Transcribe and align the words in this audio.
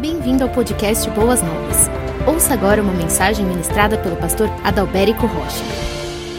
Bem-vindo 0.00 0.44
ao 0.44 0.50
podcast 0.50 1.10
Boas 1.10 1.42
Novas. 1.42 1.88
Ouça 2.24 2.54
agora 2.54 2.80
uma 2.80 2.92
mensagem 2.92 3.44
ministrada 3.44 4.00
pelo 4.00 4.14
pastor 4.14 4.46
Adalberico 4.62 5.26
Rocha. 5.26 5.64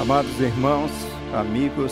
Amados 0.02 0.40
irmãos, 0.40 0.90
amigos, 1.34 1.92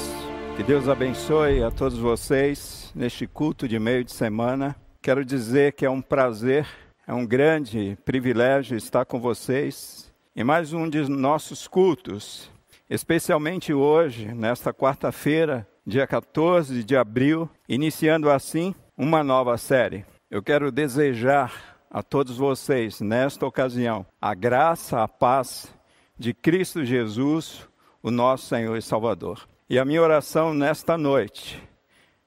que 0.56 0.64
Deus 0.64 0.88
abençoe 0.88 1.62
a 1.62 1.70
todos 1.70 2.00
vocês 2.00 2.90
neste 2.96 3.28
culto 3.28 3.68
de 3.68 3.78
meio 3.80 4.06
de 4.06 4.14
semana. 4.14 4.78
Quero 5.02 5.26
dizer 5.26 5.74
que 5.74 5.86
é 5.86 5.90
um 5.90 6.02
prazer, 6.02 6.66
é 7.06 7.14
um 7.14 7.26
grande 7.26 7.98
privilégio 8.06 8.78
estar 8.78 9.04
com 9.04 9.20
vocês 9.20 10.10
em 10.34 10.46
mais 10.46 10.72
um 10.72 10.90
de 10.90 11.10
nossos 11.10 11.68
cultos, 11.68 12.50
especialmente 12.90 13.74
hoje, 13.74 14.34
nesta 14.34 14.74
quarta-feira, 14.74 15.68
dia 15.86 16.08
14 16.08 16.82
de 16.82 16.96
abril, 16.96 17.50
iniciando 17.68 18.30
assim 18.30 18.74
uma 18.98 19.22
nova 19.22 19.58
série. 19.58 20.06
Eu 20.30 20.44
quero 20.44 20.74
desejar 20.74 21.78
a 21.90 22.04
todos 22.04 22.38
vocês, 22.38 23.00
nesta 23.00 23.46
ocasião, 23.46 24.06
a 24.22 24.34
graça, 24.34 25.02
a 25.02 25.08
paz 25.08 25.74
de 26.20 26.34
Cristo 26.34 26.84
Jesus, 26.84 27.66
o 28.04 28.12
nosso 28.12 28.48
Senhor 28.48 28.76
e 28.76 28.82
Salvador. 28.82 29.48
E 29.70 29.80
a 29.80 29.86
minha 29.86 30.02
oração 30.02 30.54
nesta 30.54 30.98
noite 30.98 31.66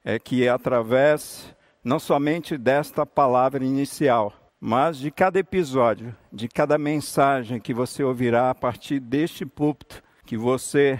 é 0.03 0.17
que, 0.17 0.49
através 0.49 1.55
não 1.83 1.99
somente 1.99 2.57
desta 2.57 3.05
palavra 3.05 3.63
inicial, 3.63 4.33
mas 4.59 4.97
de 4.97 5.11
cada 5.11 5.37
episódio, 5.37 6.15
de 6.33 6.47
cada 6.47 6.79
mensagem 6.79 7.59
que 7.59 7.71
você 7.71 8.03
ouvirá 8.03 8.49
a 8.49 8.55
partir 8.55 8.99
deste 8.99 9.45
púlpito, 9.45 10.01
que 10.25 10.35
você, 10.35 10.99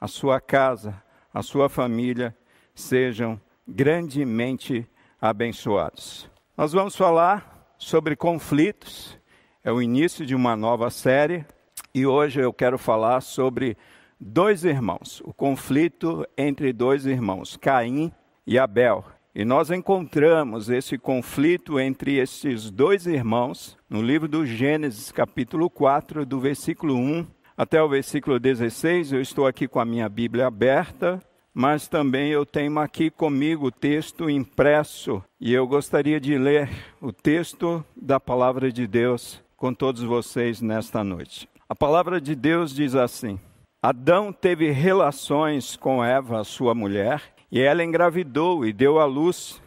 a 0.00 0.08
sua 0.08 0.40
casa, 0.40 1.00
a 1.32 1.42
sua 1.42 1.68
família 1.68 2.36
sejam 2.74 3.40
grandemente 3.68 4.84
abençoados. 5.20 6.29
Nós 6.60 6.72
vamos 6.72 6.94
falar 6.94 7.74
sobre 7.78 8.14
conflitos, 8.14 9.18
é 9.64 9.72
o 9.72 9.80
início 9.80 10.26
de 10.26 10.34
uma 10.34 10.54
nova 10.54 10.90
série 10.90 11.46
e 11.94 12.04
hoje 12.04 12.38
eu 12.38 12.52
quero 12.52 12.76
falar 12.76 13.22
sobre 13.22 13.78
dois 14.20 14.62
irmãos, 14.62 15.22
o 15.24 15.32
conflito 15.32 16.28
entre 16.36 16.70
dois 16.70 17.06
irmãos, 17.06 17.56
Caim 17.56 18.12
e 18.46 18.58
Abel. 18.58 19.02
E 19.34 19.42
nós 19.42 19.70
encontramos 19.70 20.68
esse 20.68 20.98
conflito 20.98 21.80
entre 21.80 22.18
esses 22.18 22.70
dois 22.70 23.06
irmãos 23.06 23.78
no 23.88 24.02
livro 24.02 24.28
do 24.28 24.44
Gênesis, 24.44 25.10
capítulo 25.10 25.70
4, 25.70 26.26
do 26.26 26.38
versículo 26.38 26.94
1 26.94 27.26
até 27.56 27.82
o 27.82 27.88
versículo 27.88 28.38
16. 28.38 29.14
Eu 29.14 29.22
estou 29.22 29.46
aqui 29.46 29.66
com 29.66 29.80
a 29.80 29.86
minha 29.86 30.10
Bíblia 30.10 30.48
aberta 30.48 31.22
mas 31.54 31.88
também 31.88 32.30
eu 32.30 32.46
tenho 32.46 32.78
aqui 32.78 33.10
comigo 33.10 33.66
o 33.66 33.72
texto 33.72 34.30
impresso 34.30 35.22
e 35.40 35.52
eu 35.52 35.66
gostaria 35.66 36.20
de 36.20 36.38
ler 36.38 36.70
o 37.00 37.12
texto 37.12 37.84
da 37.94 38.20
palavra 38.20 38.72
de 38.72 38.86
Deus 38.86 39.42
com 39.56 39.74
todos 39.74 40.02
vocês 40.02 40.60
nesta 40.60 41.04
noite. 41.04 41.48
A 41.68 41.74
palavra 41.74 42.20
de 42.20 42.34
Deus 42.34 42.74
diz 42.74 42.94
assim: 42.94 43.38
Adão 43.82 44.32
teve 44.32 44.70
relações 44.70 45.76
com 45.76 46.04
Eva, 46.04 46.44
sua 46.44 46.74
mulher, 46.74 47.22
e 47.50 47.60
ela 47.60 47.84
engravidou 47.84 48.64
e 48.64 48.72
deu 48.72 48.98
à 48.98 49.04
luz 49.04 49.60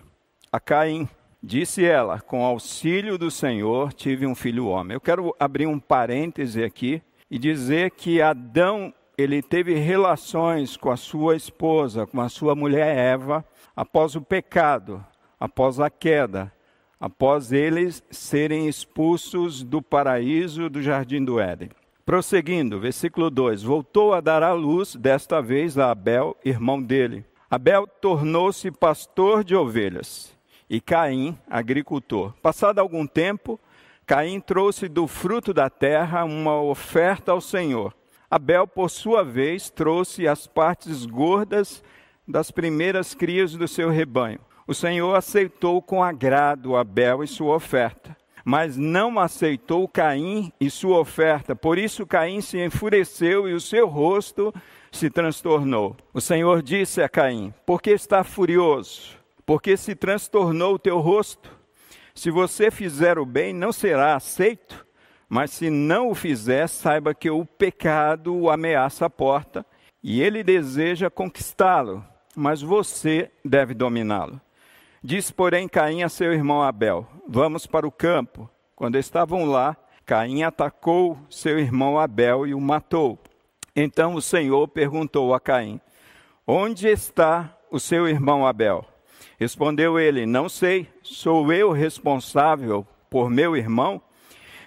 a 0.52 0.60
Caim. 0.60 1.08
Disse 1.42 1.84
ela: 1.84 2.20
Com 2.20 2.44
auxílio 2.44 3.18
do 3.18 3.30
Senhor 3.30 3.92
tive 3.92 4.26
um 4.26 4.36
filho 4.36 4.68
homem. 4.68 4.96
Eu 4.96 5.02
quero 5.02 5.36
abrir 5.40 5.66
um 5.66 5.80
parêntese 5.80 6.64
aqui 6.64 7.02
e 7.30 7.38
dizer 7.38 7.92
que 7.92 8.22
Adão 8.22 8.94
ele 9.18 9.42
teve 9.42 9.76
relações 9.76 10.76
com 10.76 10.90
a 10.90 10.98
sua 10.98 11.36
esposa, 11.36 12.08
com 12.08 12.20
a 12.20 12.30
sua 12.30 12.56
mulher 12.56 12.98
Eva, 12.98 13.46
após 13.76 14.16
o 14.16 14.22
pecado, 14.22 15.04
após 15.40 15.80
a 15.80 15.90
queda, 15.90 16.52
após 17.00 17.52
eles 17.52 18.04
serem 18.10 18.68
expulsos 18.68 19.64
do 19.64 19.82
paraíso 19.82 20.70
do 20.70 20.82
jardim 20.82 21.24
do 21.24 21.40
Éden. 21.40 21.70
Prosseguindo, 22.06 22.80
versículo 22.80 23.30
2: 23.30 23.64
Voltou 23.64 24.14
a 24.14 24.22
dar 24.22 24.44
à 24.44 24.54
luz, 24.54 24.96
desta 24.96 25.42
vez 25.42 25.78
a 25.78 25.92
Abel, 25.92 26.36
irmão 26.44 26.82
dele. 26.82 27.26
Abel 27.50 27.88
tornou-se 27.88 28.72
pastor 28.72 29.44
de 29.44 29.56
ovelhas 29.56 30.34
e 30.70 30.82
Caim, 30.82 31.38
agricultor. 31.48 32.34
Passado 32.42 32.80
algum 32.80 33.06
tempo, 33.06 33.60
Caim 34.06 34.40
trouxe 34.40 34.88
do 34.88 35.08
fruto 35.08 35.54
da 35.54 35.70
terra 35.70 36.24
uma 36.24 36.60
oferta 36.62 37.32
ao 37.32 37.40
Senhor. 37.40 37.94
Abel, 38.34 38.66
por 38.66 38.90
sua 38.90 39.24
vez, 39.24 39.70
trouxe 39.70 40.28
as 40.28 40.48
partes 40.48 41.06
gordas 41.06 41.84
das 42.28 42.50
primeiras 42.50 43.14
crias 43.14 43.54
do 43.56 43.68
seu 43.68 43.92
rebanho. 43.92 44.40
O 44.66 44.74
Senhor 44.74 45.14
aceitou 45.16 45.84
com 45.84 46.04
agrado 46.04 46.76
Abel 46.76 47.24
e 47.24 47.28
sua 47.28 47.56
oferta, 47.56 48.18
mas 48.44 48.76
não 48.76 49.20
aceitou 49.20 49.88
Caim 49.88 50.52
e 50.60 50.68
sua 50.68 50.98
oferta. 50.98 51.56
Por 51.56 51.78
isso 51.78 52.08
Caim 52.08 52.42
se 52.42 52.58
enfureceu 52.58 53.48
e 53.48 53.54
o 53.54 53.62
seu 53.62 53.88
rosto 53.88 54.52
se 54.92 55.12
transtornou. 55.12 55.96
O 56.12 56.20
Senhor 56.20 56.64
disse 56.64 57.04
a 57.04 57.10
Caim: 57.10 57.54
Por 57.68 57.84
que 57.84 57.92
está 57.92 58.24
furioso? 58.24 59.16
Porque 59.46 59.78
se 59.78 59.94
transtornou 59.94 60.74
o 60.74 60.80
teu 60.80 61.00
rosto? 61.00 61.56
Se 62.16 62.32
você 62.32 62.72
fizer 62.72 63.20
o 63.20 63.28
bem, 63.28 63.54
não 63.54 63.72
será 63.72 64.16
aceito? 64.16 64.84
Mas 65.34 65.50
se 65.50 65.72
não 65.72 66.12
o 66.12 66.14
fizer, 66.14 66.68
saiba 66.68 67.12
que 67.12 67.28
o 67.28 67.44
pecado 67.44 68.36
o 68.36 68.52
ameaça 68.52 69.08
a 69.08 69.10
porta 69.10 69.66
e 70.04 70.22
ele 70.22 70.44
deseja 70.44 71.10
conquistá-lo, 71.10 72.06
mas 72.36 72.62
você 72.62 73.32
deve 73.44 73.74
dominá-lo. 73.74 74.40
Disse, 75.04 75.34
porém, 75.34 75.68
Caim 75.68 76.04
a 76.04 76.08
seu 76.08 76.32
irmão 76.32 76.62
Abel: 76.62 77.08
Vamos 77.28 77.66
para 77.66 77.88
o 77.88 77.92
campo. 77.92 78.48
Quando 78.76 78.96
estavam 78.96 79.44
lá, 79.44 79.76
Caim 80.06 80.44
atacou 80.44 81.18
seu 81.32 81.58
irmão 81.58 81.98
Abel 81.98 82.46
e 82.46 82.54
o 82.54 82.62
matou. 82.62 83.18
Então 83.76 84.14
o 84.14 84.22
Senhor 84.22 84.68
perguntou 84.68 85.34
a 85.34 85.40
Caim: 85.40 85.82
Onde 86.46 86.88
está 86.88 87.58
o 87.72 87.80
seu 87.80 88.08
irmão 88.08 88.46
Abel? 88.46 88.86
Respondeu 89.40 89.98
ele: 89.98 90.28
Não 90.28 90.48
sei, 90.48 90.88
sou 91.02 91.52
eu 91.52 91.72
responsável 91.72 92.86
por 93.10 93.32
meu 93.32 93.58
irmão? 93.58 94.00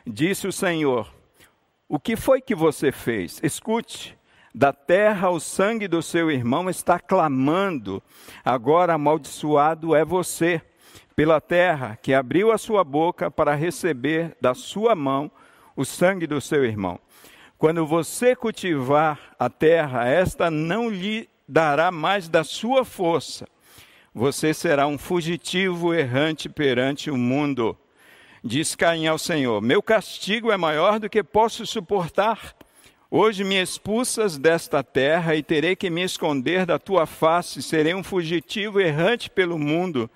Disse 0.06 0.46
o 0.46 0.52
Senhor: 0.52 1.12
O 1.88 1.98
que 1.98 2.14
foi 2.14 2.40
que 2.40 2.54
você 2.54 2.92
fez? 2.92 3.40
Escute. 3.42 4.16
Da 4.54 4.72
terra 4.72 5.28
o 5.28 5.38
sangue 5.38 5.88
do 5.88 6.00
seu 6.00 6.30
irmão 6.30 6.70
está 6.70 6.98
clamando. 6.98 8.02
Agora 8.44 8.94
amaldiçoado 8.94 9.94
é 9.94 10.04
você 10.04 10.62
pela 11.14 11.40
terra 11.40 11.98
que 12.00 12.14
abriu 12.14 12.52
a 12.52 12.56
sua 12.56 12.84
boca 12.84 13.30
para 13.30 13.54
receber 13.54 14.34
da 14.40 14.54
sua 14.54 14.94
mão 14.94 15.30
o 15.74 15.84
sangue 15.84 16.26
do 16.26 16.40
seu 16.40 16.64
irmão. 16.64 16.98
Quando 17.58 17.84
você 17.84 18.36
cultivar 18.36 19.34
a 19.38 19.50
terra, 19.50 20.06
esta 20.06 20.50
não 20.50 20.88
lhe 20.88 21.28
dará 21.48 21.90
mais 21.90 22.28
da 22.28 22.44
sua 22.44 22.84
força. 22.84 23.46
Você 24.14 24.54
será 24.54 24.86
um 24.86 24.96
fugitivo 24.96 25.92
errante 25.92 26.48
perante 26.48 27.10
o 27.10 27.16
mundo. 27.16 27.76
Diz 28.42 28.74
Caim 28.74 29.06
ao 29.06 29.18
Senhor: 29.18 29.60
Meu 29.60 29.82
castigo 29.82 30.52
é 30.52 30.56
maior 30.56 30.98
do 30.98 31.08
que 31.08 31.22
posso 31.22 31.66
suportar. 31.66 32.54
Hoje 33.10 33.44
me 33.44 33.54
expulsas 33.54 34.36
desta 34.36 34.82
terra 34.82 35.36
e 35.36 35.42
terei 35.42 35.76
que 35.76 35.88
me 35.88 36.02
esconder 36.02 36.66
da 36.66 36.78
tua 36.78 37.06
face, 37.06 37.62
serei 37.62 37.94
um 37.94 38.02
fugitivo 38.02 38.80
errante 38.80 39.30
pelo 39.30 39.58
mundo, 39.58 40.10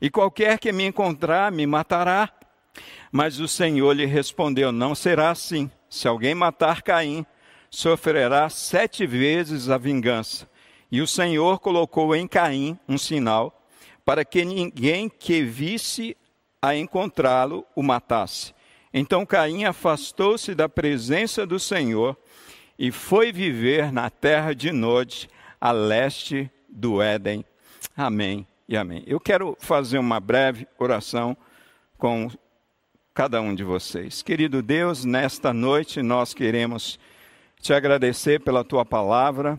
e 0.00 0.10
qualquer 0.10 0.58
que 0.58 0.70
me 0.70 0.84
encontrar 0.84 1.50
me 1.50 1.66
matará. 1.66 2.30
Mas 3.10 3.40
o 3.40 3.48
Senhor 3.48 3.92
lhe 3.92 4.06
respondeu: 4.06 4.70
Não 4.70 4.94
será 4.94 5.30
assim. 5.30 5.70
Se 5.88 6.06
alguém 6.06 6.34
matar 6.34 6.82
Caim, 6.82 7.24
sofrerá 7.70 8.48
sete 8.48 9.06
vezes 9.06 9.70
a 9.70 9.78
vingança. 9.78 10.48
E 10.92 11.00
o 11.00 11.06
Senhor 11.06 11.58
colocou 11.60 12.14
em 12.14 12.28
Caim 12.28 12.78
um 12.88 12.96
sinal, 12.96 13.66
para 14.04 14.24
que 14.24 14.44
ninguém 14.44 15.08
que 15.08 15.42
visse 15.42 16.16
a 16.60 16.74
encontrá-lo, 16.74 17.64
o 17.74 17.82
matasse. 17.82 18.54
Então 18.92 19.24
Caim 19.24 19.64
afastou-se 19.64 20.54
da 20.54 20.68
presença 20.68 21.46
do 21.46 21.58
Senhor 21.58 22.16
e 22.78 22.90
foi 22.90 23.32
viver 23.32 23.92
na 23.92 24.08
terra 24.10 24.54
de 24.54 24.72
Nod, 24.72 25.28
a 25.60 25.72
leste 25.72 26.50
do 26.68 27.02
Éden. 27.02 27.44
Amém 27.96 28.46
e 28.68 28.76
amém. 28.76 29.02
Eu 29.06 29.18
quero 29.18 29.56
fazer 29.60 29.98
uma 29.98 30.20
breve 30.20 30.66
oração 30.78 31.36
com 31.96 32.30
cada 33.12 33.40
um 33.40 33.54
de 33.54 33.64
vocês. 33.64 34.22
Querido 34.22 34.62
Deus, 34.62 35.04
nesta 35.04 35.52
noite 35.52 36.02
nós 36.02 36.32
queremos 36.32 36.98
te 37.60 37.72
agradecer 37.72 38.40
pela 38.40 38.62
tua 38.62 38.84
palavra, 38.84 39.58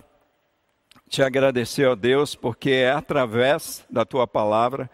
te 1.09 1.21
agradecer, 1.21 1.85
ó 1.85 1.95
Deus, 1.95 2.35
porque 2.35 2.71
é 2.71 2.91
através 2.91 3.85
da 3.89 4.05
tua 4.05 4.25
palavra 4.25 4.89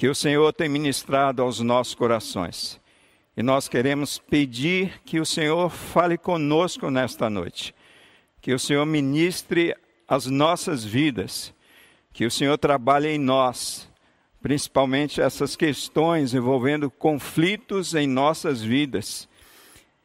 que 0.00 0.08
o 0.08 0.14
Senhor 0.14 0.50
tem 0.54 0.66
ministrado 0.66 1.42
aos 1.42 1.60
nossos 1.60 1.94
corações. 1.94 2.80
E 3.36 3.42
nós 3.42 3.68
queremos 3.68 4.18
pedir 4.18 4.98
que 5.04 5.20
o 5.20 5.26
Senhor 5.26 5.68
fale 5.68 6.16
conosco 6.16 6.90
nesta 6.90 7.28
noite, 7.28 7.74
que 8.40 8.54
o 8.54 8.58
Senhor 8.58 8.86
ministre 8.86 9.76
as 10.08 10.24
nossas 10.24 10.82
vidas, 10.82 11.52
que 12.14 12.24
o 12.24 12.30
Senhor 12.30 12.56
trabalhe 12.56 13.08
em 13.08 13.18
nós, 13.18 13.90
principalmente 14.40 15.20
essas 15.20 15.54
questões 15.54 16.32
envolvendo 16.32 16.90
conflitos 16.90 17.94
em 17.94 18.06
nossas 18.06 18.62
vidas. 18.62 19.28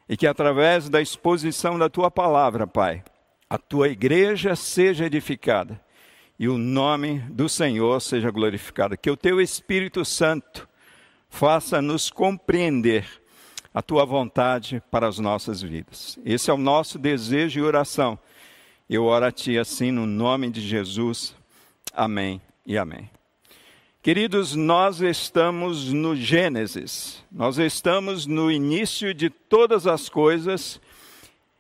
E 0.10 0.18
que 0.18 0.28
através 0.28 0.90
da 0.90 1.02
exposição 1.02 1.80
da 1.80 1.88
tua 1.88 2.12
palavra, 2.12 2.68
Pai, 2.68 3.02
a 3.50 3.58
tua 3.58 3.88
igreja 3.88 4.58
seja 4.58 5.06
edificada 5.06 5.85
e 6.38 6.48
o 6.48 6.58
nome 6.58 7.20
do 7.30 7.48
Senhor 7.48 8.02
seja 8.02 8.30
glorificado. 8.30 8.98
Que 8.98 9.10
o 9.10 9.18
teu 9.18 9.40
Espírito 9.40 10.04
Santo 10.04 10.68
faça 11.30 11.82
nos 11.82 12.10
compreender 12.10 13.06
a 13.74 13.82
tua 13.82 14.06
vontade 14.06 14.82
para 14.90 15.08
as 15.08 15.20
nossas 15.20 15.62
vidas. 15.62 16.18
Esse 16.26 16.50
é 16.50 16.54
o 16.54 16.58
nosso 16.58 16.98
desejo 16.98 17.60
e 17.60 17.64
oração. 17.64 18.18
Eu 18.90 19.06
oro 19.06 19.26
a 19.26 19.32
ti 19.32 19.58
assim 19.58 19.92
no 19.92 20.06
nome 20.06 20.50
de 20.50 20.62
Jesus. 20.62 21.36
Amém 21.94 22.42
e 22.66 22.78
amém. 22.78 23.10
Queridos, 24.02 24.56
nós 24.56 25.02
estamos 25.02 25.92
no 25.92 26.16
Gênesis, 26.16 27.24
nós 27.32 27.58
estamos 27.58 28.28
no 28.28 28.52
início 28.52 29.16
de 29.16 29.32
todas 29.32 29.88
as 29.88 30.08
coisas, 30.08 30.80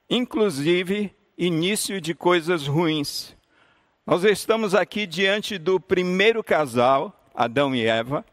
inclusive 0.07 1.12
início 1.36 2.00
de 2.00 2.13
coisas 2.13 2.68
ruins. 2.68 3.36
Nós 4.07 4.24
estamos 4.24 4.75
aqui 4.75 5.07
diante 5.07 5.57
do 5.57 5.80
primeiro 5.80 6.44
casal, 6.44 7.25
Adão 7.34 7.74
e 7.74 7.88
Eva, 7.88 8.24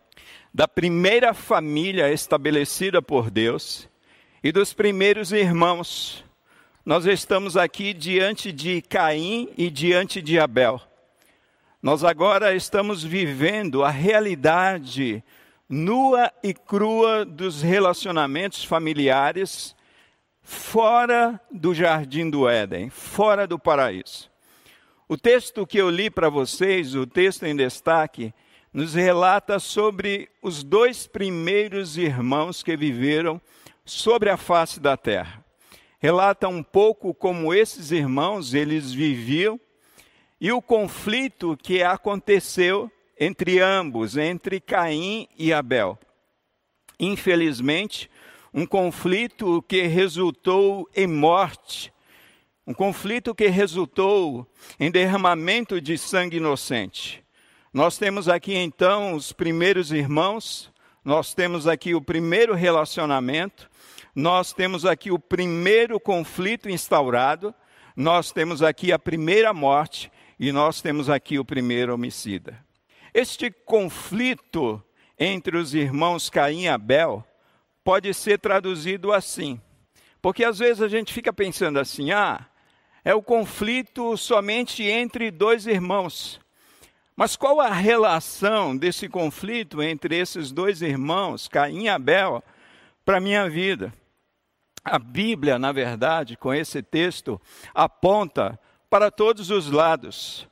da 0.52 0.69
primeira 0.69 1.32
família 1.32 2.12
estabelecida 2.12 3.00
por 3.00 3.30
Deus 3.30 3.88
e 4.44 4.52
dos 4.52 4.74
primeiros 4.74 5.32
irmãos. 5.32 6.22
Nós 6.84 7.06
estamos 7.06 7.56
aqui 7.56 7.94
diante 7.94 8.52
de 8.52 8.82
Caim 8.82 9.48
e 9.56 9.70
diante 9.70 10.20
de 10.20 10.38
Abel. 10.38 10.78
Nós 11.80 12.04
agora 12.04 12.54
estamos 12.54 13.02
vivendo 13.02 13.82
a 13.82 13.88
realidade 13.88 15.24
nua 15.66 16.30
e 16.42 16.52
crua 16.52 17.24
dos 17.24 17.62
relacionamentos 17.62 18.62
familiares 18.62 19.74
fora 20.42 21.40
do 21.50 21.72
jardim 21.72 22.28
do 22.28 22.46
Éden, 22.46 22.90
fora 22.90 23.46
do 23.46 23.58
paraíso. 23.58 24.31
O 25.12 25.18
texto 25.18 25.66
que 25.66 25.76
eu 25.76 25.90
li 25.90 26.08
para 26.08 26.30
vocês, 26.30 26.94
o 26.94 27.06
texto 27.06 27.42
em 27.42 27.54
destaque, 27.54 28.32
nos 28.72 28.94
relata 28.94 29.58
sobre 29.58 30.30
os 30.40 30.62
dois 30.62 31.06
primeiros 31.06 31.98
irmãos 31.98 32.62
que 32.62 32.74
viveram 32.74 33.38
sobre 33.84 34.30
a 34.30 34.38
face 34.38 34.80
da 34.80 34.96
terra. 34.96 35.44
Relata 35.98 36.48
um 36.48 36.62
pouco 36.62 37.12
como 37.12 37.52
esses 37.52 37.90
irmãos 37.90 38.54
eles 38.54 38.90
viviam 38.90 39.60
e 40.40 40.50
o 40.50 40.62
conflito 40.62 41.58
que 41.62 41.82
aconteceu 41.82 42.90
entre 43.20 43.60
ambos, 43.60 44.16
entre 44.16 44.60
Caim 44.60 45.28
e 45.36 45.52
Abel. 45.52 45.98
Infelizmente, 46.98 48.10
um 48.54 48.64
conflito 48.64 49.60
que 49.68 49.82
resultou 49.82 50.88
em 50.96 51.06
morte, 51.06 51.92
um 52.66 52.72
conflito 52.72 53.34
que 53.34 53.48
resultou 53.48 54.46
em 54.78 54.90
derramamento 54.90 55.80
de 55.80 55.98
sangue 55.98 56.36
inocente. 56.36 57.24
Nós 57.72 57.98
temos 57.98 58.28
aqui 58.28 58.54
então 58.54 59.14
os 59.14 59.32
primeiros 59.32 59.90
irmãos, 59.90 60.70
nós 61.04 61.34
temos 61.34 61.66
aqui 61.66 61.94
o 61.94 62.00
primeiro 62.00 62.54
relacionamento, 62.54 63.68
nós 64.14 64.52
temos 64.52 64.84
aqui 64.84 65.10
o 65.10 65.18
primeiro 65.18 65.98
conflito 65.98 66.68
instaurado, 66.68 67.54
nós 67.96 68.30
temos 68.30 68.62
aqui 68.62 68.92
a 68.92 68.98
primeira 68.98 69.52
morte 69.52 70.12
e 70.38 70.52
nós 70.52 70.80
temos 70.80 71.10
aqui 71.10 71.38
o 71.38 71.44
primeiro 71.44 71.94
homicida. 71.94 72.62
Este 73.12 73.50
conflito 73.50 74.82
entre 75.18 75.56
os 75.56 75.74
irmãos 75.74 76.30
Caim 76.30 76.62
e 76.62 76.68
Abel 76.68 77.24
pode 77.82 78.12
ser 78.14 78.38
traduzido 78.38 79.12
assim, 79.12 79.60
porque 80.20 80.44
às 80.44 80.58
vezes 80.58 80.82
a 80.82 80.88
gente 80.88 81.12
fica 81.12 81.32
pensando 81.32 81.78
assim: 81.78 82.10
ah, 82.12 82.46
é 83.04 83.14
o 83.14 83.22
conflito 83.22 84.16
somente 84.16 84.84
entre 84.84 85.31
dois 85.31 85.66
irmãos. 85.66 86.40
Mas 87.16 87.37
qual 87.37 87.60
a 87.60 87.70
relação 87.70 88.76
desse 88.76 89.08
conflito 89.08 89.82
entre 89.82 90.16
esses 90.16 90.50
dois 90.50 90.82
irmãos, 90.82 91.49
Caim 91.49 91.84
e 91.84 91.88
Abel, 91.88 92.43
para 93.04 93.19
a 93.19 93.20
minha 93.20 93.49
vida? 93.49 93.93
A 94.84 94.99
Bíblia, 94.99 95.58
na 95.58 95.72
verdade, 95.72 96.37
com 96.37 96.52
esse 96.52 96.82
texto, 96.82 97.40
aponta 97.75 98.58
para 98.88 99.10
todos 99.10 99.50
os 99.50 99.70
lados. 99.70 100.48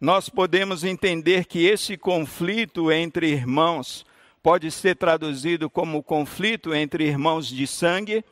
Nós 0.00 0.28
podemos 0.28 0.84
entender 0.84 1.46
que 1.46 1.64
esse 1.64 1.96
conflito 1.96 2.90
entre 2.90 3.30
irmãos 3.30 4.04
pode 4.42 4.70
ser 4.70 4.96
traduzido 4.96 5.70
como 5.70 6.02
conflito 6.02 6.74
entre 6.74 7.06
irmãos 7.06 7.46
de 7.46 7.66
sangue 7.66 8.24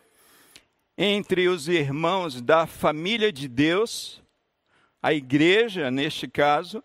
entre 1.03 1.49
os 1.49 1.67
irmãos 1.67 2.43
da 2.43 2.67
família 2.67 3.33
de 3.33 3.49
Deus, 3.49 4.23
a 5.03 5.15
igreja, 5.15 5.91
neste 5.91 6.29
caso, 6.29 6.85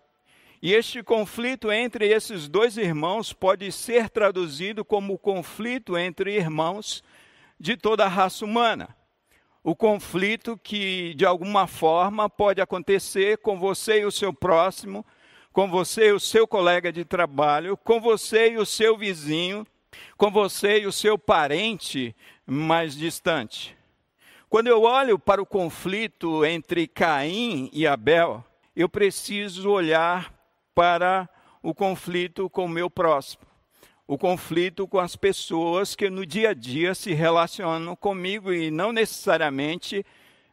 e 0.62 0.72
este 0.72 1.02
conflito 1.02 1.70
entre 1.70 2.08
esses 2.08 2.48
dois 2.48 2.78
irmãos 2.78 3.34
pode 3.34 3.70
ser 3.70 4.08
traduzido 4.08 4.86
como 4.86 5.18
conflito 5.18 5.98
entre 5.98 6.34
irmãos 6.34 7.04
de 7.60 7.76
toda 7.76 8.06
a 8.06 8.08
raça 8.08 8.42
humana. 8.42 8.96
O 9.62 9.76
conflito 9.76 10.58
que, 10.62 11.12
de 11.12 11.26
alguma 11.26 11.66
forma, 11.66 12.30
pode 12.30 12.62
acontecer 12.62 13.36
com 13.36 13.58
você 13.58 14.00
e 14.00 14.06
o 14.06 14.10
seu 14.10 14.32
próximo, 14.32 15.04
com 15.52 15.68
você 15.68 16.08
e 16.08 16.12
o 16.12 16.20
seu 16.20 16.48
colega 16.48 16.90
de 16.90 17.04
trabalho, 17.04 17.76
com 17.76 18.00
você 18.00 18.52
e 18.52 18.56
o 18.56 18.64
seu 18.64 18.96
vizinho, 18.96 19.66
com 20.16 20.30
você 20.30 20.80
e 20.80 20.86
o 20.86 20.92
seu 20.92 21.18
parente 21.18 22.16
mais 22.46 22.96
distante. 22.96 23.75
Quando 24.56 24.68
eu 24.68 24.84
olho 24.84 25.18
para 25.18 25.42
o 25.42 25.44
conflito 25.44 26.42
entre 26.42 26.86
Caim 26.86 27.68
e 27.74 27.86
Abel, 27.86 28.42
eu 28.74 28.88
preciso 28.88 29.68
olhar 29.68 30.32
para 30.74 31.28
o 31.62 31.74
conflito 31.74 32.48
com 32.48 32.64
o 32.64 32.68
meu 32.68 32.88
próximo, 32.88 33.42
o 34.06 34.16
conflito 34.16 34.88
com 34.88 34.98
as 34.98 35.14
pessoas 35.14 35.94
que 35.94 36.08
no 36.08 36.24
dia 36.24 36.52
a 36.52 36.54
dia 36.54 36.94
se 36.94 37.12
relacionam 37.12 37.94
comigo 37.94 38.50
e 38.50 38.70
não 38.70 38.92
necessariamente 38.92 40.02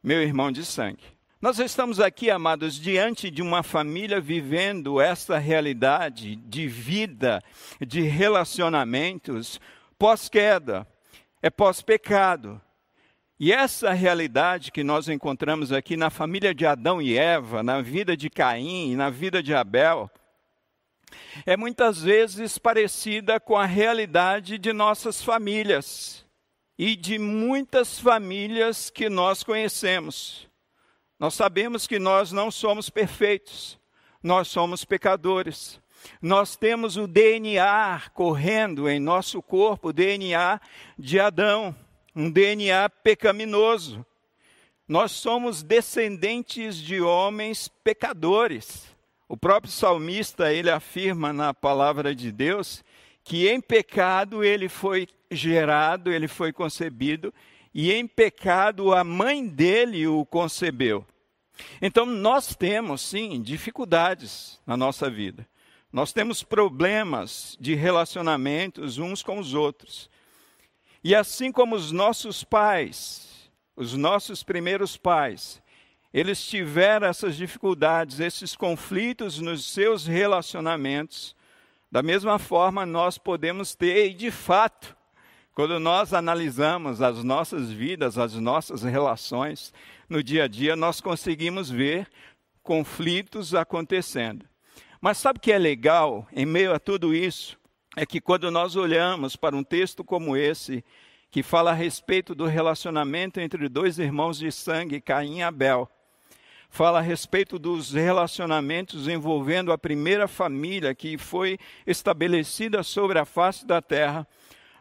meu 0.03 0.21
irmão 0.21 0.51
de 0.51 0.65
sangue. 0.65 1.05
Nós 1.41 1.57
estamos 1.57 2.01
aqui, 2.01 2.29
amados, 2.29 2.77
diante 2.77 3.31
de 3.31 3.41
uma 3.41 3.63
família 3.63 4.19
vivendo 4.19 4.99
essa 4.99 5.37
realidade 5.37 6.35
de 6.35 6.67
vida, 6.67 7.41
de 7.79 8.01
relacionamentos 8.01 9.61
pós-queda, 9.97 10.85
é 11.41 11.49
pós-pecado. 11.49 12.61
E 13.43 13.51
essa 13.51 13.91
realidade 13.91 14.71
que 14.71 14.85
nós 14.85 15.09
encontramos 15.09 15.73
aqui 15.73 15.97
na 15.97 16.09
família 16.09 16.55
de 16.55 16.65
Adão 16.65 17.01
e 17.01 17.17
Eva, 17.17 17.61
na 17.61 17.81
vida 17.81 18.15
de 18.15 18.29
Caim, 18.29 18.95
na 18.95 19.09
vida 19.09 19.43
de 19.43 19.53
Abel, 19.53 20.09
é 21.45 21.57
muitas 21.57 22.01
vezes 22.01 22.57
parecida 22.57 23.41
com 23.41 23.57
a 23.57 23.65
realidade 23.65 24.57
de 24.57 24.71
nossas 24.71 25.21
famílias 25.21 26.25
e 26.79 26.95
de 26.95 27.19
muitas 27.19 27.99
famílias 27.99 28.89
que 28.89 29.09
nós 29.09 29.43
conhecemos. 29.43 30.47
Nós 31.19 31.33
sabemos 31.33 31.85
que 31.85 31.99
nós 31.99 32.31
não 32.31 32.49
somos 32.49 32.89
perfeitos, 32.89 33.77
nós 34.23 34.47
somos 34.47 34.85
pecadores. 34.85 35.81
Nós 36.21 36.55
temos 36.55 36.95
o 36.95 37.07
DNA 37.07 38.03
correndo 38.13 38.87
em 38.87 39.01
nosso 39.01 39.41
corpo, 39.41 39.89
o 39.89 39.93
DNA 39.93 40.61
de 40.97 41.19
Adão 41.19 41.75
um 42.15 42.29
DNA 42.29 42.89
pecaminoso. 42.89 44.05
Nós 44.87 45.11
somos 45.11 45.63
descendentes 45.63 46.77
de 46.77 47.01
homens 47.01 47.67
pecadores. 47.83 48.85
O 49.27 49.37
próprio 49.37 49.71
salmista, 49.71 50.53
ele 50.53 50.69
afirma 50.69 51.31
na 51.33 51.53
palavra 51.53 52.13
de 52.13 52.31
Deus 52.31 52.83
que 53.23 53.47
em 53.47 53.61
pecado 53.61 54.43
ele 54.43 54.67
foi 54.67 55.07
gerado, 55.31 56.11
ele 56.11 56.27
foi 56.27 56.51
concebido, 56.51 57.33
e 57.73 57.91
em 57.91 58.05
pecado 58.05 58.93
a 58.93 59.03
mãe 59.03 59.47
dele 59.47 60.05
o 60.05 60.25
concebeu. 60.25 61.05
Então 61.81 62.05
nós 62.05 62.55
temos 62.55 63.01
sim 63.01 63.41
dificuldades 63.41 64.59
na 64.67 64.75
nossa 64.75 65.09
vida. 65.09 65.47
Nós 65.91 66.11
temos 66.11 66.43
problemas 66.43 67.57
de 67.59 67.75
relacionamentos 67.75 68.97
uns 68.97 69.21
com 69.21 69.39
os 69.39 69.53
outros. 69.53 70.09
E 71.03 71.13
assim 71.13 71.51
como 71.51 71.75
os 71.75 71.91
nossos 71.91 72.43
pais, 72.43 73.51
os 73.75 73.93
nossos 73.93 74.41
primeiros 74.41 74.95
pais, 74.95 75.61
eles 76.13 76.45
tiveram 76.45 77.07
essas 77.07 77.35
dificuldades, 77.35 78.19
esses 78.19 78.55
conflitos 78.55 79.39
nos 79.39 79.65
seus 79.65 80.07
relacionamentos, 80.07 81.35
da 81.91 82.01
mesma 82.01 82.39
forma 82.39 82.85
nós 82.85 83.17
podemos 83.17 83.75
ter, 83.75 84.11
e 84.11 84.13
de 84.13 84.31
fato, 84.31 84.95
quando 85.53 85.79
nós 85.79 86.13
analisamos 86.13 87.01
as 87.01 87.23
nossas 87.23 87.69
vidas, 87.69 88.17
as 88.17 88.35
nossas 88.35 88.83
relações 88.83 89.73
no 90.07 90.23
dia 90.23 90.45
a 90.45 90.47
dia, 90.47 90.75
nós 90.75 91.01
conseguimos 91.01 91.69
ver 91.69 92.07
conflitos 92.63 93.53
acontecendo. 93.53 94.45
Mas 95.01 95.17
sabe 95.17 95.37
o 95.37 95.41
que 95.41 95.51
é 95.51 95.57
legal 95.57 96.25
em 96.31 96.45
meio 96.45 96.73
a 96.73 96.79
tudo 96.79 97.13
isso? 97.13 97.59
É 97.95 98.05
que 98.05 98.19
quando 98.19 98.49
nós 98.49 98.75
olhamos 98.75 99.35
para 99.35 99.55
um 99.55 99.63
texto 99.63 100.03
como 100.03 100.35
esse, 100.35 100.83
que 101.29 101.43
fala 101.43 101.71
a 101.71 101.75
respeito 101.75 102.33
do 102.33 102.45
relacionamento 102.45 103.39
entre 103.39 103.67
dois 103.69 103.99
irmãos 103.99 104.37
de 104.37 104.51
sangue, 104.51 105.01
Caim 105.01 105.39
e 105.39 105.43
Abel, 105.43 105.89
fala 106.69 106.99
a 106.99 107.01
respeito 107.03 107.59
dos 107.59 107.93
relacionamentos 107.93 109.07
envolvendo 109.07 109.71
a 109.71 109.77
primeira 109.77 110.27
família 110.27 110.95
que 110.95 111.19
foi 111.19 111.59
estabelecida 111.85 112.81
sobre 112.81 113.19
a 113.19 113.25
face 113.25 113.65
da 113.65 113.79
terra, 113.79 114.27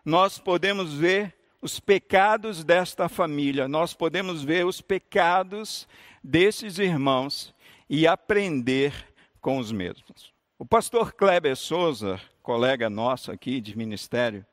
nós 0.03 0.39
podemos 0.39 0.95
ver 0.95 1.35
os 1.61 1.79
pecados 1.79 2.65
desta 2.65 3.11
família, 3.11 3.69
nós 3.69 3.93
podemos 3.93 4.43
ver 4.43 4.65
os 4.65 4.81
pecados 4.81 5.87
desses 6.25 6.79
irmãos 6.79 7.55
e 7.89 8.07
aprender 8.07 8.93
com 9.39 9.59
os 9.59 9.71
mesmos. 9.71 10.32
O 10.63 10.65
pastor 10.65 11.13
Kleber 11.13 11.57
Souza, 11.57 12.21
colega 12.41 12.89
nosso 12.89 13.33
aqui 13.33 13.61
de 13.61 13.77
ministério, 13.77 14.47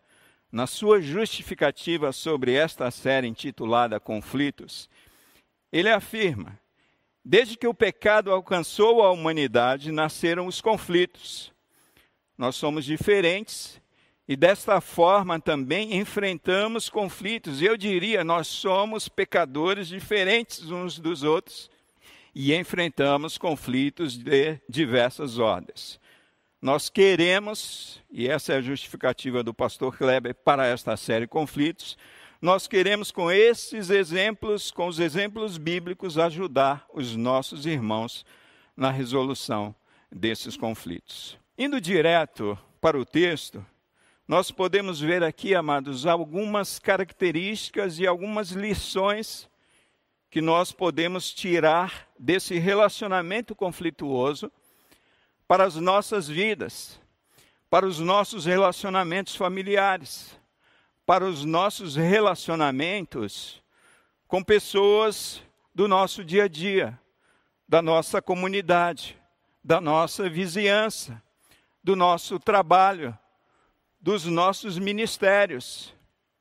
na 0.51 0.66
sua 0.66 1.00
justificativa 1.00 2.12
sobre 2.12 2.56
esta 2.56 2.89
série 2.89 3.28
intitulada 3.28 4.00
Conflitos, 4.00 4.89
ele 5.72 5.88
afirma: 5.88 6.60
desde 7.24 7.56
que 7.56 7.68
o 7.68 7.75
pecado 7.75 8.32
alcançou 8.32 9.04
a 9.04 9.12
humanidade, 9.12 9.92
nasceram 9.92 10.48
os 10.48 10.60
conflitos. 10.60 11.54
Nós 12.36 12.56
somos 12.56 12.86
diferentes 12.86 13.80
e 14.28 14.36
desta 14.36 14.82
forma 14.82 15.39
também 15.39 15.96
enfrentamos 15.96 16.89
conflitos. 16.89 17.62
Eu 17.62 17.78
diria, 17.78 18.24
nós 18.24 18.48
somos 18.48 19.08
pecadores 19.08 19.88
diferentes 19.88 20.72
uns 20.72 20.98
dos 20.98 21.22
outros 21.22 21.70
e 22.34 22.54
enfrentamos 22.54 23.38
conflitos 23.38 24.18
de 24.18 24.60
diversas 24.68 25.38
ordens. 25.38 26.00
Nós 26.62 26.90
queremos, 26.90 28.02
e 28.12 28.28
essa 28.28 28.54
é 28.54 28.58
a 28.58 28.62
justificativa 28.62 29.42
do 29.42 29.54
pastor 29.54 29.98
Kleber 29.98 30.36
para 30.36 30.66
esta 30.66 30.98
série 30.98 31.26
Conflitos, 31.26 31.98
nós 32.42 32.68
queremos 32.68 33.12
com 33.12 33.30
esses 33.32 33.90
exemplos, 33.90 34.72
com 34.72 34.88
os 34.88 35.00
exemplos 35.00 35.58
bíblicos, 35.58 36.18
ajudar 36.18 36.86
os 36.94 37.16
nossos 37.16 37.66
irmãos 37.66 38.26
na 38.76 38.92
resolução 38.92 39.76
desses 40.12 40.56
conflitos. 40.56 41.38
Indo 41.58 41.82
direto 41.82 42.58
para 42.80 42.98
o 42.98 43.06
texto, 43.06 43.66
nós 44.26 44.52
podemos 44.52 45.00
ver 45.00 45.24
aqui, 45.24 45.56
amados, 45.56 46.06
algumas 46.06 46.78
características 46.80 48.00
e 48.00 48.08
algumas 48.08 48.52
lições 48.52 49.49
que 50.30 50.42
nós 50.42 50.72
podemos 50.72 51.34
tirar 51.34 52.08
desse 52.18 52.58
relacionamento 52.60 53.56
conflituoso 53.56 54.52
para 55.48 55.64
as 55.64 55.76
nossas 55.76 56.28
vidas, 56.28 57.00
para 57.70 57.86
os 57.86 58.00
nossos 58.00 58.46
relacionamentos 58.46 59.36
familiares, 59.36 60.40
para 61.06 61.26
os 61.26 61.44
nossos 61.44 61.96
relacionamentos 61.96 63.62
com 64.28 64.44
pessoas 64.44 65.42
do 65.74 65.88
nosso 65.88 66.24
dia 66.24 66.44
a 66.44 66.48
dia, 66.48 67.00
da 67.68 67.82
nossa 67.82 68.22
comunidade, 68.22 69.18
da 69.64 69.82
nossa 69.82 70.30
vizinhança, 70.30 71.22
do 71.84 71.96
nosso 71.96 72.40
trabalho 72.40 73.18
dos 74.00 74.26
nossos 74.26 74.78
ministérios. 74.78 75.94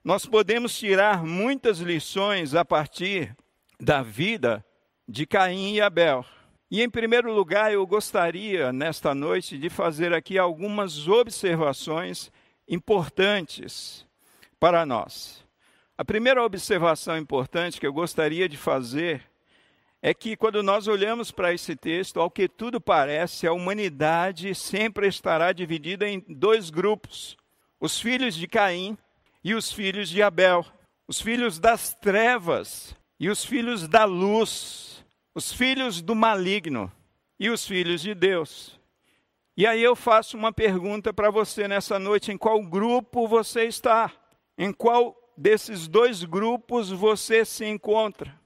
Nós 0.04 0.24
podemos 0.24 0.78
tirar 0.78 1.24
muitas 1.24 1.80
lições 1.80 2.54
a 2.54 2.64
partir 2.64 3.36
da 3.80 4.02
vida 4.02 4.64
de 5.06 5.26
Caim 5.26 5.74
e 5.74 5.80
Abel. 5.80 6.24
E 6.70 6.82
em 6.82 6.90
primeiro 6.90 7.32
lugar, 7.32 7.72
eu 7.72 7.86
gostaria 7.86 8.72
nesta 8.72 9.14
noite 9.14 9.56
de 9.56 9.70
fazer 9.70 10.12
aqui 10.12 10.36
algumas 10.36 11.08
observações 11.08 12.30
importantes 12.68 14.06
para 14.60 14.84
nós. 14.84 15.44
A 15.96 16.04
primeira 16.04 16.44
observação 16.44 17.16
importante 17.16 17.80
que 17.80 17.86
eu 17.86 17.92
gostaria 17.92 18.48
de 18.48 18.56
fazer 18.56 19.22
é 20.00 20.14
que 20.14 20.36
quando 20.36 20.62
nós 20.62 20.86
olhamos 20.86 21.30
para 21.30 21.52
esse 21.52 21.74
texto, 21.74 22.20
ao 22.20 22.30
que 22.30 22.48
tudo 22.48 22.80
parece, 22.80 23.46
a 23.46 23.52
humanidade 23.52 24.54
sempre 24.54 25.08
estará 25.08 25.52
dividida 25.52 26.08
em 26.08 26.24
dois 26.28 26.70
grupos 26.70 27.36
os 27.80 28.00
filhos 28.00 28.34
de 28.34 28.46
Caim 28.46 28.98
e 29.42 29.54
os 29.54 29.72
filhos 29.72 30.08
de 30.08 30.22
Abel, 30.22 30.66
os 31.06 31.20
filhos 31.20 31.58
das 31.58 31.94
trevas 31.94 32.97
e 33.18 33.28
os 33.28 33.44
filhos 33.44 33.88
da 33.88 34.04
luz, 34.04 35.04
os 35.34 35.52
filhos 35.52 36.00
do 36.00 36.14
maligno 36.14 36.90
e 37.38 37.50
os 37.50 37.66
filhos 37.66 38.00
de 38.00 38.14
Deus. 38.14 38.78
E 39.56 39.66
aí 39.66 39.82
eu 39.82 39.96
faço 39.96 40.36
uma 40.36 40.52
pergunta 40.52 41.12
para 41.12 41.30
você 41.30 41.66
nessa 41.66 41.98
noite: 41.98 42.30
em 42.30 42.38
qual 42.38 42.62
grupo 42.62 43.26
você 43.26 43.64
está? 43.64 44.12
Em 44.56 44.72
qual 44.72 45.16
desses 45.36 45.88
dois 45.88 46.22
grupos 46.24 46.90
você 46.90 47.44
se 47.44 47.64
encontra? 47.64 48.38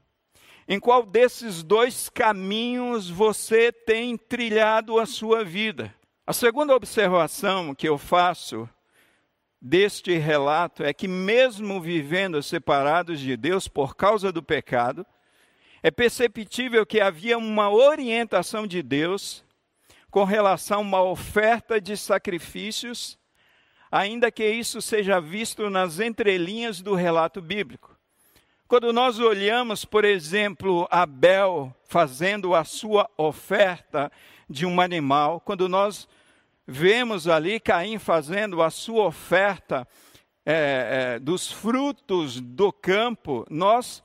Em 0.66 0.78
qual 0.78 1.04
desses 1.04 1.62
dois 1.62 2.08
caminhos 2.08 3.10
você 3.10 3.72
tem 3.72 4.16
trilhado 4.16 4.98
a 4.98 5.04
sua 5.04 5.44
vida? 5.44 5.94
A 6.26 6.32
segunda 6.32 6.74
observação 6.74 7.74
que 7.74 7.88
eu 7.88 7.98
faço 7.98 8.68
deste 9.64 10.18
relato 10.18 10.82
é 10.82 10.92
que, 10.92 11.06
mesmo 11.06 11.80
vivendo 11.80 12.42
separados 12.42 13.20
de 13.20 13.36
Deus 13.36 13.68
por 13.68 13.94
causa 13.94 14.32
do 14.32 14.42
pecado, 14.42 15.06
é 15.80 15.90
perceptível 15.90 16.84
que 16.84 17.00
havia 17.00 17.38
uma 17.38 17.70
orientação 17.70 18.66
de 18.66 18.82
Deus 18.82 19.44
com 20.10 20.24
relação 20.24 20.78
a 20.78 20.82
uma 20.82 21.02
oferta 21.02 21.80
de 21.80 21.96
sacrifícios, 21.96 23.16
ainda 23.90 24.32
que 24.32 24.44
isso 24.44 24.82
seja 24.82 25.20
visto 25.20 25.70
nas 25.70 26.00
entrelinhas 26.00 26.82
do 26.82 26.96
relato 26.96 27.40
bíblico. 27.40 27.96
Quando 28.66 28.92
nós 28.92 29.20
olhamos, 29.20 29.84
por 29.84 30.04
exemplo, 30.04 30.88
Abel 30.90 31.74
fazendo 31.84 32.54
a 32.54 32.64
sua 32.64 33.08
oferta 33.16 34.10
de 34.50 34.66
um 34.66 34.80
animal, 34.80 35.40
quando 35.40 35.68
nós 35.68 36.08
vemos 36.66 37.28
ali 37.28 37.58
Caim 37.58 37.98
fazendo 37.98 38.62
a 38.62 38.70
sua 38.70 39.04
oferta 39.04 39.86
é, 40.44 41.14
é, 41.14 41.18
dos 41.18 41.50
frutos 41.50 42.40
do 42.40 42.72
campo, 42.72 43.46
nós 43.48 44.02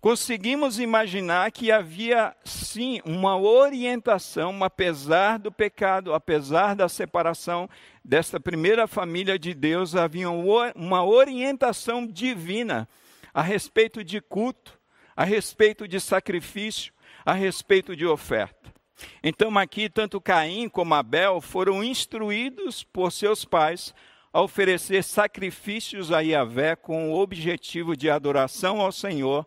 conseguimos 0.00 0.78
imaginar 0.78 1.50
que 1.50 1.72
havia 1.72 2.36
sim 2.44 3.00
uma 3.04 3.36
orientação, 3.36 4.62
apesar 4.62 5.38
do 5.38 5.50
pecado, 5.50 6.14
apesar 6.14 6.76
da 6.76 6.88
separação 6.88 7.68
desta 8.04 8.38
primeira 8.38 8.86
família 8.86 9.36
de 9.36 9.52
Deus, 9.52 9.96
havia 9.96 10.30
uma 10.30 11.04
orientação 11.04 12.06
divina 12.06 12.88
a 13.34 13.42
respeito 13.42 14.04
de 14.04 14.20
culto, 14.20 14.78
a 15.16 15.24
respeito 15.24 15.88
de 15.88 15.98
sacrifício, 15.98 16.92
a 17.24 17.32
respeito 17.32 17.96
de 17.96 18.06
oferta. 18.06 18.75
Então, 19.22 19.56
aqui, 19.58 19.88
tanto 19.88 20.20
Caim 20.20 20.68
como 20.68 20.94
Abel 20.94 21.40
foram 21.40 21.82
instruídos 21.82 22.82
por 22.82 23.12
seus 23.12 23.44
pais 23.44 23.94
a 24.32 24.40
oferecer 24.42 25.02
sacrifícios 25.02 26.12
a 26.12 26.20
Yahvé 26.20 26.76
com 26.76 27.10
o 27.10 27.18
objetivo 27.18 27.96
de 27.96 28.10
adoração 28.10 28.80
ao 28.80 28.92
Senhor 28.92 29.46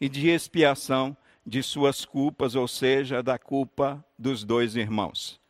e 0.00 0.08
de 0.08 0.28
expiação 0.28 1.16
de 1.44 1.62
suas 1.62 2.04
culpas, 2.04 2.54
ou 2.54 2.68
seja, 2.68 3.22
da 3.22 3.38
culpa 3.38 4.04
dos 4.18 4.44
dois 4.44 4.76
irmãos. 4.76 5.40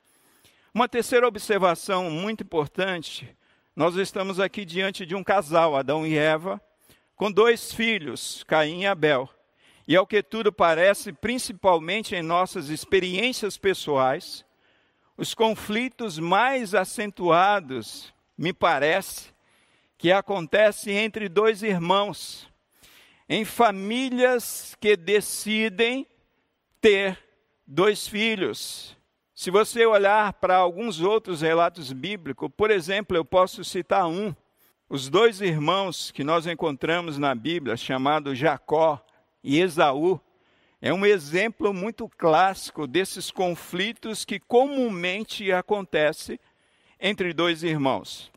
Uma 0.75 0.89
terceira 0.89 1.29
observação 1.29 2.11
muito 2.11 2.43
importante: 2.43 3.29
nós 3.77 3.95
estamos 3.97 4.41
aqui 4.41 4.65
diante 4.65 5.05
de 5.05 5.15
um 5.15 5.23
casal, 5.23 5.77
Adão 5.77 6.07
e 6.07 6.17
Eva, 6.17 6.61
com 7.15 7.31
dois 7.31 7.73
filhos, 7.73 8.43
Caim 8.47 8.81
e 8.81 8.87
Abel. 8.87 9.29
E 9.87 9.97
ao 9.97 10.07
que 10.07 10.23
tudo 10.23 10.53
parece, 10.53 11.13
principalmente 11.13 12.15
em 12.15 12.23
nossas 12.23 12.69
experiências 12.69 13.57
pessoais, 13.57 14.45
os 15.17 15.35
conflitos 15.35 16.19
mais 16.19 16.75
acentuados, 16.75 18.13
me 18.39 18.53
parece, 18.53 19.33
que 19.99 20.11
acontecem 20.11 20.97
entre 20.97 21.29
dois 21.29 21.63
irmãos, 21.63 22.49
em 23.29 23.45
famílias 23.45 24.77
que 24.81 24.97
decidem 24.97 26.07
ter 26.81 27.19
dois 27.67 28.07
filhos. 28.07 28.97
Se 29.35 29.51
você 29.51 29.87
olhar 29.87 30.35
para 30.35 30.57
alguns 30.57 31.01
outros 31.01 31.41
relatos 31.41 31.93
bíblicos, 31.93 32.51
por 32.57 32.71
exemplo, 32.71 33.17
eu 33.17 33.25
posso 33.25 33.65
citar 33.65 34.07
um. 34.07 34.35
Os 34.89 35.09
dois 35.09 35.41
irmãos 35.41 36.11
que 36.11 36.23
nós 36.23 36.47
encontramos 36.47 37.17
na 37.17 37.35
Bíblia, 37.35 37.77
chamado 37.77 38.35
Jacó 38.35 39.05
e 39.43 39.61
Esaú 39.61 40.21
é 40.81 40.93
um 40.93 41.07
exemplo 41.07 41.73
muito 41.73 42.09
clássico 42.09 42.87
desses 42.87 43.31
conflitos 43.31 44.25
que 44.25 44.41
comumente 44.41 45.53
acontecem 45.53 46.39
entre 47.01 47.33
dois 47.33 47.63
irmãos. 47.63 48.33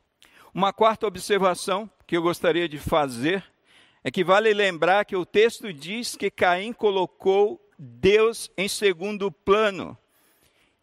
Uma 0.54 0.72
quarta 0.72 1.08
observação 1.08 1.90
que 2.08 2.16
eu 2.16 2.22
gostaria 2.22 2.70
de 2.70 2.78
fazer 2.78 3.44
é 4.04 4.12
que 4.12 4.24
vale 4.24 4.54
lembrar 4.54 5.06
que 5.06 5.16
o 5.16 5.26
texto 5.26 5.74
diz 5.74 6.16
que 6.16 6.30
Caim 6.30 6.72
colocou 6.72 7.60
Deus 7.78 8.52
em 8.56 8.68
segundo 8.68 9.32
plano. 9.32 9.98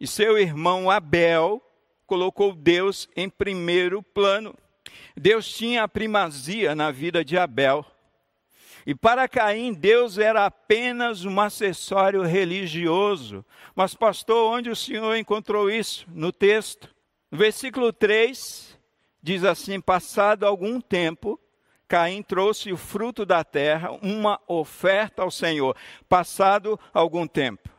E 0.00 0.06
seu 0.06 0.36
irmão 0.36 0.90
Abel 0.90 1.62
colocou 2.06 2.52
Deus 2.54 3.08
em 3.14 3.30
primeiro 3.30 4.02
plano. 4.02 4.54
Deus 5.16 5.48
tinha 5.48 5.84
a 5.84 5.88
primazia 5.88 6.74
na 6.74 6.90
vida 6.90 7.24
de 7.24 7.38
Abel. 7.38 7.86
E 8.86 8.94
para 8.94 9.28
Caim, 9.28 9.72
Deus 9.72 10.18
era 10.18 10.46
apenas 10.46 11.24
um 11.24 11.40
acessório 11.40 12.22
religioso. 12.22 13.44
Mas, 13.74 13.94
pastor, 13.94 14.52
onde 14.52 14.70
o 14.70 14.76
senhor 14.76 15.16
encontrou 15.16 15.70
isso? 15.70 16.06
No 16.08 16.32
texto. 16.32 16.88
No 17.30 17.38
versículo 17.38 17.92
3, 17.92 18.78
diz 19.22 19.44
assim: 19.44 19.80
Passado 19.80 20.44
algum 20.44 20.80
tempo, 20.80 21.38
Caim 21.86 22.22
trouxe 22.22 22.72
o 22.72 22.76
fruto 22.76 23.24
da 23.24 23.44
terra, 23.44 23.90
uma 24.02 24.40
oferta 24.48 25.22
ao 25.22 25.30
Senhor. 25.30 25.76
Passado 26.08 26.78
algum 26.92 27.26
tempo. 27.26 27.70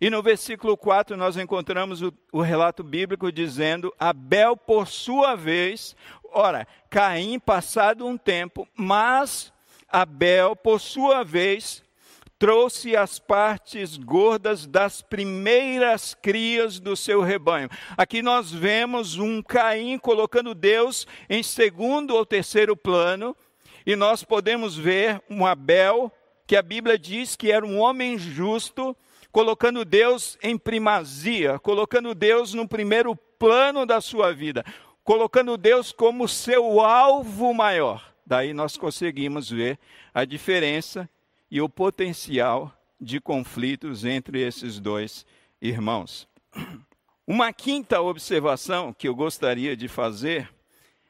E 0.00 0.10
no 0.10 0.22
versículo 0.22 0.76
4 0.76 1.16
nós 1.16 1.36
encontramos 1.38 2.02
o, 2.02 2.12
o, 2.30 2.42
relato 2.42 2.82
bíblico 2.82 3.32
dizendo: 3.32 3.94
Abel, 3.98 4.56
por 4.56 4.86
sua 4.86 5.34
vez, 5.34 5.96
ora, 6.24 6.66
Caim, 6.90 7.38
passado 7.38 8.06
um 8.06 8.18
tempo, 8.18 8.68
mas 8.76 9.52
Abel, 9.88 10.56
por 10.56 10.80
sua 10.80 11.22
vez, 11.22 11.82
trouxe 12.38 12.94
as 12.94 13.18
partes 13.18 13.96
gordas 13.96 14.66
das 14.66 15.00
primeiras 15.00 16.14
crias 16.14 16.78
do 16.78 16.96
seu 16.96 17.22
rebanho. 17.22 17.68
Aqui 17.96 18.20
nós 18.20 18.52
vemos 18.52 19.16
um 19.16 19.42
Caim 19.42 19.98
colocando 19.98 20.54
Deus 20.54 21.06
em 21.30 21.42
segundo 21.42 22.14
ou 22.14 22.26
terceiro 22.26 22.76
plano, 22.76 23.34
e 23.86 23.96
nós 23.96 24.22
podemos 24.22 24.76
ver 24.76 25.22
um 25.30 25.46
Abel, 25.46 26.12
que 26.46 26.56
a 26.56 26.62
Bíblia 26.62 26.98
diz 26.98 27.36
que 27.36 27.50
era 27.50 27.64
um 27.64 27.78
homem 27.78 28.18
justo, 28.18 28.96
colocando 29.32 29.84
Deus 29.84 30.36
em 30.42 30.58
primazia, 30.58 31.58
colocando 31.58 32.14
Deus 32.14 32.54
no 32.54 32.68
primeiro 32.68 33.14
plano 33.14 33.86
da 33.86 34.00
sua 34.00 34.32
vida, 34.32 34.64
colocando 35.04 35.56
Deus 35.56 35.92
como 35.92 36.28
seu 36.28 36.80
alvo 36.80 37.54
maior. 37.54 38.15
Daí 38.26 38.52
nós 38.52 38.76
conseguimos 38.76 39.48
ver 39.48 39.78
a 40.12 40.24
diferença 40.24 41.08
e 41.50 41.60
o 41.60 41.68
potencial 41.68 42.72
de 43.00 43.20
conflitos 43.20 44.04
entre 44.04 44.40
esses 44.40 44.80
dois 44.80 45.24
irmãos. 45.62 46.28
Uma 47.26 47.52
quinta 47.52 48.00
observação 48.00 48.92
que 48.92 49.08
eu 49.08 49.14
gostaria 49.14 49.76
de 49.76 49.88
fazer 49.88 50.52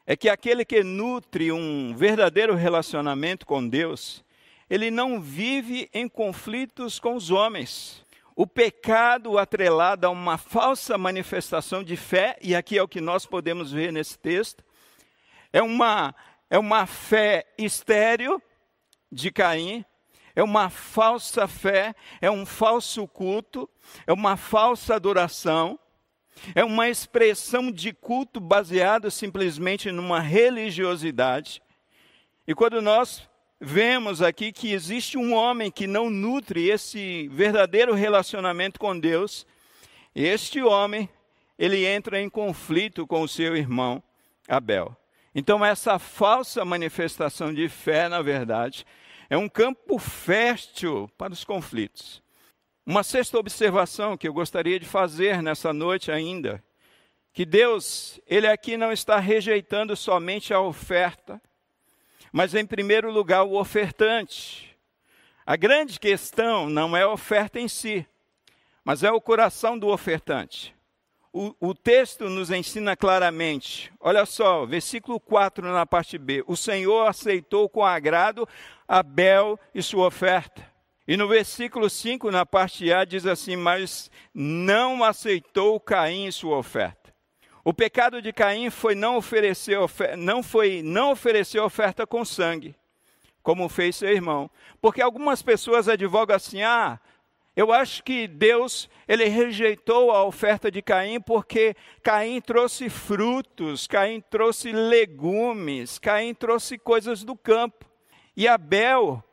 é 0.06 0.16
que 0.16 0.28
aquele 0.28 0.64
que 0.64 0.84
nutre 0.84 1.50
um 1.50 1.94
verdadeiro 1.96 2.54
relacionamento 2.54 3.46
com 3.46 3.66
Deus, 3.66 4.22
ele 4.68 4.90
não 4.90 5.20
vive 5.20 5.88
em 5.92 6.08
conflitos 6.08 6.98
com 7.00 7.14
os 7.14 7.30
homens 7.30 8.04
o 8.36 8.46
pecado 8.46 9.38
atrelado 9.38 10.06
a 10.06 10.10
uma 10.10 10.36
falsa 10.36 10.98
manifestação 10.98 11.82
de 11.82 11.96
fé, 11.96 12.36
e 12.42 12.54
aqui 12.54 12.76
é 12.76 12.82
o 12.82 12.88
que 12.88 13.00
nós 13.00 13.24
podemos 13.24 13.72
ver 13.72 13.90
nesse 13.90 14.18
texto, 14.18 14.62
é 15.50 15.62
uma, 15.62 16.14
é 16.50 16.58
uma 16.58 16.86
fé 16.86 17.44
estéril 17.58 18.42
de 19.10 19.30
Caim, 19.30 19.84
é 20.34 20.42
uma 20.42 20.68
falsa 20.68 21.48
fé, 21.48 21.94
é 22.20 22.30
um 22.30 22.44
falso 22.44 23.06
culto, 23.08 23.68
é 24.06 24.12
uma 24.12 24.36
falsa 24.36 24.94
adoração, 24.94 25.78
é 26.54 26.62
uma 26.62 26.88
expressão 26.88 27.72
de 27.72 27.92
culto 27.92 28.38
baseado 28.40 29.10
simplesmente 29.10 29.90
numa 29.90 30.20
religiosidade. 30.20 31.62
E 32.46 32.54
quando 32.54 32.82
nós 32.82 33.26
vemos 33.60 34.20
aqui 34.20 34.52
que 34.52 34.72
existe 34.72 35.16
um 35.16 35.34
homem 35.34 35.70
que 35.70 35.86
não 35.86 36.10
nutre 36.10 36.68
esse 36.68 37.28
verdadeiro 37.28 37.94
relacionamento 37.94 38.78
com 38.78 38.98
Deus. 38.98 39.46
Este 40.14 40.62
homem, 40.62 41.08
ele 41.58 41.84
entra 41.84 42.20
em 42.20 42.28
conflito 42.28 43.06
com 43.06 43.22
o 43.22 43.28
seu 43.28 43.56
irmão 43.56 44.02
Abel. 44.48 44.96
Então, 45.38 45.62
essa 45.62 45.98
falsa 45.98 46.64
manifestação 46.64 47.52
de 47.52 47.68
fé, 47.68 48.08
na 48.08 48.22
verdade, 48.22 48.86
é 49.28 49.36
um 49.36 49.50
campo 49.50 49.98
fértil 49.98 51.10
para 51.18 51.34
os 51.34 51.44
conflitos. 51.44 52.22
Uma 52.86 53.02
sexta 53.02 53.38
observação 53.38 54.16
que 54.16 54.26
eu 54.26 54.32
gostaria 54.32 54.80
de 54.80 54.86
fazer 54.86 55.42
nessa 55.42 55.74
noite 55.74 56.10
ainda, 56.10 56.64
que 57.34 57.44
Deus, 57.44 58.18
ele 58.26 58.46
aqui 58.46 58.78
não 58.78 58.90
está 58.90 59.18
rejeitando 59.18 59.94
somente 59.94 60.54
a 60.54 60.60
oferta, 60.60 61.38
mas 62.32 62.54
em 62.54 62.64
primeiro 62.64 63.10
lugar 63.10 63.42
o 63.44 63.60
ofertante. 63.60 64.74
A 65.44 65.54
grande 65.54 66.00
questão 66.00 66.70
não 66.70 66.96
é 66.96 67.02
a 67.02 67.10
oferta 67.10 67.60
em 67.60 67.68
si, 67.68 68.06
mas 68.82 69.02
é 69.02 69.12
o 69.12 69.20
coração 69.20 69.78
do 69.78 69.88
ofertante. 69.88 70.75
O, 71.38 71.54
o, 71.60 71.74
texto 71.74 72.30
nos 72.30 72.50
ensina 72.50 72.96
claramente, 72.96 73.92
olha 74.00 74.24
só, 74.24 74.64
versículo 74.64 75.20
4 75.20 75.70
na 75.70 75.84
parte 75.84 76.16
B: 76.16 76.42
O 76.46 76.56
Senhor 76.56 77.06
aceitou 77.06 77.68
com 77.68 77.84
agrado 77.84 78.48
Abel 78.88 79.60
e 79.74 79.82
sua 79.82 80.06
oferta. 80.06 80.66
E 81.06 81.14
no 81.14 81.28
versículo 81.28 81.90
5, 81.90 82.30
na 82.30 82.46
parte 82.46 82.90
A, 82.90 83.04
diz 83.04 83.26
assim: 83.26 83.54
Mas 83.54 84.10
não 84.32 85.04
aceitou 85.04 85.78
Caim 85.78 86.24
e 86.24 86.32
sua 86.32 86.56
oferta. 86.56 87.12
O 87.62 87.74
pecado 87.74 88.22
de 88.22 88.32
Caim 88.32 88.70
foi 88.70 88.94
não 88.94 89.18
oferecer, 89.18 89.78
não 90.16 90.42
foi 90.42 90.80
não 90.82 91.10
oferecer 91.10 91.60
oferta 91.60 92.06
com 92.06 92.24
sangue, 92.24 92.74
como 93.42 93.68
fez 93.68 93.96
seu 93.96 94.08
irmão. 94.08 94.50
Porque 94.80 95.02
algumas 95.02 95.42
pessoas 95.42 95.86
advogam 95.86 96.34
assim: 96.34 96.62
"Ah, 96.62 96.98
eu 97.56 97.72
acho 97.72 98.04
que 98.04 98.28
Deus, 98.28 98.86
ele 99.08 99.24
rejeitou 99.24 100.10
a 100.10 100.22
oferta 100.22 100.70
de 100.70 100.82
Caim 100.82 101.18
porque 101.18 101.74
Caim 102.02 102.38
trouxe 102.38 102.90
frutos, 102.90 103.86
Caim 103.86 104.20
trouxe 104.20 104.72
legumes, 104.72 105.98
Caim 105.98 106.34
trouxe 106.34 106.76
coisas 106.76 107.24
do 107.24 107.34
campo. 107.34 107.86
E 108.36 108.46
Abel, 108.46 109.24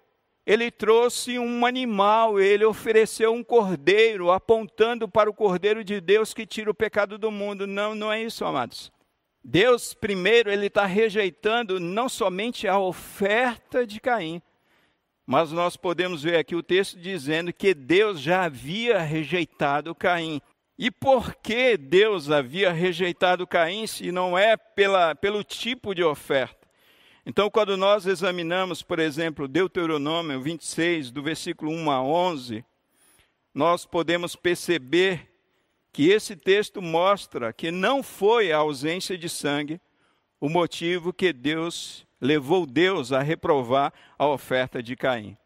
ele 0.45 0.71
trouxe 0.71 1.37
um 1.37 1.65
animal, 1.65 2.39
ele 2.39 2.63
ofereceu 2.63 3.33
um 3.33 3.43
cordeiro, 3.43 4.31
apontando 4.31 5.05
para 5.05 5.29
o 5.29 5.33
cordeiro 5.33 5.83
de 5.83 5.99
Deus 5.99 6.33
que 6.33 6.45
tira 6.45 6.71
o 6.71 6.73
pecado 6.73 7.17
do 7.17 7.29
mundo. 7.29 7.67
Não, 7.67 7.93
não 7.93 8.09
é 8.09 8.23
isso, 8.23 8.45
amados. 8.45 8.89
Deus, 9.43 9.93
primeiro, 9.93 10.49
ele 10.49 10.67
está 10.67 10.85
rejeitando 10.85 11.77
não 11.77 12.07
somente 12.07 12.69
a 12.69 12.79
oferta 12.79 13.85
de 13.85 13.99
Caim, 13.99 14.41
mas 15.25 15.51
nós 15.51 15.77
podemos 15.77 16.23
ver 16.23 16.37
aqui 16.37 16.55
o 16.55 16.63
texto 16.63 16.99
dizendo 16.99 17.53
que 17.53 17.73
Deus 17.73 18.19
já 18.19 18.43
havia 18.43 18.99
rejeitado 18.99 19.95
Caim. 19.95 20.41
E 20.77 20.91
por 20.91 21.35
que 21.35 21.77
Deus 21.77 22.29
havia 22.29 22.71
rejeitado 22.71 23.47
Caim 23.47 23.87
se 23.87 24.11
não 24.11 24.37
é 24.37 24.57
pela, 24.57 25.15
pelo 25.15 25.43
tipo 25.43 25.93
de 25.93 26.03
oferta? 26.03 26.67
Então, 27.25 27.49
quando 27.49 27.77
nós 27.77 28.05
examinamos, 28.05 28.81
por 28.81 28.99
exemplo, 28.99 29.47
Deuteronômio 29.47 30.41
26, 30.41 31.09
do 31.09 31.23
versículo 31.23 31.71
1 31.71 31.91
a 31.91 32.03
11, 32.03 32.65
nós 33.53 33.85
podemos 33.85 34.35
perceber 34.35 35.29
que 35.93 36.09
esse 36.09 36.35
texto 36.35 36.81
mostra 36.81 37.53
que 37.53 37.71
não 37.71 38.03
foi 38.03 38.51
a 38.51 38.57
ausência 38.57 39.17
de 39.17 39.29
sangue 39.29 39.79
o 40.43 40.49
motivo 40.49 41.13
que 41.13 41.31
Deus 41.31 42.05
levou 42.19 42.65
Deus 42.65 43.13
a 43.13 43.21
reprovar 43.21 43.93
a 44.19 44.27
oferta 44.27 44.83
de 44.83 44.93
Caim. 44.93 45.37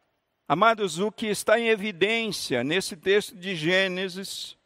Amados, 0.47 0.97
o 0.97 1.11
que 1.11 1.27
está 1.27 1.59
em 1.59 1.67
evidência 1.67 2.63
nesse 2.63 2.97
texto 2.97 3.35
de 3.35 3.55
Gênesis, 3.55 4.57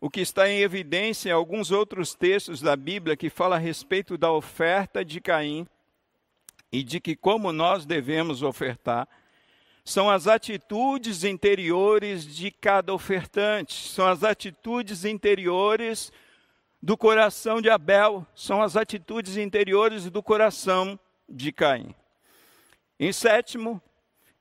o 0.00 0.08
que 0.08 0.20
está 0.20 0.48
em 0.48 0.60
evidência 0.60 1.30
em 1.30 1.32
alguns 1.32 1.72
outros 1.72 2.14
textos 2.14 2.60
da 2.60 2.76
Bíblia 2.76 3.16
que 3.16 3.28
fala 3.28 3.56
a 3.56 3.58
respeito 3.58 4.16
da 4.16 4.30
oferta 4.30 5.04
de 5.04 5.20
Caim, 5.20 5.66
e 6.70 6.84
de 6.84 7.00
que 7.00 7.16
como 7.16 7.52
nós 7.52 7.84
devemos 7.84 8.44
ofertar 8.44 9.08
são 9.84 10.08
as 10.08 10.28
atitudes 10.28 11.24
interiores 11.24 12.24
de 12.24 12.52
cada 12.52 12.94
ofertante, 12.94 13.88
são 13.88 14.06
as 14.06 14.22
atitudes 14.22 15.04
interiores 15.04 16.12
do 16.82 16.96
coração 16.96 17.60
de 17.60 17.68
Abel, 17.68 18.26
são 18.34 18.62
as 18.62 18.76
atitudes 18.76 19.36
interiores 19.36 20.08
do 20.10 20.22
coração 20.22 20.98
de 21.28 21.52
Caim. 21.52 21.94
Em 22.98 23.12
sétimo 23.12 23.80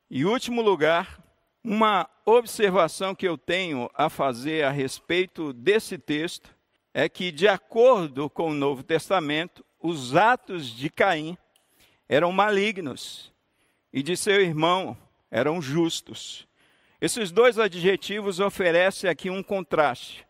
e 0.10 0.26
último 0.26 0.62
lugar, 0.62 1.22
uma 1.64 2.10
observação 2.26 3.14
que 3.14 3.28
eu 3.28 3.38
tenho 3.38 3.90
a 3.94 4.10
fazer 4.10 4.64
a 4.64 4.72
respeito 4.72 5.52
desse 5.52 5.98
texto 5.98 6.56
é 6.94 7.10
que, 7.10 7.32
de 7.32 7.48
acordo 7.48 8.30
com 8.30 8.52
o 8.52 8.56
Novo 8.56 8.84
Testamento, 8.84 9.64
os 9.82 10.16
atos 10.16 10.68
de 10.68 10.90
Caim 10.90 11.38
eram 12.08 12.32
malignos 12.32 13.32
e 13.94 14.02
de 14.02 14.16
seu 14.16 14.42
irmão 14.42 14.98
eram 15.30 15.62
justos. 15.62 16.48
Esses 17.02 17.32
dois 17.32 17.60
adjetivos 17.60 18.40
oferecem 18.40 19.10
aqui 19.10 19.30
um 19.30 19.44
contraste. 19.44 20.26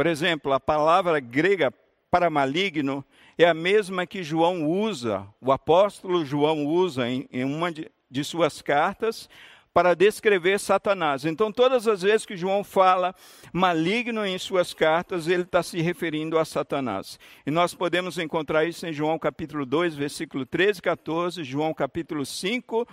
Por 0.00 0.06
exemplo, 0.06 0.54
a 0.54 0.58
palavra 0.58 1.20
grega 1.20 1.70
para 2.10 2.30
maligno 2.30 3.04
é 3.36 3.44
a 3.44 3.52
mesma 3.52 4.06
que 4.06 4.22
João 4.22 4.66
usa, 4.66 5.26
o 5.38 5.52
apóstolo 5.52 6.24
João 6.24 6.64
usa 6.64 7.06
em, 7.06 7.28
em 7.30 7.44
uma 7.44 7.70
de, 7.70 7.92
de 8.10 8.24
suas 8.24 8.62
cartas, 8.62 9.28
para 9.74 9.92
descrever 9.92 10.58
Satanás. 10.58 11.26
Então, 11.26 11.52
todas 11.52 11.86
as 11.86 12.00
vezes 12.00 12.24
que 12.24 12.34
João 12.34 12.64
fala 12.64 13.14
maligno 13.52 14.24
em 14.24 14.38
suas 14.38 14.72
cartas, 14.72 15.28
ele 15.28 15.42
está 15.42 15.62
se 15.62 15.82
referindo 15.82 16.38
a 16.38 16.46
Satanás. 16.46 17.20
E 17.44 17.50
nós 17.50 17.74
podemos 17.74 18.16
encontrar 18.16 18.64
isso 18.64 18.86
em 18.86 18.94
João 18.94 19.18
capítulo 19.18 19.66
2, 19.66 19.96
versículo 19.96 20.46
13 20.46 20.78
e 20.78 20.82
14, 20.82 21.44
João 21.44 21.74
capítulo 21.74 22.24
5, 22.24 22.88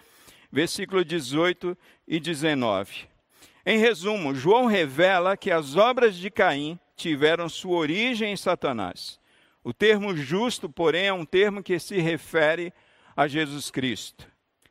versículo 0.51 1.05
18 1.05 1.77
e 2.05 2.19
19. 2.19 3.07
Em 3.65 3.77
resumo, 3.77 4.35
João 4.35 4.65
revela 4.65 5.37
que 5.37 5.49
as 5.49 5.77
obras 5.77 6.13
de 6.13 6.29
Caim 6.29 6.77
tiveram 6.97 7.47
sua 7.47 7.77
origem 7.77 8.33
em 8.33 8.37
Satanás. 8.37 9.19
O 9.63 9.73
termo 9.73 10.15
justo, 10.15 10.69
porém, 10.69 11.05
é 11.05 11.13
um 11.13 11.25
termo 11.25 11.63
que 11.63 11.79
se 11.79 11.97
refere 11.99 12.73
a 13.15 13.27
Jesus 13.27 13.71
Cristo 13.71 14.27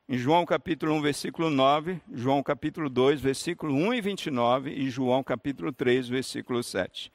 em 0.08 0.16
João 0.16 0.46
capítulo 0.46 0.94
1, 0.94 1.02
versículo 1.02 1.50
9, 1.50 2.00
João 2.12 2.40
capítulo 2.40 2.88
2, 2.88 3.20
versículo 3.20 3.74
1 3.74 3.94
e 3.94 4.00
29 4.00 4.70
e 4.70 4.88
João 4.88 5.22
capítulo 5.22 5.72
3, 5.72 6.08
versículo 6.08 6.62
7. 6.62 7.12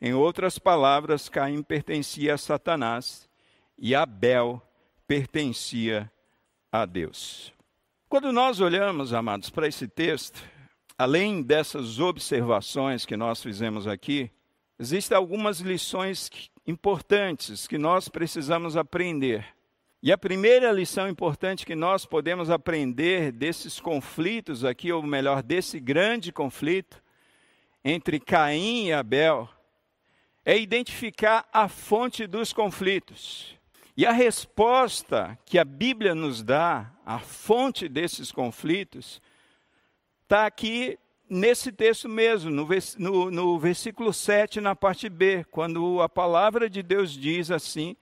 Em 0.00 0.14
outras 0.14 0.56
palavras, 0.56 1.28
Caim 1.28 1.60
pertencia 1.64 2.34
a 2.34 2.38
Satanás 2.38 3.28
e 3.76 3.92
Abel 3.92 4.62
pertencia 5.04 6.08
a 6.70 6.86
Deus. 6.86 7.52
Quando 8.08 8.32
nós 8.32 8.60
olhamos, 8.60 9.12
amados, 9.12 9.50
para 9.50 9.66
esse 9.66 9.88
texto, 9.88 10.40
além 10.96 11.42
dessas 11.42 11.98
observações 11.98 13.04
que 13.04 13.16
nós 13.16 13.42
fizemos 13.42 13.88
aqui, 13.88 14.30
existem 14.78 15.16
algumas 15.16 15.60
lições 15.60 16.30
importantes 16.66 17.66
que 17.66 17.78
nós 17.78 18.08
precisamos 18.08 18.76
aprender 18.76 19.58
e 20.00 20.12
a 20.12 20.18
primeira 20.18 20.70
lição 20.70 21.08
importante 21.08 21.66
que 21.66 21.74
nós 21.74 22.06
podemos 22.06 22.50
aprender 22.50 23.32
desses 23.32 23.80
conflitos 23.80 24.64
aqui, 24.64 24.92
ou 24.92 25.02
melhor, 25.02 25.42
desse 25.42 25.80
grande 25.80 26.30
conflito 26.30 27.02
entre 27.84 28.20
Caim 28.20 28.86
e 28.86 28.92
Abel, 28.92 29.48
é 30.44 30.56
identificar 30.56 31.48
a 31.52 31.66
fonte 31.66 32.28
dos 32.28 32.52
conflitos. 32.52 33.56
E 33.96 34.06
a 34.06 34.12
resposta 34.12 35.36
que 35.44 35.58
a 35.58 35.64
Bíblia 35.64 36.14
nos 36.14 36.44
dá, 36.44 36.92
a 37.04 37.18
fonte 37.18 37.88
desses 37.88 38.30
conflitos, 38.30 39.20
está 40.22 40.46
aqui 40.46 40.96
nesse 41.28 41.72
texto 41.72 42.08
mesmo, 42.08 42.50
no, 42.50 42.66
no, 42.98 43.30
no 43.30 43.58
versículo 43.58 44.12
7, 44.12 44.60
na 44.60 44.74
parte 44.74 45.08
B, 45.08 45.44
quando 45.50 46.00
a 46.00 46.08
palavra 46.08 46.68
de 46.68 46.82
Deus 46.82 47.12
diz 47.12 47.50
assim 47.50 47.96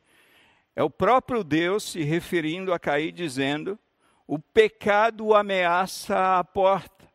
é 0.76 0.82
o 0.82 0.90
próprio 0.90 1.42
Deus 1.42 1.84
se 1.84 2.02
referindo 2.02 2.72
a 2.72 2.78
Caim, 2.78 3.10
dizendo: 3.10 3.78
o 4.26 4.38
pecado 4.38 5.34
ameaça 5.34 6.38
a 6.38 6.44
porta. 6.44 7.10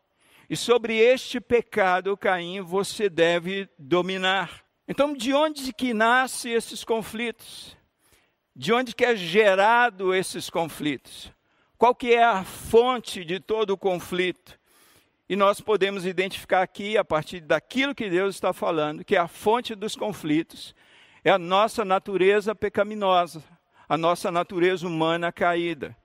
E 0.49 0.57
sobre 0.57 0.97
este 0.97 1.39
pecado, 1.39 2.17
Caim, 2.17 2.59
você 2.61 3.07
deve 3.07 3.69
dominar. 3.77 4.65
Então, 4.87 5.13
de 5.13 5.31
onde 5.31 5.71
que 5.71 5.93
nascem 5.93 6.53
esses 6.53 6.83
conflitos? 6.83 7.77
De 8.53 8.73
onde 8.73 8.95
que 8.95 9.05
é 9.05 9.15
gerado 9.15 10.13
esses 10.13 10.49
conflitos? 10.49 11.31
Qual 11.77 11.95
que 11.95 12.13
é 12.13 12.23
a 12.23 12.43
fonte 12.43 13.23
de 13.23 13.39
todo 13.39 13.71
o 13.71 13.77
conflito? 13.77 14.59
E 15.31 15.35
nós 15.37 15.61
podemos 15.61 16.05
identificar 16.05 16.61
aqui, 16.61 16.97
a 16.97 17.05
partir 17.05 17.39
daquilo 17.39 17.95
que 17.95 18.09
Deus 18.09 18.35
está 18.35 18.51
falando, 18.51 19.05
que 19.05 19.15
a 19.15 19.29
fonte 19.29 19.73
dos 19.73 19.95
conflitos 19.95 20.75
é 21.23 21.31
a 21.31 21.39
nossa 21.39 21.85
natureza 21.85 22.53
pecaminosa, 22.53 23.41
a 23.87 23.97
nossa 23.97 24.29
natureza 24.29 24.85
humana 24.85 25.31
caída. 25.31 25.95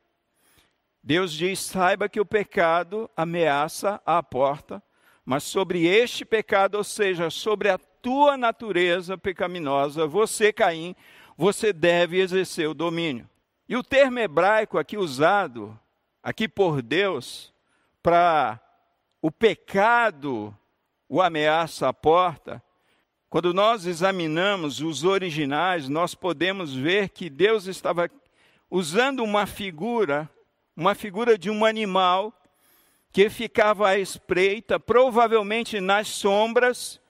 Deus 1.03 1.33
diz: 1.33 1.59
saiba 1.59 2.09
que 2.09 2.21
o 2.21 2.25
pecado 2.25 3.11
ameaça 3.17 4.01
a 4.07 4.23
porta, 4.23 4.81
mas 5.25 5.43
sobre 5.43 5.89
este 5.89 6.25
pecado, 6.25 6.77
ou 6.77 6.85
seja, 6.85 7.29
sobre 7.29 7.69
a 7.69 7.79
tua 7.79 8.37
natureza 8.37 9.19
pecaminosa, 9.19 10.07
você, 10.07 10.53
Caim, 10.53 10.95
você 11.37 11.73
deve 11.73 12.21
exercer 12.21 12.69
o 12.69 12.75
domínio. 12.75 13.29
E 13.69 13.77
o 13.77 13.83
termo 13.83 14.21
hebraico 14.21 14.79
aqui 14.79 14.97
usado, 14.97 15.77
aqui 16.23 16.47
por 16.47 16.81
Deus, 16.81 17.53
para 18.01 18.61
o 19.21 19.31
pecado 19.31 20.57
o 21.09 21.23
ameaça 21.23 21.89
a 21.89 21.93
porta, 21.93 22.63
quando 23.29 23.53
nós 23.53 23.87
examinamos 23.87 24.81
os 24.81 25.05
originais, 25.05 25.89
nós 25.89 26.15
podemos 26.15 26.75
ver 26.75 27.11
que 27.11 27.29
Deus 27.29 27.67
estava 27.67 28.11
usando 28.71 29.23
uma 29.23 29.47
figura, 29.47 30.29
uma 30.77 30.95
figura 30.95 31.37
de 31.37 31.51
um 31.51 31.65
animal 31.65 32.33
que 33.13 33.31
ficava 33.31 33.89
à 33.89 33.99
espreita, 33.99 34.79
provavelmente 34.79 35.81
nas 35.81 36.09
sombras, 36.09 37.01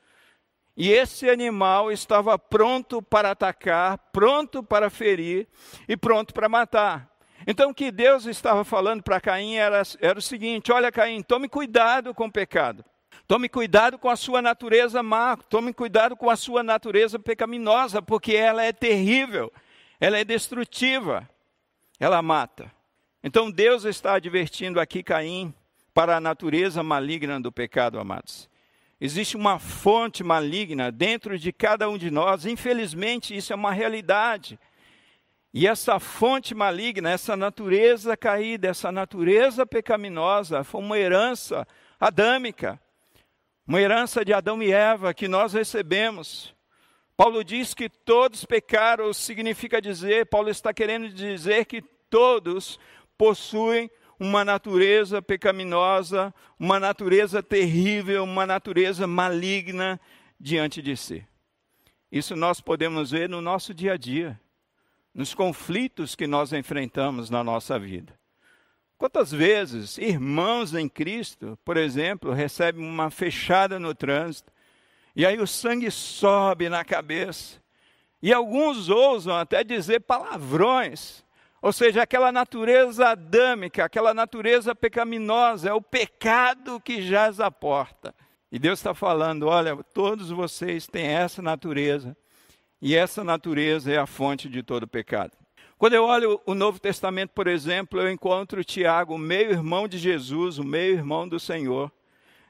e 0.77 0.93
esse 0.93 1.29
animal 1.29 1.91
estava 1.91 2.39
pronto 2.39 3.01
para 3.01 3.31
atacar, 3.31 3.97
pronto 4.13 4.63
para 4.63 4.91
ferir 4.91 5.49
e 5.89 5.97
pronto 5.97 6.35
para 6.35 6.49
matar. 6.49 7.16
Então, 7.47 7.71
o 7.71 7.75
que 7.75 7.93
Deus 7.93 8.27
estava 8.27 8.65
falando 8.65 9.03
para 9.03 9.21
Caim 9.21 9.55
era, 9.55 9.83
era 10.01 10.19
o 10.19 10.23
seguinte: 10.23 10.73
olha, 10.73 10.91
Caim, 10.91 11.23
tome 11.23 11.49
cuidado 11.49 12.13
com 12.13 12.27
o 12.27 12.33
pecado. 12.33 12.85
Tome 13.27 13.49
cuidado 13.49 13.99
com 13.99 14.09
a 14.09 14.17
sua 14.17 14.41
natureza 14.41 15.03
má, 15.03 15.37
tome 15.37 15.73
cuidado 15.73 16.17
com 16.17 16.31
a 16.31 16.37
sua 16.37 16.63
natureza 16.63 17.19
pecaminosa, 17.19 18.01
porque 18.01 18.37
ela 18.37 18.63
é 18.63 18.73
terrível, 18.73 19.53
ela 19.99 20.19
é 20.19 20.25
destrutiva, 20.25 21.29
ela 21.99 22.23
mata. 22.23 22.71
Então 23.25 23.51
Deus 23.51 23.85
está 23.85 24.15
advertindo 24.15 24.79
aqui 24.79 25.03
Caim 25.03 25.53
para 25.93 26.17
a 26.17 26.21
natureza 26.21 26.85
maligna 26.85 27.41
do 27.41 27.51
pecado, 27.51 27.99
amados. 27.99 28.49
Existe 29.01 29.37
uma 29.37 29.59
fonte 29.59 30.23
maligna 30.23 30.93
dentro 30.93 31.37
de 31.37 31.53
cada 31.53 31.89
um 31.89 31.99
de 31.99 32.11
nós, 32.11 32.47
infelizmente 32.47 33.37
isso 33.37 33.53
é 33.53 33.57
uma 33.57 33.73
realidade. 33.73 34.59
E 35.57 35.67
essa 35.67 35.99
fonte 35.99 36.55
maligna, 36.55 37.11
essa 37.11 37.35
natureza 37.35 38.15
caída, 38.17 38.69
essa 38.69 38.93
natureza 38.93 39.65
pecaminosa, 39.65 40.63
foi 40.63 40.83
uma 40.83 40.99
herança 40.99 41.67
adâmica 41.99 42.79
uma 43.67 43.81
herança 43.81 44.25
de 44.25 44.33
Adão 44.33 44.63
e 44.63 44.71
Eva 44.71 45.13
que 45.13 45.27
nós 45.27 45.53
recebemos. 45.53 46.55
Paulo 47.17 47.43
diz 47.43 47.75
que 47.75 47.89
todos 47.89 48.45
pecaram, 48.45 49.13
significa 49.13 49.83
dizer, 49.83 50.27
Paulo 50.27 50.51
está 50.51 50.73
querendo 50.73 51.09
dizer 51.09 51.65
que 51.65 51.83
todos 52.09 52.79
possuem 53.19 53.91
uma 54.21 54.45
natureza 54.45 55.21
pecaminosa, 55.21 56.33
uma 56.59 56.79
natureza 56.79 57.43
terrível, 57.43 58.23
uma 58.23 58.47
natureza 58.47 59.07
maligna 59.07 60.01
diante 60.39 60.81
de 60.81 60.97
si. 60.97 61.27
Isso 62.13 62.37
nós 62.37 62.61
podemos 62.61 63.11
ver 63.11 63.29
no 63.29 63.41
nosso 63.41 63.75
dia 63.75 63.95
a 63.95 63.97
dia, 63.97 64.39
nos 65.17 65.33
conflitos 65.33 66.15
que 66.15 66.27
nós 66.27 66.53
enfrentamos 66.53 67.31
na 67.31 67.43
nossa 67.43 67.79
vida. 67.79 68.13
Quantas 68.99 69.33
vezes 69.33 69.97
irmãos 69.97 70.75
em 70.75 70.91
Cristo, 70.91 71.59
por 71.65 71.79
exemplo, 71.79 72.35
recebem 72.35 72.87
uma 72.87 73.11
fechada 73.11 73.79
no 73.79 73.95
trânsito, 73.95 74.53
e 75.15 75.25
aí 75.25 75.41
o 75.41 75.47
sangue 75.47 75.91
sobe 75.91 76.69
na 76.69 76.85
cabeça, 76.85 77.63
e 78.23 78.31
alguns 78.31 78.91
ousam 78.91 79.35
até 79.35 79.65
dizer 79.65 80.01
palavrões, 80.01 81.25
ou 81.63 81.73
seja, 81.73 82.03
aquela 82.03 82.31
natureza 82.31 83.09
adâmica, 83.09 83.87
aquela 83.87 84.13
natureza 84.13 84.75
pecaminosa, 84.75 85.71
é 85.71 85.73
o 85.73 85.81
pecado 85.81 86.79
que 86.79 87.01
jaz 87.01 87.41
à 87.41 87.51
porta. 87.51 88.15
E 88.53 88.59
Deus 88.59 88.79
está 88.79 88.95
falando: 88.95 89.47
olha, 89.47 89.77
todos 89.95 90.29
vocês 90.29 90.87
têm 90.87 91.07
essa 91.07 91.41
natureza, 91.41 92.15
e 92.81 92.95
essa 92.95 93.25
natureza 93.25 93.93
é 93.93 93.99
a 93.99 94.07
fonte 94.07 94.49
de 94.49 94.63
todo 94.63 94.87
pecado. 94.87 95.33
Quando 95.79 95.93
eu 95.93 96.05
olho 96.05 96.41
o 96.47 96.55
Novo 96.55 96.79
Testamento, 96.79 97.31
por 97.31 97.47
exemplo, 97.47 98.01
eu 98.01 98.11
encontro 98.11 98.65
Tiago, 98.65 99.19
meio-irmão 99.19 99.87
de 99.87 99.99
Jesus, 99.99 100.59
o 100.59 100.65
meio-irmão 100.65 101.29
do 101.29 101.39
Senhor. 101.39 101.93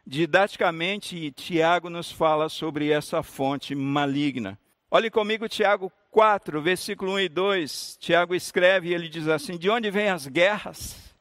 Didaticamente, 0.06 1.32
Tiago 1.32 1.90
nos 1.90 2.10
fala 2.12 2.48
sobre 2.48 2.90
essa 2.90 3.24
fonte 3.24 3.74
maligna. 3.74 4.56
Olhe 4.88 5.10
comigo 5.10 5.48
Tiago 5.48 5.90
4, 6.12 6.62
versículo 6.62 7.14
1 7.14 7.20
e 7.20 7.28
2. 7.28 7.96
Tiago 7.98 8.34
escreve 8.34 8.90
e 8.90 8.94
ele 8.94 9.08
diz 9.08 9.26
assim: 9.26 9.58
De 9.58 9.68
onde 9.68 9.90
vêm 9.90 10.08
as 10.08 10.28
guerras 10.28 11.12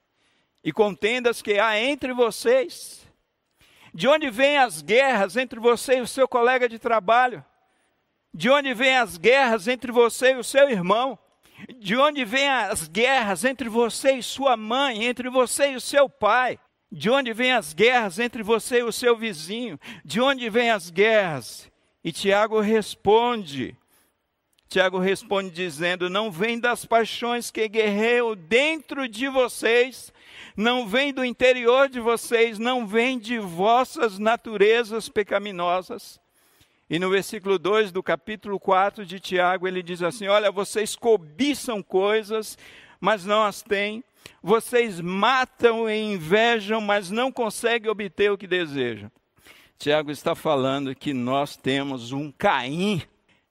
e 0.63 0.71
contendas 0.71 1.41
que 1.41 1.59
há 1.59 1.81
entre 1.81 2.13
vocês? 2.13 3.07
De 3.91 4.07
onde 4.07 4.29
vêm 4.29 4.57
as 4.57 4.83
guerras 4.83 5.35
entre 5.35 5.59
você 5.59 5.97
e 5.97 6.01
o 6.01 6.07
seu 6.07 6.27
colega 6.27 6.69
de 6.69 6.77
trabalho? 6.77 7.43
De 8.37 8.49
onde 8.49 8.73
vêm 8.73 8.97
as 8.97 9.15
guerras 9.15 9.65
entre 9.65 9.93
você 9.93 10.33
e 10.33 10.35
o 10.35 10.43
seu 10.43 10.69
irmão? 10.69 11.17
De 11.79 11.95
onde 11.95 12.25
vêm 12.25 12.49
as 12.49 12.85
guerras 12.85 13.45
entre 13.45 13.69
você 13.69 14.17
e 14.17 14.21
sua 14.21 14.57
mãe, 14.57 15.05
entre 15.05 15.29
você 15.29 15.71
e 15.71 15.75
o 15.77 15.79
seu 15.79 16.09
pai? 16.09 16.59
De 16.91 17.09
onde 17.09 17.31
vêm 17.31 17.53
as 17.53 17.73
guerras 17.73 18.19
entre 18.19 18.43
você 18.43 18.79
e 18.79 18.83
o 18.83 18.91
seu 18.91 19.15
vizinho? 19.15 19.79
De 20.03 20.19
onde 20.19 20.49
vêm 20.49 20.69
as 20.69 20.89
guerras? 20.89 21.71
E 22.03 22.11
Tiago 22.11 22.59
responde. 22.59 23.73
Tiago 24.67 24.99
responde 24.99 25.49
dizendo: 25.49 26.09
Não 26.09 26.29
vem 26.29 26.59
das 26.59 26.83
paixões 26.83 27.49
que 27.49 27.69
guerreiam 27.69 28.35
dentro 28.35 29.07
de 29.07 29.29
vocês, 29.29 30.11
não 30.57 30.85
vem 30.85 31.13
do 31.13 31.23
interior 31.23 31.87
de 31.87 32.01
vocês, 32.01 32.59
não 32.59 32.85
vem 32.85 33.17
de 33.17 33.39
vossas 33.39 34.19
naturezas 34.19 35.07
pecaminosas. 35.07 36.19
E 36.89 36.99
no 36.99 37.09
versículo 37.09 37.57
2 37.57 37.91
do 37.91 38.03
capítulo 38.03 38.59
4 38.59 39.05
de 39.05 39.19
Tiago, 39.19 39.67
ele 39.67 39.81
diz 39.81 40.03
assim: 40.03 40.27
Olha, 40.27 40.51
vocês 40.51 40.95
cobiçam 40.95 41.81
coisas, 41.81 42.57
mas 42.99 43.25
não 43.25 43.43
as 43.43 43.63
têm. 43.63 44.03
Vocês 44.41 45.01
matam 45.01 45.89
e 45.89 45.99
invejam, 45.99 46.79
mas 46.79 47.09
não 47.09 47.31
conseguem 47.31 47.89
obter 47.89 48.31
o 48.31 48.37
que 48.37 48.47
desejam. 48.47 49.11
Tiago 49.77 50.11
está 50.11 50.35
falando 50.35 50.95
que 50.95 51.13
nós 51.13 51.57
temos 51.57 52.11
um 52.11 52.31
Caim 52.31 53.01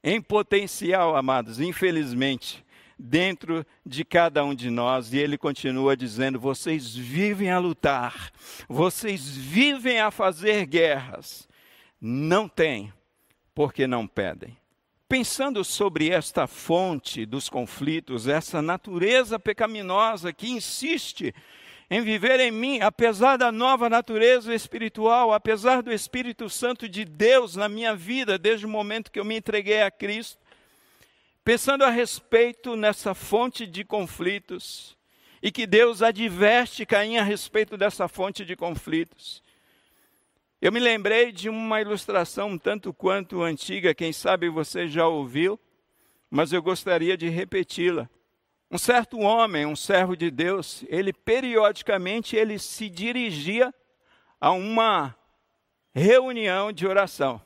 em 0.03 0.20
potencial, 0.20 1.16
amados, 1.16 1.61
infelizmente, 1.61 2.64
dentro 2.99 3.66
de 3.85 4.05
cada 4.05 4.44
um 4.44 4.55
de 4.55 4.70
nós. 4.70 5.12
E 5.12 5.18
ele 5.18 5.37
continua 5.37 5.97
dizendo: 5.97 6.38
vocês 6.38 6.94
vivem 6.94 7.51
a 7.51 7.59
lutar, 7.59 8.31
vocês 8.68 9.37
vivem 9.37 9.99
a 9.99 10.12
fazer 10.12 10.66
guerras. 10.66 11.49
Não 12.01 12.49
têm, 12.49 12.92
porque 13.55 13.87
não 13.87 14.07
pedem. 14.07 14.57
Pensando 15.09 15.62
sobre 15.64 16.11
esta 16.11 16.47
fonte 16.47 17.25
dos 17.25 17.49
conflitos, 17.49 18.27
essa 18.27 18.61
natureza 18.61 19.38
pecaminosa 19.38 20.33
que 20.33 20.51
insiste 20.51 21.35
em 21.90 22.01
viver 22.01 22.40
em 22.40 22.51
mim, 22.51 22.81
apesar 22.81 23.37
da 23.37 23.53
nova 23.53 23.88
natureza 23.90 24.55
espiritual, 24.55 25.33
apesar 25.33 25.83
do 25.83 25.93
Espírito 25.93 26.49
Santo 26.49 26.88
de 26.88 27.05
Deus 27.05 27.55
na 27.55 27.69
minha 27.69 27.95
vida, 27.95 28.38
desde 28.38 28.67
o 28.67 28.69
momento 28.69 29.12
que 29.12 29.21
eu 29.21 29.25
me 29.25 29.37
entreguei 29.37 29.83
a 29.83 29.90
Cristo, 29.90 30.38
pensando 31.45 31.85
a 31.85 31.90
respeito 31.90 32.75
nessa 32.75 33.14
fonte 33.14 33.67
de 33.67 33.85
conflitos, 33.85 34.97
e 35.43 35.53
que 35.53 35.67
Deus 35.67 36.03
adverte 36.03 36.87
Caim 36.87 37.19
a 37.19 37.23
respeito 37.23 37.77
dessa 37.77 38.09
fonte 38.09 38.47
de 38.47 38.57
conflitos. 38.57 39.43
Eu 40.64 40.72
me 40.72 40.81
lembrei 40.81 41.31
de 41.31 41.50
uma 41.50 41.79
ilustração 41.83 42.48
um 42.48 42.57
tanto 42.57 42.90
quanto 42.90 43.42
antiga, 43.42 43.94
quem 43.94 44.14
sabe 44.14 44.48
você 44.48 44.88
já 44.88 45.07
ouviu, 45.07 45.61
mas 46.31 46.55
eu 46.55 46.62
gostaria 46.62 47.18
de 47.18 47.29
repeti-la. 47.29 48.09
Um 48.70 48.79
certo 48.79 49.18
homem, 49.18 49.66
um 49.66 49.77
servo 49.77 50.16
de 50.16 50.31
Deus, 50.31 50.83
ele 50.88 51.12
periodicamente 51.12 52.35
ele 52.35 52.59
se 52.59 52.88
dirigia 52.88 53.74
a 54.40 54.53
uma 54.53 55.14
reunião 55.94 56.72
de 56.72 56.87
oração. 56.87 57.42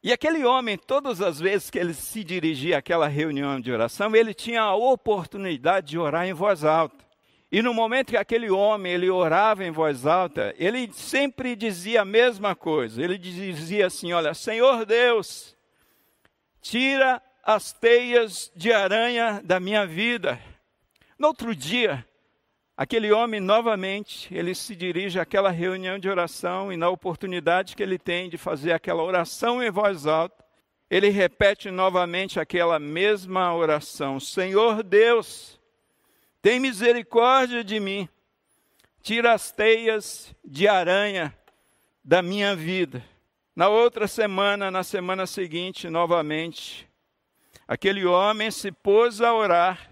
E 0.00 0.12
aquele 0.12 0.44
homem, 0.44 0.78
todas 0.78 1.20
as 1.20 1.40
vezes 1.40 1.70
que 1.70 1.78
ele 1.78 1.92
se 1.92 2.22
dirigia 2.22 2.78
àquela 2.78 3.08
reunião 3.08 3.60
de 3.60 3.72
oração, 3.72 4.14
ele 4.14 4.32
tinha 4.32 4.62
a 4.62 4.76
oportunidade 4.76 5.88
de 5.88 5.98
orar 5.98 6.24
em 6.24 6.32
voz 6.32 6.64
alta. 6.64 7.09
E 7.52 7.62
no 7.62 7.74
momento 7.74 8.10
que 8.10 8.16
aquele 8.16 8.50
homem 8.50 8.92
ele 8.92 9.10
orava 9.10 9.64
em 9.64 9.70
voz 9.70 10.06
alta, 10.06 10.54
ele 10.56 10.90
sempre 10.92 11.56
dizia 11.56 12.02
a 12.02 12.04
mesma 12.04 12.54
coisa. 12.54 13.02
Ele 13.02 13.18
dizia 13.18 13.86
assim: 13.86 14.12
"Olha, 14.12 14.34
Senhor 14.34 14.86
Deus, 14.86 15.56
tira 16.60 17.20
as 17.42 17.72
teias 17.72 18.52
de 18.54 18.72
aranha 18.72 19.40
da 19.44 19.58
minha 19.58 19.86
vida. 19.86 20.40
No 21.18 21.28
outro 21.28 21.54
dia, 21.54 22.06
aquele 22.76 23.12
homem 23.12 23.40
novamente, 23.40 24.32
ele 24.34 24.54
se 24.54 24.76
dirige 24.76 25.18
àquela 25.18 25.50
reunião 25.50 25.98
de 25.98 26.08
oração 26.08 26.72
e 26.72 26.76
na 26.76 26.88
oportunidade 26.88 27.74
que 27.74 27.82
ele 27.82 27.98
tem 27.98 28.30
de 28.30 28.38
fazer 28.38 28.72
aquela 28.72 29.02
oração 29.02 29.62
em 29.62 29.70
voz 29.70 30.06
alta, 30.06 30.44
ele 30.88 31.08
repete 31.08 31.70
novamente 31.70 32.40
aquela 32.40 32.78
mesma 32.78 33.54
oração: 33.54 34.18
Senhor 34.18 34.82
Deus, 34.82 35.59
tem 36.42 36.58
misericórdia 36.58 37.62
de 37.62 37.78
mim. 37.78 38.08
Tira 39.02 39.32
as 39.32 39.50
teias 39.50 40.34
de 40.44 40.68
aranha 40.68 41.36
da 42.04 42.22
minha 42.22 42.54
vida. 42.54 43.04
Na 43.54 43.68
outra 43.68 44.06
semana, 44.06 44.70
na 44.70 44.82
semana 44.82 45.26
seguinte, 45.26 45.88
novamente, 45.88 46.88
aquele 47.66 48.04
homem 48.04 48.50
se 48.50 48.70
pôs 48.72 49.20
a 49.20 49.34
orar 49.34 49.90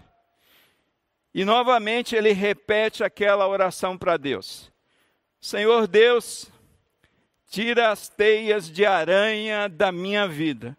e 1.33 1.45
novamente 1.45 2.15
ele 2.15 2.31
repete 2.31 3.03
aquela 3.03 3.47
oração 3.47 3.97
para 3.97 4.17
Deus: 4.17 4.71
Senhor 5.39 5.87
Deus, 5.87 6.51
tira 7.49 7.91
as 7.91 8.09
teias 8.09 8.69
de 8.69 8.85
aranha 8.85 9.69
da 9.69 9.91
minha 9.91 10.27
vida. 10.27 10.75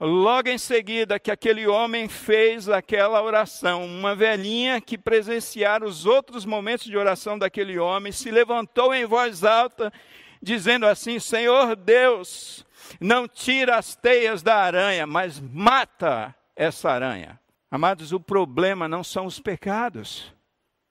Logo 0.00 0.48
em 0.48 0.58
seguida 0.58 1.18
que 1.18 1.30
aquele 1.30 1.66
homem 1.66 2.08
fez 2.08 2.68
aquela 2.68 3.20
oração, 3.20 3.84
uma 3.84 4.14
velhinha 4.14 4.80
que 4.80 4.96
presenciara 4.96 5.84
os 5.84 6.06
outros 6.06 6.44
momentos 6.44 6.86
de 6.86 6.96
oração 6.96 7.36
daquele 7.36 7.80
homem, 7.80 8.12
se 8.12 8.30
levantou 8.30 8.94
em 8.94 9.04
voz 9.04 9.42
alta, 9.42 9.92
dizendo 10.40 10.86
assim: 10.86 11.18
Senhor 11.18 11.74
Deus, 11.74 12.64
não 13.00 13.26
tira 13.26 13.76
as 13.76 13.96
teias 13.96 14.40
da 14.40 14.54
aranha, 14.56 15.04
mas 15.04 15.40
mata 15.40 16.32
essa 16.54 16.90
aranha. 16.90 17.40
Amados, 17.68 18.12
o 18.12 18.20
problema 18.20 18.86
não 18.86 19.02
são 19.02 19.26
os 19.26 19.40
pecados. 19.40 20.32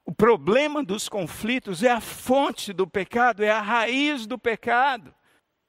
O 0.06 0.14
problema 0.14 0.84
dos 0.84 1.08
conflitos 1.08 1.82
é 1.82 1.92
a 1.92 2.02
fonte 2.02 2.74
do 2.74 2.86
pecado, 2.86 3.42
é 3.42 3.50
a 3.50 3.62
raiz 3.62 4.28
do 4.28 4.38
pecado. 4.38 5.16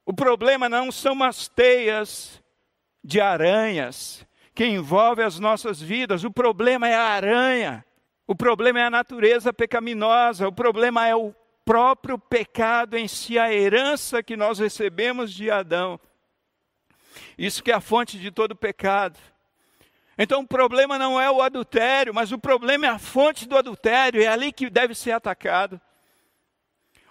O 0.05 0.13
problema 0.13 0.69
não 0.69 0.91
são 0.91 1.23
as 1.23 1.47
teias 1.47 2.43
de 3.09 3.23
aranhas 3.23 4.27
que 4.55 4.67
envolvem 4.67 5.25
as 5.25 5.39
nossas 5.39 5.81
vidas. 5.81 6.25
O 6.25 6.31
problema 6.31 6.87
é 6.87 6.95
a 6.95 7.05
aranha. 7.05 7.83
O 8.27 8.35
problema 8.35 8.81
é 8.81 8.83
a 8.85 8.91
natureza 8.91 9.51
pecaminosa. 9.51 10.47
O 10.47 10.53
problema 10.53 11.09
é 11.09 11.17
o 11.17 11.35
próprio 11.65 12.19
pecado 12.19 12.99
em 12.99 13.09
si, 13.09 13.39
a 13.39 13.51
herança 13.51 14.23
que 14.23 14.37
nós 14.37 14.59
recebemos 14.59 15.33
de 15.33 15.51
Adão. 15.51 15.99
Isso 17.39 17.63
que 17.63 17.73
é 17.73 17.75
a 17.75 17.81
fonte 17.81 18.19
de 18.19 18.31
todo 18.31 18.55
pecado. 18.55 19.19
Então 20.19 20.43
o 20.43 20.47
problema 20.47 20.99
não 20.99 21.19
é 21.19 21.31
o 21.31 21.41
adultério, 21.41 22.13
mas 22.13 22.31
o 22.31 22.39
problema 22.39 22.85
é 22.85 22.91
a 22.91 22.99
fonte 22.99 23.49
do 23.49 23.57
adultério, 23.57 24.23
é 24.23 24.27
ali 24.27 24.53
que 24.53 24.69
deve 24.69 24.95
ser 24.95 25.13
atacado. 25.13 25.81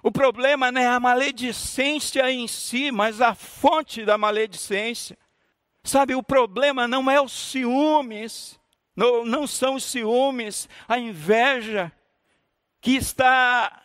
O 0.03 0.11
problema 0.11 0.71
não 0.71 0.79
é 0.79 0.87
a 0.87 0.99
maledicência 0.99 2.29
em 2.29 2.47
si, 2.47 2.91
mas 2.91 3.19
a 3.19 3.33
fonte 3.33 4.05
da 4.05 4.15
maledicência. 4.15 5.17
Sabe, 5.87 6.13
o 6.13 6.21
problema 6.21 6.87
não 6.87 7.09
é 7.09 7.21
os 7.21 7.31
ciúmes, 7.31 8.59
não, 8.95 9.25
não 9.25 9.47
são 9.47 9.75
os 9.75 9.85
ciúmes, 9.85 10.67
a 10.87 10.99
inveja 10.99 11.91
que 12.81 12.91
está 12.91 13.83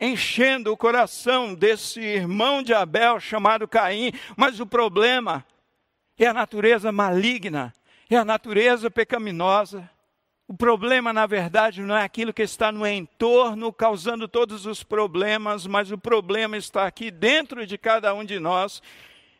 enchendo 0.00 0.72
o 0.72 0.76
coração 0.76 1.54
desse 1.54 2.00
irmão 2.00 2.62
de 2.62 2.72
Abel 2.72 3.18
chamado 3.20 3.66
Caim, 3.66 4.12
mas 4.36 4.60
o 4.60 4.66
problema 4.66 5.44
é 6.18 6.26
a 6.26 6.32
natureza 6.32 6.92
maligna 6.92 7.72
é 8.14 8.18
a 8.18 8.24
natureza 8.24 8.90
pecaminosa. 8.90 9.88
O 10.46 10.54
problema, 10.54 11.12
na 11.12 11.26
verdade, 11.26 11.80
não 11.80 11.96
é 11.96 12.04
aquilo 12.04 12.32
que 12.32 12.42
está 12.42 12.70
no 12.70 12.86
entorno 12.86 13.72
causando 13.72 14.28
todos 14.28 14.66
os 14.66 14.82
problemas, 14.82 15.66
mas 15.66 15.90
o 15.90 15.96
problema 15.96 16.56
está 16.56 16.86
aqui 16.86 17.10
dentro 17.10 17.66
de 17.66 17.78
cada 17.78 18.12
um 18.14 18.24
de 18.24 18.38
nós 18.38 18.82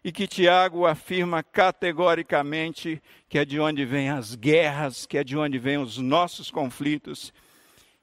e 0.05 0.11
que 0.11 0.27
Tiago 0.27 0.85
afirma 0.85 1.43
categoricamente 1.43 3.01
que 3.29 3.39
é 3.39 3.45
de 3.45 3.61
onde 3.61 3.85
vêm 3.85 4.11
as 4.11 4.35
guerras, 4.35 5.07
que 5.07 5.17
é 5.17 5.25
de 5.25 5.37
onde 5.37 5.59
vêm 5.59 5.79
os 5.79 5.99
nossos 5.99 6.51
conflitos, 6.51 7.33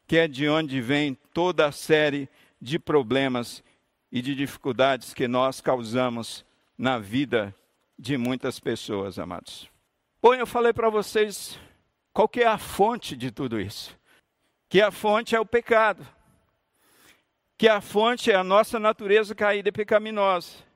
que 0.07 0.17
é 0.17 0.27
de 0.27 0.47
onde 0.47 0.79
vem 0.81 1.13
toda 1.33 1.67
a 1.67 1.71
série 1.71 2.29
de 2.61 2.79
problemas 2.79 3.63
e 4.11 4.21
de 4.21 4.33
dificuldades 4.33 5.13
que 5.13 5.27
nós 5.27 5.61
causamos 5.61 6.45
na 6.77 6.97
vida 6.97 7.53
de 7.97 8.17
muitas 8.17 8.59
pessoas, 8.59 9.19
amados. 9.19 9.69
Bom, 10.21 10.33
eu 10.33 10.47
falei 10.47 10.73
para 10.73 10.89
vocês 10.89 11.59
qual 12.13 12.27
que 12.27 12.41
é 12.41 12.47
a 12.47 12.57
fonte 12.57 13.15
de 13.15 13.29
tudo 13.29 13.59
isso. 13.59 13.97
Que 14.69 14.81
a 14.81 14.91
fonte 14.91 15.35
é 15.35 15.39
o 15.39 15.45
pecado. 15.45 16.07
Que 17.57 17.67
a 17.67 17.81
fonte 17.81 18.31
é 18.31 18.35
a 18.35 18.43
nossa 18.43 18.79
natureza 18.79 19.35
caída 19.35 19.69
e 19.69 19.71
pecaminosa. 19.71 20.68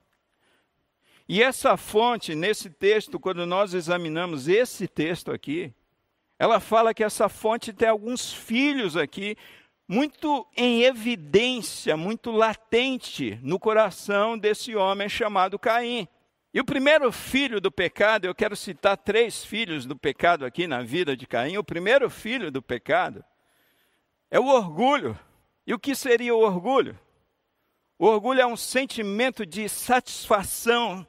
E 1.27 1.41
essa 1.41 1.77
fonte, 1.77 2.35
nesse 2.35 2.69
texto, 2.69 3.19
quando 3.19 3.45
nós 3.45 3.73
examinamos 3.73 4.47
esse 4.47 4.87
texto 4.87 5.31
aqui, 5.31 5.73
ela 6.37 6.59
fala 6.59 6.93
que 6.93 7.03
essa 7.03 7.29
fonte 7.29 7.71
tem 7.71 7.87
alguns 7.87 8.33
filhos 8.33 8.97
aqui, 8.97 9.37
muito 9.87 10.45
em 10.57 10.83
evidência, 10.83 11.95
muito 11.95 12.31
latente 12.31 13.39
no 13.41 13.57
coração 13.57 14.37
desse 14.37 14.75
homem 14.75 15.07
chamado 15.07 15.57
Caim. 15.57 16.07
E 16.53 16.59
o 16.59 16.65
primeiro 16.65 17.11
filho 17.11 17.61
do 17.61 17.71
pecado, 17.71 18.25
eu 18.25 18.35
quero 18.35 18.55
citar 18.55 18.97
três 18.97 19.43
filhos 19.43 19.85
do 19.85 19.95
pecado 19.95 20.45
aqui 20.45 20.67
na 20.67 20.83
vida 20.83 21.15
de 21.15 21.25
Caim. 21.25 21.57
O 21.57 21.63
primeiro 21.63 22.09
filho 22.09 22.51
do 22.51 22.61
pecado 22.61 23.23
é 24.29 24.39
o 24.39 24.47
orgulho. 24.47 25.17
E 25.65 25.73
o 25.73 25.79
que 25.79 25.95
seria 25.95 26.35
o 26.35 26.41
orgulho? 26.41 26.99
O 27.97 28.05
orgulho 28.05 28.41
é 28.41 28.45
um 28.45 28.57
sentimento 28.57 29.45
de 29.45 29.69
satisfação 29.69 31.07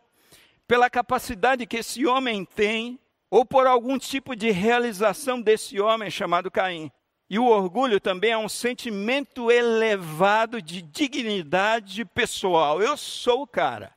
pela 0.66 0.90
capacidade 0.90 1.66
que 1.66 1.78
esse 1.78 2.06
homem 2.06 2.44
tem 2.44 2.98
ou 3.30 3.44
por 3.44 3.66
algum 3.66 3.98
tipo 3.98 4.36
de 4.36 4.50
realização 4.50 5.40
desse 5.40 5.80
homem 5.80 6.10
chamado 6.10 6.50
Caim. 6.50 6.90
E 7.28 7.38
o 7.38 7.46
orgulho 7.46 7.98
também 7.98 8.30
é 8.30 8.38
um 8.38 8.48
sentimento 8.48 9.50
elevado 9.50 10.60
de 10.60 10.82
dignidade 10.82 12.04
pessoal. 12.04 12.82
Eu 12.82 12.96
sou 12.96 13.42
o 13.42 13.46
cara. 13.46 13.92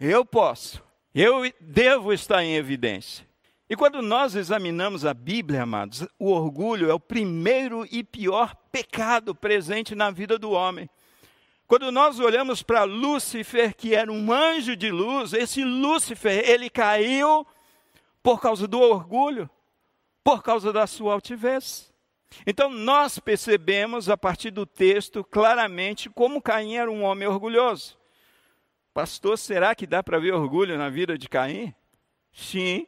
Eu 0.00 0.24
posso. 0.24 0.82
Eu 1.14 1.42
devo 1.60 2.12
estar 2.12 2.42
em 2.42 2.54
evidência. 2.54 3.26
E 3.68 3.76
quando 3.76 4.00
nós 4.00 4.34
examinamos 4.34 5.04
a 5.04 5.12
Bíblia, 5.12 5.64
amados, 5.64 6.06
o 6.18 6.30
orgulho 6.30 6.90
é 6.90 6.94
o 6.94 7.00
primeiro 7.00 7.86
e 7.90 8.02
pior 8.02 8.54
pecado 8.72 9.34
presente 9.34 9.94
na 9.94 10.10
vida 10.10 10.38
do 10.38 10.52
homem. 10.52 10.88
Quando 11.68 11.92
nós 11.92 12.18
olhamos 12.18 12.62
para 12.62 12.84
Lúcifer, 12.84 13.76
que 13.76 13.94
era 13.94 14.10
um 14.10 14.32
anjo 14.32 14.74
de 14.74 14.90
luz, 14.90 15.34
esse 15.34 15.62
Lúcifer, 15.62 16.48
ele 16.48 16.70
caiu 16.70 17.46
por 18.22 18.40
causa 18.40 18.66
do 18.66 18.80
orgulho, 18.80 19.50
por 20.24 20.42
causa 20.42 20.72
da 20.72 20.86
sua 20.86 21.12
altivez. 21.12 21.92
Então 22.46 22.70
nós 22.70 23.18
percebemos 23.18 24.08
a 24.08 24.16
partir 24.16 24.50
do 24.50 24.64
texto 24.64 25.22
claramente 25.22 26.08
como 26.08 26.40
Caim 26.40 26.76
era 26.76 26.90
um 26.90 27.02
homem 27.02 27.28
orgulhoso. 27.28 27.98
Pastor, 28.94 29.36
será 29.36 29.74
que 29.74 29.86
dá 29.86 30.02
para 30.02 30.18
ver 30.18 30.32
orgulho 30.32 30.78
na 30.78 30.88
vida 30.88 31.18
de 31.18 31.28
Caim? 31.28 31.74
Sim. 32.32 32.86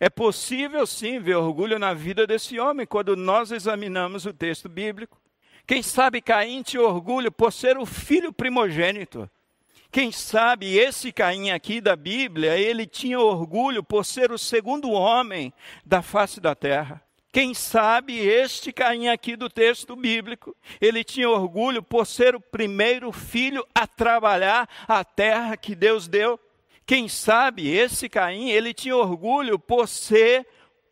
É 0.00 0.10
possível 0.10 0.84
sim 0.84 1.20
ver 1.20 1.36
orgulho 1.36 1.78
na 1.78 1.94
vida 1.94 2.26
desse 2.26 2.58
homem 2.58 2.84
quando 2.84 3.14
nós 3.14 3.52
examinamos 3.52 4.26
o 4.26 4.32
texto 4.32 4.68
bíblico. 4.68 5.20
Quem 5.68 5.82
sabe 5.82 6.22
Caim 6.22 6.62
tinha 6.62 6.80
orgulho 6.80 7.30
por 7.30 7.52
ser 7.52 7.76
o 7.76 7.84
filho 7.84 8.32
primogênito. 8.32 9.28
Quem 9.92 10.10
sabe 10.10 10.78
esse 10.78 11.12
Caim 11.12 11.50
aqui 11.50 11.78
da 11.78 11.94
Bíblia, 11.94 12.56
ele 12.56 12.86
tinha 12.86 13.20
orgulho 13.20 13.84
por 13.84 14.02
ser 14.02 14.32
o 14.32 14.38
segundo 14.38 14.90
homem 14.90 15.52
da 15.84 16.00
face 16.00 16.40
da 16.40 16.54
terra. 16.54 17.02
Quem 17.30 17.52
sabe 17.52 18.18
este 18.18 18.72
Caim 18.72 19.08
aqui 19.08 19.36
do 19.36 19.50
texto 19.50 19.94
bíblico, 19.94 20.56
ele 20.80 21.04
tinha 21.04 21.28
orgulho 21.28 21.82
por 21.82 22.06
ser 22.06 22.34
o 22.34 22.40
primeiro 22.40 23.12
filho 23.12 23.62
a 23.74 23.86
trabalhar 23.86 24.66
a 24.88 25.04
terra 25.04 25.54
que 25.54 25.74
Deus 25.74 26.08
deu. 26.08 26.40
Quem 26.86 27.10
sabe 27.10 27.68
esse 27.68 28.08
Caim, 28.08 28.48
ele 28.48 28.72
tinha 28.72 28.96
orgulho 28.96 29.58
por 29.58 29.86
ser 29.86 30.46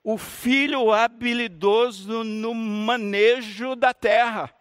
o 0.05 0.19
filho 0.19 0.93
habilidoso 0.93 2.23
no 2.23 2.53
manejo 2.53 3.75
da 3.75 3.95
terra 3.95 4.55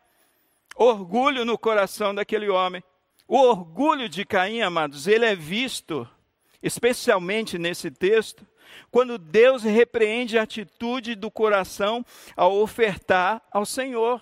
orgulho 0.75 1.45
no 1.45 1.57
coração 1.57 2.13
daquele 2.13 2.49
homem. 2.49 2.83
O 3.27 3.38
orgulho 3.38 4.07
de 4.07 4.23
Caim, 4.25 4.61
amados, 4.61 5.07
ele 5.07 5.25
é 5.25 5.35
visto, 5.35 6.07
especialmente 6.61 7.57
nesse 7.57 7.89
texto, 7.89 8.45
quando 8.91 9.17
Deus 9.17 9.63
repreende 9.63 10.38
a 10.38 10.43
atitude 10.43 11.15
do 11.15 11.31
coração 11.31 12.05
ao 12.35 12.57
ofertar 12.57 13.41
ao 13.51 13.65
Senhor. 13.65 14.21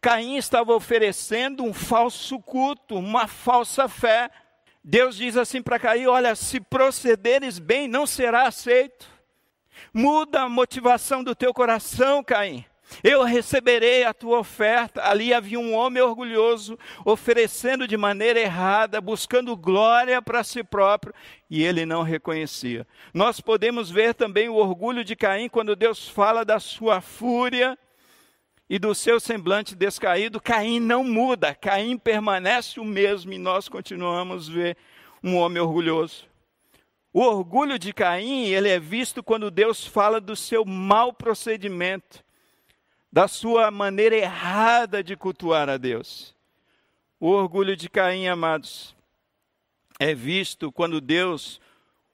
Caim 0.00 0.36
estava 0.36 0.72
oferecendo 0.74 1.64
um 1.64 1.74
falso 1.74 2.38
culto, 2.38 2.94
uma 2.96 3.26
falsa 3.26 3.88
fé. 3.88 4.30
Deus 4.84 5.16
diz 5.16 5.36
assim 5.36 5.60
para 5.60 5.78
Caim: 5.78 6.06
Olha, 6.06 6.36
se 6.36 6.60
procederes 6.60 7.58
bem, 7.58 7.88
não 7.88 8.06
será 8.06 8.46
aceito. 8.46 9.06
Muda 9.92 10.42
a 10.42 10.48
motivação 10.48 11.24
do 11.24 11.34
teu 11.34 11.52
coração, 11.52 12.22
Caim. 12.22 12.64
Eu 13.02 13.22
receberei 13.22 14.04
a 14.04 14.14
tua 14.14 14.38
oferta. 14.38 15.02
Ali 15.02 15.32
havia 15.32 15.58
um 15.58 15.74
homem 15.74 16.02
orgulhoso, 16.02 16.78
oferecendo 17.04 17.86
de 17.86 17.96
maneira 17.96 18.40
errada, 18.40 19.00
buscando 19.00 19.56
glória 19.56 20.20
para 20.20 20.42
si 20.42 20.64
próprio, 20.64 21.14
e 21.48 21.62
ele 21.62 21.86
não 21.86 22.02
reconhecia. 22.02 22.86
Nós 23.12 23.40
podemos 23.40 23.90
ver 23.90 24.14
também 24.14 24.48
o 24.48 24.54
orgulho 24.54 25.04
de 25.04 25.14
Caim 25.14 25.48
quando 25.48 25.76
Deus 25.76 26.08
fala 26.08 26.44
da 26.44 26.58
sua 26.58 27.00
fúria 27.00 27.78
e 28.68 28.78
do 28.78 28.94
seu 28.94 29.20
semblante 29.20 29.74
descaído. 29.74 30.40
Caim 30.40 30.80
não 30.80 31.04
muda, 31.04 31.54
Caim 31.54 31.96
permanece 31.96 32.80
o 32.80 32.84
mesmo 32.84 33.32
e 33.32 33.38
nós 33.38 33.68
continuamos 33.68 34.48
a 34.48 34.52
ver 34.52 34.76
um 35.22 35.36
homem 35.36 35.62
orgulhoso. 35.62 36.26
O 37.12 37.20
orgulho 37.20 37.78
de 37.78 37.92
Caim, 37.92 38.46
ele 38.48 38.68
é 38.68 38.78
visto 38.78 39.22
quando 39.22 39.50
Deus 39.50 39.86
fala 39.86 40.20
do 40.20 40.36
seu 40.36 40.64
mau 40.64 41.12
procedimento 41.12 42.27
da 43.12 43.26
sua 43.26 43.70
maneira 43.70 44.16
errada 44.16 45.02
de 45.02 45.16
cultuar 45.16 45.68
a 45.68 45.76
Deus. 45.76 46.34
O 47.18 47.28
orgulho 47.28 47.76
de 47.76 47.88
Caim, 47.88 48.28
amados, 48.28 48.94
é 49.98 50.14
visto 50.14 50.70
quando 50.70 51.00
Deus 51.00 51.60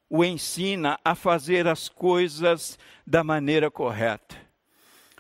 o 0.09 0.24
ensina 0.24 0.98
a 1.04 1.14
fazer 1.14 1.66
as 1.66 1.88
coisas 1.88 2.78
da 3.07 3.24
maneira 3.24 3.70
correta. 3.70 4.37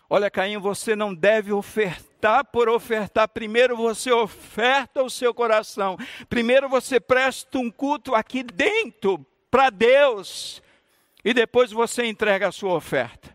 Olha, 0.08 0.30
Caim, 0.30 0.58
você 0.58 0.94
não 0.94 1.14
deve 1.14 1.52
ofertar 1.52 2.44
por 2.44 2.68
ofertar. 2.68 3.28
Primeiro 3.28 3.76
você 3.76 4.12
oferta 4.12 5.02
o 5.02 5.10
seu 5.10 5.34
coração. 5.34 5.98
Primeiro 6.28 6.68
você 6.68 7.00
presta 7.00 7.58
um 7.58 7.70
culto 7.70 8.14
aqui 8.14 8.42
dentro 8.42 9.24
para 9.50 9.70
Deus. 9.70 10.62
E 11.24 11.34
depois 11.34 11.72
você 11.72 12.06
entrega 12.06 12.48
a 12.48 12.52
sua 12.52 12.74
oferta. 12.74 13.33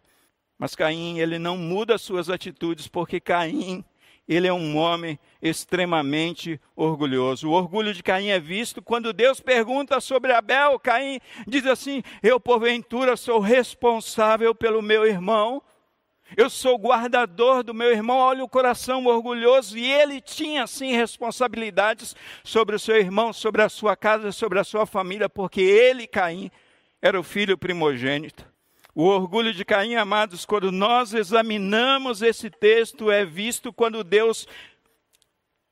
Mas 0.60 0.76
Caim, 0.76 1.20
ele 1.20 1.40
não 1.40 1.58
muda 1.58 1.98
suas 1.98 2.30
atitudes, 2.30 2.86
porque 2.86 3.22
Caim, 3.22 3.82
ele 4.28 4.46
é 4.46 4.54
um 4.54 4.76
homem 4.76 5.18
extremamente 5.42 6.60
orgulhoso. 6.76 7.48
O 7.48 7.54
orgulho 7.54 7.94
de 7.94 8.04
Caim 8.04 8.28
é 8.28 8.40
visto 8.42 8.82
quando 8.82 9.14
Deus 9.14 9.40
pergunta 9.40 10.02
sobre 10.02 10.34
Abel. 10.34 10.78
Caim 10.78 11.22
diz 11.48 11.66
assim: 11.66 12.04
Eu, 12.22 12.42
porventura, 12.42 13.16
sou 13.16 13.40
responsável 13.40 14.54
pelo 14.54 14.82
meu 14.82 15.08
irmão. 15.08 15.64
Eu 16.36 16.50
sou 16.50 16.78
guardador 16.78 17.64
do 17.64 17.74
meu 17.74 17.92
irmão. 17.92 18.18
Olha 18.18 18.44
o 18.44 18.50
coração 18.50 19.06
orgulhoso. 19.06 19.78
E 19.78 19.90
ele 19.90 20.20
tinha, 20.20 20.68
sim, 20.68 20.92
responsabilidades 20.92 22.16
sobre 22.44 22.76
o 22.76 22.80
seu 22.80 22.98
irmão, 22.98 23.32
sobre 23.32 23.62
a 23.62 23.70
sua 23.70 23.96
casa, 23.96 24.34
sobre 24.34 24.60
a 24.60 24.64
sua 24.66 24.86
família, 24.86 25.30
porque 25.30 25.62
ele, 25.62 26.06
Caim, 26.06 26.52
era 27.02 27.18
o 27.18 27.24
filho 27.24 27.58
primogênito. 27.58 28.49
O 28.96 29.04
orgulho 29.04 29.54
de 29.54 29.64
Caim, 29.64 29.96
amados, 29.96 30.46
quando 30.46 30.72
nós 30.72 31.14
examinamos 31.14 32.22
esse 32.22 32.50
texto, 32.50 33.12
é 33.12 33.24
visto 33.24 33.72
quando 33.72 34.04
Deus 34.04 34.48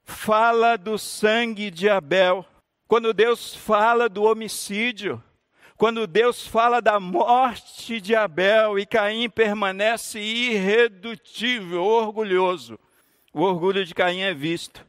fala 0.03 0.77
do 0.77 0.97
sangue 0.97 1.71
de 1.71 1.89
Abel, 1.89 2.45
quando 2.87 3.13
Deus 3.13 3.55
fala 3.55 4.07
do 4.07 4.23
homicídio, 4.23 5.21
quando 5.75 6.07
Deus 6.07 6.47
fala 6.47 6.81
da 6.81 6.99
morte 6.99 7.99
de 7.99 8.15
Abel 8.15 8.79
e 8.79 8.85
Caim 8.85 9.29
permanece 9.29 10.19
irredutível, 10.19 11.83
orgulhoso. 11.83 12.79
O 13.33 13.41
orgulho 13.41 13.83
de 13.85 13.93
Caim 13.93 14.21
é 14.21 14.33
visto 14.33 14.85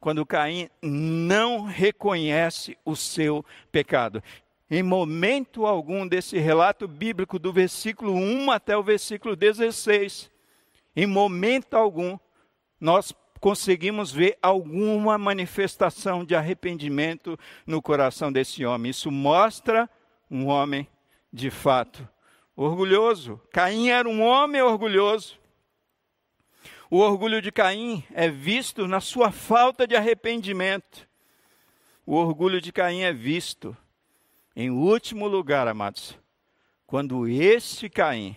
quando 0.00 0.26
Caim 0.26 0.68
não 0.82 1.64
reconhece 1.64 2.76
o 2.84 2.94
seu 2.94 3.44
pecado. 3.72 4.22
Em 4.70 4.82
momento 4.82 5.64
algum 5.64 6.06
desse 6.06 6.38
relato 6.38 6.88
bíblico, 6.88 7.38
do 7.38 7.52
versículo 7.52 8.12
1 8.12 8.50
até 8.50 8.76
o 8.76 8.82
versículo 8.82 9.36
16, 9.36 10.30
em 10.96 11.06
momento 11.06 11.74
algum, 11.74 12.18
nós 12.80 13.14
conseguimos 13.40 14.10
ver 14.10 14.36
alguma 14.42 15.16
manifestação 15.16 16.24
de 16.24 16.34
arrependimento 16.34 17.38
no 17.64 17.80
coração 17.80 18.32
desse 18.32 18.64
homem. 18.64 18.90
Isso 18.90 19.10
mostra 19.10 19.88
um 20.28 20.46
homem 20.46 20.88
de 21.32 21.50
fato 21.50 22.08
orgulhoso. 22.56 23.40
Caim 23.52 23.90
era 23.90 24.08
um 24.08 24.20
homem 24.20 24.62
orgulhoso. 24.62 25.38
O 26.90 26.98
orgulho 26.98 27.42
de 27.42 27.52
Caim 27.52 28.04
é 28.12 28.28
visto 28.28 28.88
na 28.88 29.00
sua 29.00 29.30
falta 29.30 29.86
de 29.86 29.94
arrependimento. 29.94 31.08
O 32.04 32.14
orgulho 32.14 32.60
de 32.60 32.72
Caim 32.72 33.02
é 33.02 33.12
visto 33.12 33.76
em 34.56 34.70
último 34.70 35.28
lugar, 35.28 35.68
amados, 35.68 36.18
quando 36.86 37.28
este 37.28 37.90
Caim, 37.90 38.34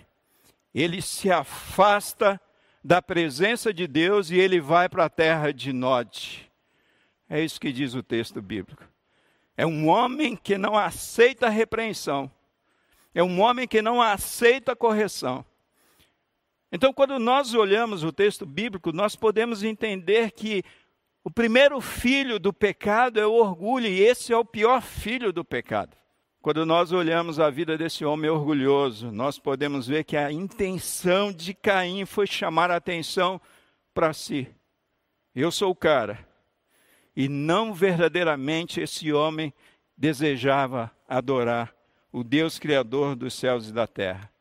ele 0.76 1.02
se 1.02 1.32
afasta 1.32 2.40
da 2.84 3.02
presença 3.02 3.74
de 3.74 3.88
Deus 3.88 4.30
e 4.30 4.38
ele 4.38 4.60
vai 4.60 4.90
para 4.90 5.06
a 5.06 5.10
terra 5.10 5.54
de 5.54 5.72
Nod. 5.72 6.52
É 7.30 7.42
isso 7.42 7.60
que 7.60 7.72
diz 7.72 7.94
o 7.94 8.04
texto 8.04 8.42
bíblico. 8.42 8.84
É 9.56 9.66
um 9.66 9.88
homem 9.88 10.36
que 10.36 10.58
não 10.58 10.78
aceita 10.78 11.48
a 11.48 11.50
repreensão. 11.50 12.30
É 13.16 13.24
um 13.24 13.40
homem 13.40 13.66
que 13.66 13.82
não 13.82 14.02
aceita 14.02 14.74
a 14.74 14.76
correção. 14.76 15.46
Então, 16.72 16.94
quando 16.94 17.18
nós 17.18 17.54
olhamos 17.54 18.04
o 18.04 18.12
texto 18.12 18.46
bíblico, 18.46 18.92
nós 18.92 19.16
podemos 19.16 19.64
entender 19.64 20.32
que 20.32 20.64
o 21.24 21.32
primeiro 21.32 21.80
filho 21.82 22.40
do 22.40 22.54
pecado 22.54 23.20
é 23.20 23.26
o 23.26 23.34
orgulho, 23.34 23.88
e 23.88 24.02
esse 24.02 24.34
é 24.34 24.38
o 24.38 24.46
pior 24.46 24.82
filho 24.82 25.34
do 25.34 25.44
pecado. 25.44 25.96
Quando 26.42 26.66
nós 26.66 26.94
olhamos 26.94 27.38
a 27.38 27.50
vida 27.50 27.78
desse 27.78 28.06
homem 28.06 28.30
orgulhoso, 28.30 29.12
nós 29.12 29.38
podemos 29.38 29.88
ver 29.88 30.06
que 30.06 30.16
a 30.16 30.32
intenção 30.32 31.34
de 31.34 31.54
Caim 31.54 32.06
foi 32.06 32.26
chamar 32.26 32.72
a 32.72 32.78
atenção 32.78 33.42
para 33.94 34.14
si. 34.14 34.48
Eu 35.36 35.52
sou 35.52 35.72
o 35.72 35.76
cara. 35.76 36.26
E 37.14 37.28
não 37.28 37.74
verdadeiramente 37.74 38.80
esse 38.80 39.12
homem 39.12 39.54
desejava 39.98 40.90
adorar 41.10 41.76
o 42.10 42.24
Deus 42.24 42.58
Criador 42.58 43.18
dos 43.18 43.34
céus 43.34 43.68
e 43.68 43.74
da 43.74 43.86
terra. 43.86 44.32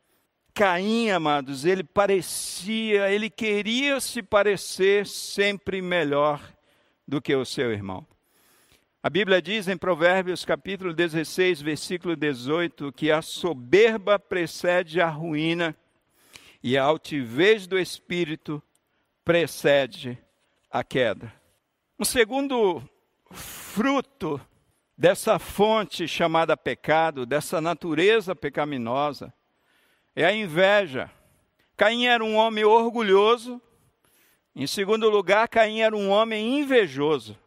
Caim, 0.53 1.09
amados, 1.09 1.65
ele 1.65 1.83
parecia, 1.83 3.11
ele 3.11 3.29
queria 3.29 3.99
se 3.99 4.23
parecer 4.23 5.05
sempre 5.05 5.81
melhor 5.81 6.41
do 7.05 7.21
que 7.21 7.35
o 7.35 7.45
seu 7.45 7.73
irmão. 7.73 8.07
A 9.01 9.09
Bíblia 9.09 9.41
diz 9.41 9.69
em 9.69 9.77
Provérbios 9.77 10.43
capítulo 10.43 10.93
16, 10.93 11.61
versículo 11.61 12.17
18, 12.17 12.91
que 12.91 13.09
a 13.09 13.21
soberba 13.21 14.19
precede 14.19 14.99
a 14.99 15.07
ruína 15.07 15.73
e 16.61 16.77
a 16.77 16.83
altivez 16.83 17.65
do 17.65 17.79
espírito 17.79 18.61
precede 19.23 20.19
a 20.69 20.83
queda. 20.83 21.31
Um 21.97 22.03
segundo 22.03 22.83
fruto 23.31 24.41
dessa 24.97 25.39
fonte 25.39 26.05
chamada 26.05 26.57
pecado, 26.57 27.25
dessa 27.25 27.61
natureza 27.61 28.35
pecaminosa, 28.35 29.33
é 30.13 30.25
a 30.25 30.33
inveja. 30.33 31.09
Caim 31.77 32.05
era 32.05 32.21
um 32.21 32.35
homem 32.35 32.65
orgulhoso. 32.65 33.61
Em 34.53 34.67
segundo 34.67 35.09
lugar, 35.09 35.47
Caim 35.47 35.79
era 35.79 35.95
um 35.95 36.09
homem 36.09 36.59
invejoso. 36.59 37.37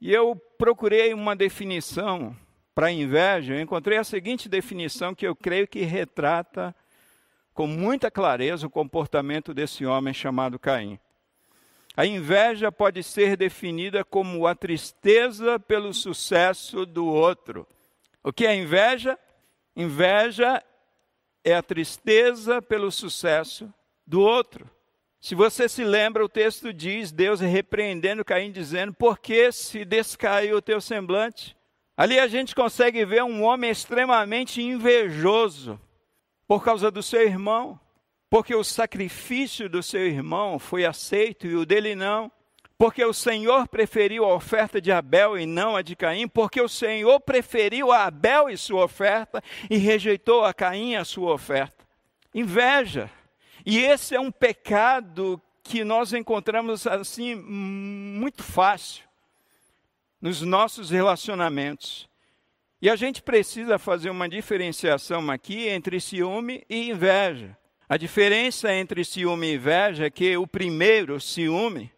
E 0.00 0.12
eu 0.12 0.34
procurei 0.56 1.12
uma 1.12 1.36
definição 1.36 2.34
para 2.74 2.90
inveja, 2.90 3.54
eu 3.54 3.60
encontrei 3.60 3.98
a 3.98 4.04
seguinte 4.04 4.48
definição 4.48 5.14
que 5.14 5.26
eu 5.26 5.36
creio 5.36 5.68
que 5.68 5.80
retrata 5.80 6.74
com 7.52 7.66
muita 7.66 8.10
clareza 8.10 8.66
o 8.66 8.70
comportamento 8.70 9.52
desse 9.52 9.84
homem 9.84 10.14
chamado 10.14 10.58
Caim. 10.58 10.98
A 11.94 12.06
inveja 12.06 12.72
pode 12.72 13.02
ser 13.02 13.36
definida 13.36 14.02
como 14.02 14.46
a 14.46 14.54
tristeza 14.54 15.58
pelo 15.58 15.92
sucesso 15.92 16.86
do 16.86 17.04
outro. 17.04 17.66
O 18.22 18.32
que 18.32 18.46
é 18.46 18.54
inveja? 18.54 19.18
Inveja 19.76 20.62
é 21.44 21.54
a 21.54 21.62
tristeza 21.62 22.62
pelo 22.62 22.90
sucesso 22.90 23.70
do 24.06 24.20
outro. 24.20 24.70
Se 25.20 25.34
você 25.34 25.68
se 25.68 25.84
lembra, 25.84 26.24
o 26.24 26.28
texto 26.28 26.72
diz: 26.72 27.12
Deus 27.12 27.40
repreendendo 27.40 28.24
Caim, 28.24 28.50
dizendo: 28.50 28.92
Por 28.94 29.18
que 29.18 29.52
se 29.52 29.84
descaiu 29.84 30.56
o 30.56 30.62
teu 30.62 30.80
semblante? 30.80 31.56
Ali 31.96 32.18
a 32.18 32.26
gente 32.26 32.54
consegue 32.54 33.04
ver 33.04 33.22
um 33.22 33.42
homem 33.42 33.70
extremamente 33.70 34.62
invejoso 34.62 35.78
por 36.48 36.64
causa 36.64 36.90
do 36.90 37.02
seu 37.02 37.20
irmão, 37.20 37.78
porque 38.30 38.54
o 38.54 38.64
sacrifício 38.64 39.68
do 39.68 39.82
seu 39.82 40.06
irmão 40.06 40.58
foi 40.58 40.86
aceito 40.86 41.46
e 41.46 41.54
o 41.54 41.66
dele 41.66 41.94
não. 41.94 42.32
Porque 42.78 43.04
o 43.04 43.12
Senhor 43.12 43.68
preferiu 43.68 44.24
a 44.24 44.34
oferta 44.34 44.80
de 44.80 44.90
Abel 44.90 45.38
e 45.38 45.44
não 45.44 45.76
a 45.76 45.82
de 45.82 45.94
Caim, 45.94 46.26
porque 46.26 46.62
o 46.62 46.68
Senhor 46.68 47.20
preferiu 47.20 47.92
a 47.92 48.06
Abel 48.06 48.48
e 48.48 48.56
sua 48.56 48.84
oferta 48.84 49.44
e 49.68 49.76
rejeitou 49.76 50.46
a 50.46 50.54
Caim 50.54 50.96
a 50.96 51.04
sua 51.04 51.34
oferta. 51.34 51.84
Inveja. 52.34 53.10
E 53.64 53.78
esse 53.78 54.14
é 54.14 54.20
um 54.20 54.30
pecado 54.30 55.40
que 55.62 55.84
nós 55.84 56.12
encontramos 56.12 56.86
assim 56.86 57.34
muito 57.34 58.42
fácil 58.42 59.04
nos 60.20 60.42
nossos 60.42 60.90
relacionamentos. 60.90 62.08
E 62.82 62.88
a 62.88 62.96
gente 62.96 63.22
precisa 63.22 63.78
fazer 63.78 64.10
uma 64.10 64.28
diferenciação 64.28 65.30
aqui 65.30 65.68
entre 65.68 66.00
ciúme 66.00 66.64
e 66.68 66.90
inveja. 66.90 67.56
A 67.88 67.96
diferença 67.96 68.72
entre 68.72 69.04
ciúme 69.04 69.48
e 69.48 69.54
inveja 69.54 70.06
é 70.06 70.10
que 70.10 70.36
o 70.36 70.46
primeiro, 70.46 71.20
ciúme, 71.20 71.92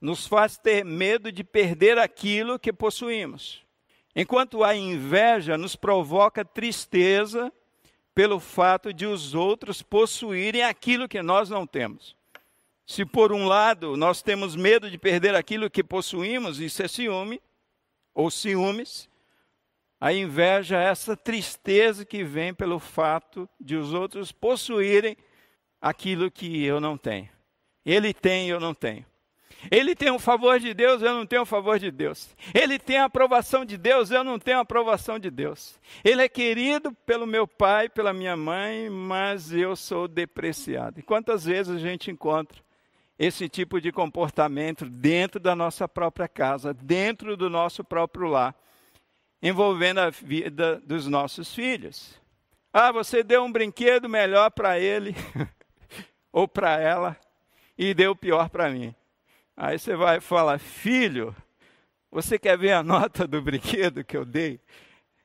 nos 0.00 0.26
faz 0.26 0.56
ter 0.56 0.84
medo 0.84 1.30
de 1.32 1.42
perder 1.42 1.98
aquilo 1.98 2.58
que 2.58 2.72
possuímos. 2.72 3.64
Enquanto 4.14 4.62
a 4.62 4.76
inveja 4.76 5.58
nos 5.58 5.74
provoca 5.74 6.44
tristeza 6.44 7.52
pelo 8.14 8.38
fato 8.38 8.92
de 8.92 9.06
os 9.06 9.34
outros 9.34 9.82
possuírem 9.82 10.62
aquilo 10.62 11.08
que 11.08 11.22
nós 11.22 11.50
não 11.50 11.66
temos. 11.66 12.16
Se 12.86 13.04
por 13.04 13.32
um 13.32 13.46
lado 13.46 13.96
nós 13.96 14.22
temos 14.22 14.54
medo 14.54 14.90
de 14.90 14.98
perder 14.98 15.34
aquilo 15.34 15.70
que 15.70 15.82
possuímos, 15.82 16.60
isso 16.60 16.82
é 16.82 16.88
ciúme, 16.88 17.40
ou 18.14 18.30
ciúmes, 18.30 19.08
a 20.00 20.12
inveja 20.12 20.80
é 20.80 20.84
essa 20.84 21.16
tristeza 21.16 22.04
que 22.04 22.22
vem 22.22 22.52
pelo 22.52 22.78
fato 22.78 23.48
de 23.58 23.74
os 23.74 23.94
outros 23.94 24.30
possuírem 24.30 25.16
aquilo 25.80 26.30
que 26.30 26.62
eu 26.64 26.78
não 26.78 26.96
tenho. 26.96 27.28
Ele 27.84 28.12
tem 28.12 28.48
eu 28.48 28.60
não 28.60 28.74
tenho. 28.74 29.04
Ele 29.70 29.94
tem 29.94 30.10
o 30.10 30.18
favor 30.18 30.58
de 30.58 30.74
Deus, 30.74 31.02
eu 31.02 31.14
não 31.14 31.26
tenho 31.26 31.42
o 31.42 31.46
favor 31.46 31.78
de 31.78 31.90
Deus. 31.90 32.34
Ele 32.52 32.78
tem 32.78 32.98
a 32.98 33.04
aprovação 33.04 33.64
de 33.64 33.76
Deus, 33.76 34.10
eu 34.10 34.24
não 34.24 34.38
tenho 34.38 34.58
a 34.58 34.62
aprovação 34.62 35.18
de 35.18 35.30
Deus. 35.30 35.78
Ele 36.02 36.22
é 36.22 36.28
querido 36.28 36.92
pelo 37.06 37.26
meu 37.26 37.46
pai, 37.46 37.88
pela 37.88 38.12
minha 38.12 38.36
mãe, 38.36 38.90
mas 38.90 39.52
eu 39.52 39.74
sou 39.76 40.06
depreciado. 40.08 41.00
E 41.00 41.02
quantas 41.02 41.44
vezes 41.44 41.76
a 41.76 41.78
gente 41.78 42.10
encontra 42.10 42.62
esse 43.18 43.48
tipo 43.48 43.80
de 43.80 43.92
comportamento 43.92 44.84
dentro 44.86 45.40
da 45.40 45.54
nossa 45.54 45.88
própria 45.88 46.28
casa, 46.28 46.74
dentro 46.74 47.36
do 47.36 47.48
nosso 47.48 47.84
próprio 47.84 48.28
lar, 48.28 48.54
envolvendo 49.42 49.98
a 49.98 50.10
vida 50.10 50.80
dos 50.84 51.06
nossos 51.06 51.54
filhos? 51.54 52.20
Ah, 52.72 52.90
você 52.90 53.22
deu 53.22 53.44
um 53.44 53.52
brinquedo 53.52 54.08
melhor 54.08 54.50
para 54.50 54.80
ele 54.80 55.14
ou 56.32 56.48
para 56.48 56.80
ela 56.80 57.16
e 57.78 57.94
deu 57.94 58.16
pior 58.16 58.48
para 58.48 58.68
mim. 58.68 58.94
Aí 59.56 59.78
você 59.78 59.94
vai 59.94 60.20
falar, 60.20 60.58
filho, 60.58 61.34
você 62.10 62.38
quer 62.38 62.58
ver 62.58 62.72
a 62.72 62.82
nota 62.82 63.26
do 63.26 63.40
brinquedo 63.40 64.04
que 64.04 64.16
eu 64.16 64.24
dei? 64.24 64.60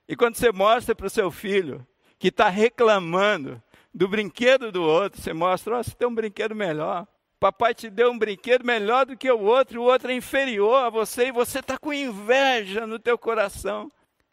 E 0.07 0.15
quando 0.15 0.35
você 0.35 0.51
mostra 0.51 0.95
para 0.95 1.07
o 1.07 1.09
seu 1.09 1.31
filho 1.31 1.85
que 2.17 2.29
está 2.29 2.49
reclamando 2.49 3.61
do 3.93 4.07
brinquedo 4.07 4.71
do 4.71 4.83
outro, 4.83 5.21
você 5.21 5.33
mostra, 5.33 5.79
oh, 5.79 5.83
você 5.83 5.91
tem 5.91 6.07
um 6.07 6.13
brinquedo 6.13 6.55
melhor. 6.55 7.07
Papai 7.39 7.73
te 7.73 7.89
deu 7.89 8.11
um 8.11 8.17
brinquedo 8.17 8.65
melhor 8.65 9.05
do 9.05 9.15
que 9.15 9.31
o 9.31 9.39
outro, 9.39 9.81
o 9.81 9.85
outro 9.85 10.11
é 10.11 10.15
inferior 10.15 10.83
a 10.83 10.89
você 10.89 11.27
e 11.27 11.31
você 11.31 11.59
está 11.59 11.77
com 11.77 11.93
inveja 11.93 12.85
no 12.85 12.99
teu 12.99 13.17
coração. 13.17 13.89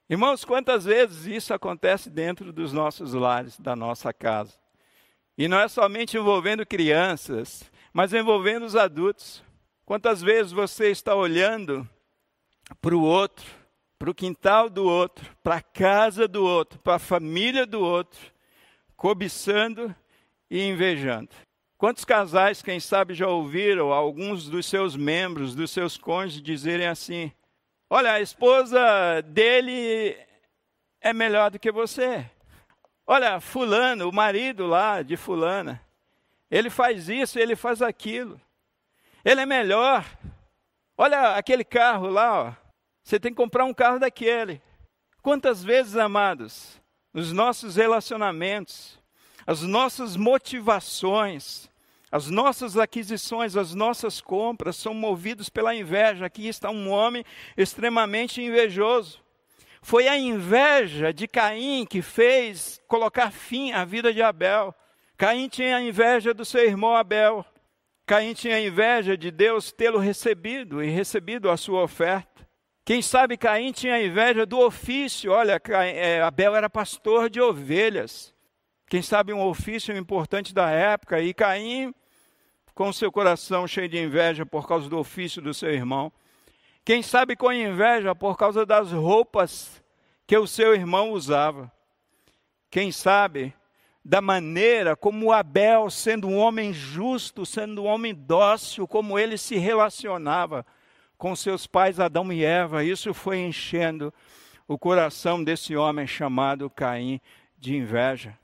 Irmãos, 0.09 0.45
quantas 0.45 0.85
vezes 0.85 1.27
isso 1.27 1.55
acontece 1.55 2.11
dentro 2.11 2.53
dos 2.53 2.73
nossos 2.73 3.13
lares, 3.13 3.59
da 3.59 3.77
nossa 3.77 4.13
casa? 4.13 4.55
E 5.39 5.47
não 5.47 5.61
é 5.61 5.69
somente 5.69 6.17
envolvendo 6.17 6.67
crianças, 6.67 7.71
mas 7.93 8.13
envolvendo 8.13 8.65
os 8.65 8.75
adultos. 8.75 9.43
Quantas 9.87 10.21
vezes 10.21 10.51
você 10.51 10.91
está 10.91 11.15
olhando 11.15 11.89
para 12.83 12.93
o 12.93 13.03
outro, 13.03 13.47
para 13.97 14.11
o 14.11 14.15
quintal 14.15 14.69
do 14.69 14.85
outro, 14.85 15.25
para 15.45 15.59
a 15.59 15.63
casa 15.63 16.27
do 16.27 16.45
outro, 16.45 16.77
para 16.81 16.97
a 16.97 16.99
família 16.99 17.65
do 17.65 17.81
outro, 17.81 18.19
cobiçando 18.97 19.95
e 20.51 20.61
invejando? 20.61 21.29
Quantos 21.79 22.05
casais, 22.05 22.61
quem 22.61 22.81
sabe, 22.81 23.15
já 23.15 23.29
ouviram 23.29 23.93
alguns 23.93 24.49
dos 24.49 24.67
seus 24.67 24.97
membros, 24.97 25.55
dos 25.55 25.71
seus 25.71 25.97
cônjuges, 25.97 26.43
dizerem 26.43 26.89
assim: 26.89 27.31
Olha, 27.89 28.15
a 28.15 28.21
esposa 28.21 29.23
dele 29.23 30.17
é 31.01 31.13
melhor 31.13 31.49
do 31.49 31.61
que 31.61 31.71
você. 31.71 32.29
Olha, 33.07 33.39
Fulano, 33.39 34.09
o 34.09 34.13
marido 34.13 34.67
lá 34.67 35.01
de 35.03 35.17
Fulana, 35.17 35.81
ele 36.51 36.71
faz 36.71 37.09
isso, 37.09 37.39
ele 37.39 37.55
faz 37.55 37.81
aquilo. 37.81 38.41
Ele 39.27 39.41
é 39.41 39.47
melhor. 39.47 40.07
Olha 40.97 41.35
aquele 41.35 41.65
carro 41.65 42.07
lá, 42.07 42.45
ó. 42.45 42.53
Você 43.03 43.19
tem 43.19 43.33
que 43.33 43.37
comprar 43.37 43.65
um 43.65 43.75
carro 43.75 43.99
daquele. 43.99 44.63
Quantas 45.21 45.65
vezes, 45.65 45.97
amados, 45.97 46.81
nos 47.13 47.33
nossos 47.33 47.75
relacionamentos, 47.75 49.01
as 49.45 49.63
nossas 49.63 50.17
motivações, 50.17 51.69
as 52.11 52.31
nossas 52.31 52.79
aquisições, 52.79 53.57
as 53.57 53.75
nossas 53.75 54.21
compras 54.21 54.77
são 54.77 54.95
movidos 54.95 55.49
pela 55.49 55.75
inveja. 55.75 56.25
Aqui 56.25 56.47
está 56.47 56.71
um 56.71 56.89
homem 56.89 57.25
extremamente 57.57 58.41
invejoso. 58.41 59.19
Foi 59.83 60.07
a 60.07 60.17
inveja 60.17 61.13
de 61.13 61.27
Caim 61.27 61.85
que 61.85 62.01
fez 62.01 62.81
colocar 62.87 63.33
fim 63.33 63.73
à 63.73 63.85
vida 63.85 64.15
de 64.15 64.23
Abel. 64.23 64.73
Caim 65.17 65.49
tinha 65.49 65.79
a 65.79 65.83
inveja 65.83 66.33
do 66.33 66.45
seu 66.45 66.65
irmão 66.65 66.95
Abel. 66.95 67.45
Caim 68.07 68.35
tinha 68.35 68.61
inveja 68.61 69.17
de 69.17 69.33
Deus 69.33 69.73
tê-lo 69.73 69.99
recebido 69.99 70.81
e 70.83 70.89
recebido 70.89 71.51
a 71.51 71.57
sua 71.57 71.83
oferta. 71.83 72.47
Quem 72.85 73.03
sabe 73.03 73.37
Caim 73.37 73.73
tinha 73.73 74.01
inveja 74.01 74.47
do 74.47 74.61
ofício. 74.61 75.33
Olha, 75.33 75.61
é, 75.93 76.23
Abel 76.23 76.55
era 76.55 76.71
pastor 76.71 77.29
de 77.29 77.41
ovelhas. 77.41 78.33
Quem 78.89 79.03
sabe 79.03 79.33
um 79.33 79.45
ofício 79.45 79.97
importante 79.97 80.55
da 80.55 80.71
época. 80.71 81.21
E 81.21 81.35
Caim, 81.35 81.93
com 82.73 82.93
seu 82.93 83.11
coração 83.11 83.67
cheio 83.67 83.89
de 83.89 83.99
inveja 83.99 84.47
por 84.47 84.69
causa 84.69 84.89
do 84.89 84.99
ofício 84.99 85.43
do 85.43 85.53
seu 85.53 85.71
irmão. 85.71 86.13
Quem 86.85 87.03
sabe 87.03 87.35
com 87.35 87.53
inveja 87.53 88.15
por 88.15 88.37
causa 88.37 88.65
das 88.65 88.93
roupas 88.93 89.83
que 90.29 90.39
o 90.39 90.47
seu 90.47 90.73
irmão 90.73 91.11
usava. 91.11 91.73
Quem 92.71 92.93
sabe 92.93 93.53
da 94.09 94.21
maneira 94.21 94.95
como 94.95 95.33
Abel, 95.33 95.91
sendo 95.91 96.29
um 96.29 96.37
homem 96.37 96.73
justo, 96.73 97.45
sendo 97.45 97.83
um 97.83 97.87
homem 97.87 98.15
dócil, 98.15 98.87
como 98.87 99.19
ele 99.19 99.37
se 99.37 99.57
relacionava 99.57 100.65
com 101.19 101.35
seus 101.35 101.67
pais 101.67 101.99
Adão 101.99 102.33
e 102.33 102.45
Eva. 102.45 102.85
Isso 102.85 103.13
foi 103.13 103.41
enchendo 103.41 104.15
o 104.69 104.79
coração 104.79 105.43
desse 105.43 105.75
homem 105.75 106.07
chamado 106.07 106.71
Caim 106.71 107.21
de 107.59 107.75
inveja. 107.75 108.39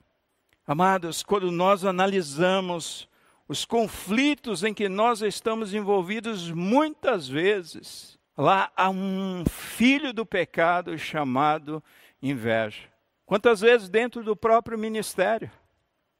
Amados, 0.67 1.23
quando 1.23 1.53
nós 1.53 1.85
analisamos 1.85 3.09
os 3.47 3.65
conflitos 3.65 4.65
em 4.65 4.75
que 4.75 4.89
nós 4.89 5.23
estamos 5.23 5.73
envolvidos 5.73 6.51
muitas 6.51 7.29
vezes, 7.29 8.19
lá 8.37 8.69
há 8.77 8.91
um 8.91 9.45
filho 9.49 10.13
do 10.13 10.27
pecado 10.27 10.99
chamado 10.99 11.81
inveja. 12.21 12.92
Quantas 13.33 13.63
vezes 13.63 13.89
dentro 13.89 14.23
do 14.23 14.37
próprio 14.37 14.79
ministério? 14.79 15.51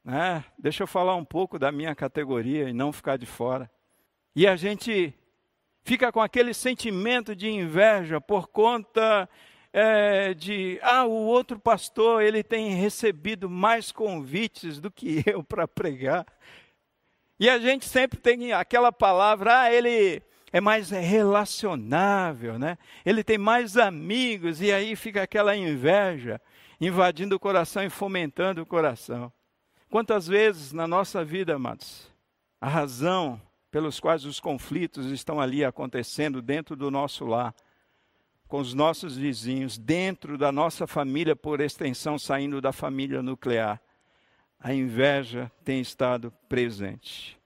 Né? 0.03 0.43
Deixa 0.57 0.81
eu 0.81 0.87
falar 0.87 1.15
um 1.15 1.23
pouco 1.23 1.59
da 1.59 1.71
minha 1.71 1.93
categoria 1.93 2.67
e 2.67 2.73
não 2.73 2.91
ficar 2.91 3.17
de 3.17 3.27
fora. 3.27 3.69
E 4.35 4.47
a 4.47 4.55
gente 4.55 5.13
fica 5.83 6.11
com 6.11 6.19
aquele 6.19 6.55
sentimento 6.55 7.35
de 7.35 7.47
inveja 7.47 8.19
por 8.19 8.47
conta 8.47 9.29
é, 9.71 10.33
de, 10.33 10.79
ah, 10.81 11.05
o 11.05 11.11
outro 11.11 11.59
pastor, 11.59 12.23
ele 12.23 12.41
tem 12.41 12.73
recebido 12.73 13.47
mais 13.47 13.91
convites 13.91 14.79
do 14.79 14.89
que 14.89 15.21
eu 15.27 15.43
para 15.45 15.67
pregar. 15.67 16.25
E 17.39 17.47
a 17.47 17.59
gente 17.59 17.85
sempre 17.85 18.19
tem 18.19 18.53
aquela 18.53 18.91
palavra, 18.91 19.59
ah, 19.59 19.71
ele 19.71 20.19
é 20.51 20.59
mais 20.59 20.89
relacionável, 20.89 22.57
né? 22.57 22.75
Ele 23.05 23.23
tem 23.23 23.37
mais 23.37 23.77
amigos, 23.77 24.63
e 24.63 24.71
aí 24.71 24.95
fica 24.95 25.21
aquela 25.21 25.55
inveja 25.55 26.41
invadindo 26.85 27.35
o 27.35 27.39
coração 27.39 27.83
e 27.83 27.89
fomentando 27.89 28.61
o 28.61 28.65
coração. 28.65 29.31
Quantas 29.89 30.27
vezes 30.27 30.73
na 30.73 30.87
nossa 30.87 31.23
vida, 31.23 31.55
amados, 31.55 32.11
a 32.59 32.67
razão 32.67 33.39
pelos 33.69 33.99
quais 33.99 34.25
os 34.25 34.39
conflitos 34.39 35.05
estão 35.07 35.39
ali 35.39 35.63
acontecendo 35.63 36.41
dentro 36.41 36.75
do 36.75 36.91
nosso 36.91 37.25
lar, 37.25 37.53
com 38.47 38.59
os 38.59 38.73
nossos 38.73 39.17
vizinhos, 39.17 39.77
dentro 39.77 40.37
da 40.37 40.51
nossa 40.51 40.85
família, 40.85 41.35
por 41.35 41.61
extensão, 41.61 42.19
saindo 42.19 42.61
da 42.61 42.71
família 42.71 43.21
nuclear. 43.21 43.81
A 44.59 44.73
inveja 44.73 45.51
tem 45.63 45.79
estado 45.79 46.31
presente. 46.47 47.39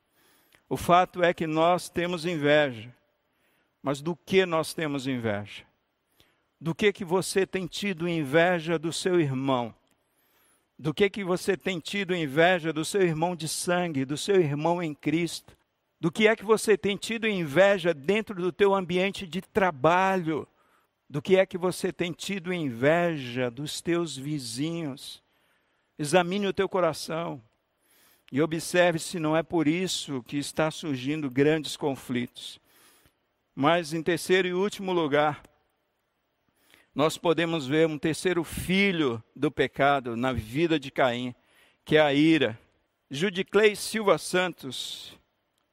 O 0.70 0.76
fato 0.76 1.24
é 1.24 1.34
que 1.34 1.48
nós 1.48 1.90
temos 1.90 2.26
inveja. 2.26 2.94
Mas 3.82 4.02
do 4.02 4.16
que 4.16 4.46
nós 4.46 4.74
temos 4.74 5.08
inveja? 5.08 5.66
Do 6.60 6.74
que 6.74 6.91
que 6.91 7.05
você 7.05 7.45
tem 7.45 7.68
tido 7.68 8.08
inveja 8.08 8.80
do 8.80 8.91
seu 8.91 9.20
irmão? 9.20 9.74
Do 10.78 10.93
que 10.93 11.10
que 11.10 11.24
você 11.24 11.55
tem 11.58 11.80
tido 11.80 12.16
inveja 12.16 12.72
do 12.72 12.86
seu 12.86 13.01
irmão 13.01 13.36
de 13.36 13.47
sangue, 13.47 14.05
do 14.05 14.18
seu 14.18 14.39
irmão 14.39 14.82
em 14.82 14.93
Cristo? 14.93 15.55
Do 15.99 16.12
que 16.12 16.28
é 16.28 16.36
que 16.36 16.45
você 16.45 16.78
tem 16.78 16.95
tido 16.95 17.28
inveja 17.28 17.93
dentro 17.93 18.36
do 18.36 18.51
teu 18.51 18.74
ambiente 18.74 19.26
de 19.26 19.41
trabalho? 19.41 20.47
do 21.10 21.22
que 21.22 21.38
é 21.38 21.45
que 21.45 21.58
você 21.58 21.91
tem 21.93 22.12
tido 22.12 22.53
inveja 22.53 23.49
dos 23.49 23.82
teus 23.82 24.18
vizinhos. 24.18 25.24
Examine 25.97 26.47
o 26.47 26.53
teu 26.53 26.68
coração 26.68 27.41
e 28.32 28.41
observe 28.41 28.99
se 28.99 29.20
não 29.20 29.36
é 29.36 29.41
por 29.41 29.68
isso 29.68 30.22
que 30.24 30.38
está 30.38 30.70
surgindo 30.70 31.30
grandes 31.30 31.78
conflitos. 31.78 32.60
Mas, 33.55 33.93
em 33.93 34.03
terceiro 34.03 34.47
e 34.47 34.53
último 34.53 34.91
lugar, 34.91 35.41
nós 36.98 37.16
podemos 37.16 37.68
ver 37.68 37.86
um 37.86 37.95
terceiro 37.95 38.43
filho 38.43 39.24
do 39.36 39.52
pecado 39.52 40.18
na 40.18 40.34
vida 40.34 40.80
de 40.80 40.89
Caim, 40.89 41.36
que 41.86 41.95
é 41.95 42.02
a 42.02 42.12
ira. 42.12 42.60
Judiclei 43.08 43.76
Silva 43.76 44.18
Santos, 44.18 45.16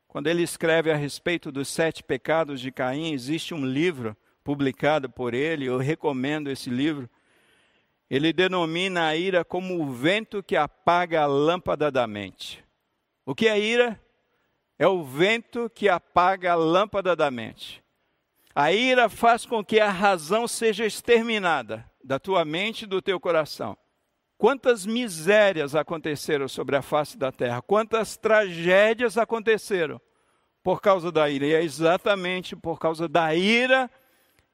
quando 0.07 0.27
ele 0.27 0.43
escreve 0.43 0.93
a 0.93 0.97
respeito 0.97 1.51
dos 1.51 1.69
sete 1.69 2.03
pecados 2.03 2.61
de 2.61 2.71
Caim, 2.71 3.15
existe 3.15 3.55
um 3.55 3.65
livro 3.65 4.15
publicada 4.45 5.09
por 5.09 5.33
ele, 5.33 5.65
eu 5.65 5.79
recomendo 5.79 6.51
esse 6.51 6.69
livro. 6.69 7.09
Ele 8.11 8.31
denomina 8.31 9.07
a 9.07 9.17
ira 9.17 9.47
como 9.47 9.83
o 9.83 9.91
vento 9.91 10.43
que 10.43 10.57
apaga 10.57 11.23
a 11.23 11.27
lâmpada 11.27 11.91
da 11.91 12.07
mente. 12.07 12.63
O 13.25 13.35
que 13.35 13.49
é 13.49 13.59
ira? 13.59 13.99
É 14.79 14.87
o 14.87 15.03
vento 15.03 15.71
que 15.75 15.89
apaga 15.89 16.53
a 16.53 16.55
lâmpada 16.55 17.17
da 17.17 17.31
mente. 17.31 17.83
A 18.55 18.73
ira 18.73 19.09
faz 19.09 19.45
com 19.45 19.65
que 19.65 19.81
a 19.81 19.91
razão 19.91 20.47
seja 20.47 20.87
exterminada 20.87 21.85
da 22.03 22.19
tua 22.19 22.45
mente 22.45 22.83
e 22.83 22.87
do 22.87 23.03
teu 23.03 23.19
coração. 23.19 23.77
Quantas 24.39 24.87
misérias 24.87 25.75
aconteceram 25.75 26.47
sobre 26.47 26.77
a 26.77 26.83
face 26.83 27.19
da 27.19 27.33
terra, 27.33 27.63
quantas 27.63 28.17
tragédias 28.17 29.19
aconteceram 29.19 30.01
por 30.63 30.81
causa 30.81 31.13
da 31.13 31.29
ira. 31.29 31.47
E 31.47 31.55
é 31.55 31.63
exatamente 31.63 32.57
por 32.57 32.79
causa 32.79 33.07
da 33.07 33.35
ira 33.35 33.91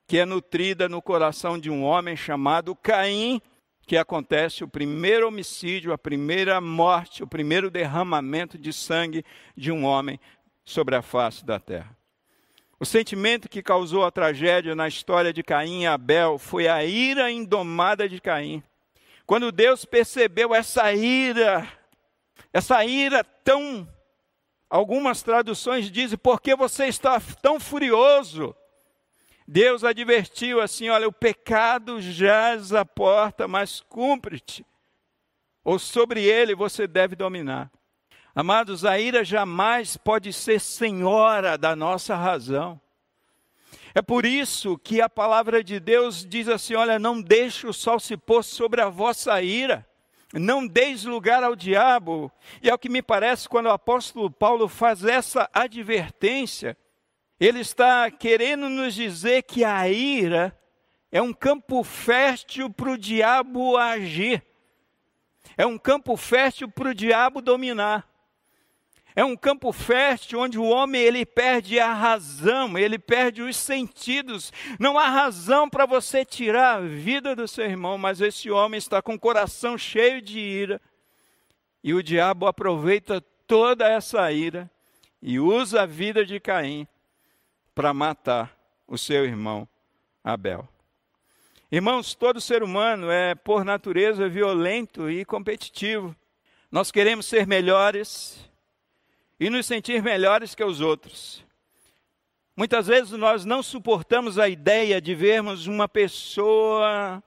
que 0.07 0.19
é 0.19 0.27
nutrida 0.27 0.89
no 0.89 1.01
coração 1.01 1.57
de 1.57 1.71
um 1.71 1.85
homem 1.85 2.17
chamado 2.17 2.75
Caim, 2.75 3.41
que 3.87 3.97
acontece 3.97 4.65
o 4.65 4.69
primeiro 4.69 5.29
homicídio, 5.29 5.93
a 5.93 5.99
primeira 5.99 6.61
morte, 6.61 7.23
o 7.23 7.29
primeiro 7.29 7.71
derramamento 7.71 8.59
de 8.59 8.73
sangue 8.73 9.25
de 9.57 9.71
um 9.71 9.85
homem 9.85 10.19
sobre 10.65 10.97
a 10.97 11.03
face 11.03 11.45
da 11.45 11.61
terra. 11.61 12.00
O 12.83 12.87
sentimento 12.87 13.47
que 13.47 13.62
causou 13.62 14.07
a 14.07 14.11
tragédia 14.11 14.74
na 14.74 14.89
história 14.89 15.35
de 15.35 15.43
Caim 15.43 15.83
e 15.83 15.87
Abel 15.87 16.39
foi 16.39 16.66
a 16.66 16.83
ira 16.83 17.31
indomada 17.31 18.09
de 18.09 18.18
Caim. 18.18 18.62
Quando 19.26 19.53
Deus 19.53 19.85
percebeu 19.85 20.55
essa 20.55 20.91
ira, 20.91 21.70
essa 22.51 22.83
ira 22.83 23.22
tão. 23.22 23.87
Algumas 24.70 25.22
traduções 25.22 25.91
dizem, 25.91 26.16
por 26.16 26.41
que 26.41 26.57
você 26.57 26.87
está 26.87 27.20
tão 27.43 27.61
furioso? 27.61 28.57
Deus 29.47 29.85
advertiu 29.85 30.59
assim: 30.59 30.89
olha, 30.89 31.07
o 31.07 31.12
pecado 31.12 32.01
jaz 32.01 32.72
à 32.72 32.83
porta, 32.83 33.47
mas 33.47 33.83
cumpre-te, 33.83 34.64
ou 35.62 35.78
sobre 35.78 36.24
ele 36.24 36.55
você 36.55 36.87
deve 36.87 37.14
dominar. 37.14 37.70
Amados, 38.35 38.85
a 38.85 38.99
ira 38.99 39.24
jamais 39.24 39.97
pode 39.97 40.33
ser 40.33 40.61
senhora 40.61 41.59
da 41.59 41.74
nossa 41.74 42.14
razão. 42.14 42.81
É 43.95 44.01
por 44.01 44.24
isso 44.24 44.78
que 44.78 45.01
a 45.01 45.09
palavra 45.09 45.64
de 45.64 45.81
Deus 45.81 46.24
diz 46.24 46.49
assim: 46.49 46.74
olha, 46.74 46.99
não 46.99 47.20
deixe 47.20 47.66
o 47.66 47.72
sol 47.72 47.99
se 47.99 48.16
pôr 48.16 48.43
sobre 48.43 48.81
a 48.81 48.89
vossa 48.89 49.43
ira, 49.43 49.87
não 50.33 50.66
deis 50.66 51.05
lugar 51.05 51.43
ao 51.43 51.57
diabo. 51.57 52.31
E 52.62 52.70
é 52.70 52.74
o 52.74 52.78
que 52.78 52.89
me 52.89 53.03
parece 53.03 53.49
quando 53.49 53.66
o 53.66 53.72
apóstolo 53.72 54.31
Paulo 54.31 54.68
faz 54.68 55.05
essa 55.05 55.49
advertência 55.53 56.76
ele 57.41 57.61
está 57.61 58.11
querendo 58.11 58.68
nos 58.68 58.95
dizer 58.95 59.45
que 59.45 59.64
a 59.64 59.89
ira 59.89 60.55
é 61.11 61.22
um 61.22 61.33
campo 61.33 61.83
fértil 61.83 62.68
para 62.68 62.91
o 62.91 62.99
diabo 62.99 63.78
agir. 63.78 64.45
É 65.57 65.64
um 65.64 65.78
campo 65.78 66.18
fértil 66.18 66.68
para 66.70 66.91
o 66.91 66.95
diabo 66.95 67.41
dominar. 67.41 68.07
É 69.15 69.25
um 69.25 69.37
campo 69.37 69.73
fértil 69.73 70.41
onde 70.41 70.59
o 70.59 70.65
homem 70.65 71.01
ele 71.01 71.27
perde 71.27 71.79
a 71.81 71.93
razão, 71.93 72.79
ele 72.79 72.99
perde 72.99 73.43
os 73.43 73.57
sentidos. 73.57 74.53
Não 74.79 74.99
há 74.99 75.09
razão 75.09 75.69
para 75.69 75.87
você 75.87 76.25
tirar 76.25 76.77
a 76.77 76.81
vida 76.81 77.35
do 77.35 77.49
seu 77.49 77.65
irmão, 77.65 77.99
mas 77.99 78.21
esse 78.21 78.51
homem 78.51 78.79
está 78.79 79.03
com 79.03 79.15
o 79.15 79.21
coração 79.21 79.77
cheio 79.77 80.23
de 80.23 80.39
ira. 80.39 80.81
E 81.83 81.93
o 81.95 82.03
diabo 82.03 82.47
aproveita 82.47 83.21
toda 83.47 83.89
essa 83.89 84.31
ira 84.31 84.71
e 85.21 85.41
usa 85.41 85.83
a 85.83 85.87
vida 85.87 86.25
de 86.25 86.39
Caim 86.39 86.87
para 87.75 87.93
matar 87.93 88.57
o 88.87 88.97
seu 88.97 89.25
irmão 89.25 89.69
Abel. 90.23 90.69
Irmãos, 91.73 92.15
todo 92.15 92.41
ser 92.41 92.63
humano 92.63 93.11
é, 93.11 93.35
por 93.35 93.65
natureza, 93.65 94.29
violento 94.29 95.09
e 95.09 95.25
competitivo. 95.25 96.15
Nós 96.71 96.91
queremos 96.91 97.27
ser 97.27 97.47
melhores 97.47 98.50
e 99.41 99.49
nos 99.49 99.64
sentir 99.64 100.03
melhores 100.03 100.55
que 100.55 100.62
os 100.62 100.82
outros. 100.82 101.43
Muitas 102.55 102.88
vezes 102.88 103.12
nós 103.12 103.47
não 103.47 103.62
suportamos 103.62 104.38
a 104.38 104.47
ideia 104.51 105.01
de 105.01 105.14
vermos 105.14 105.66
uma 105.66 105.88
pessoa 105.88 107.24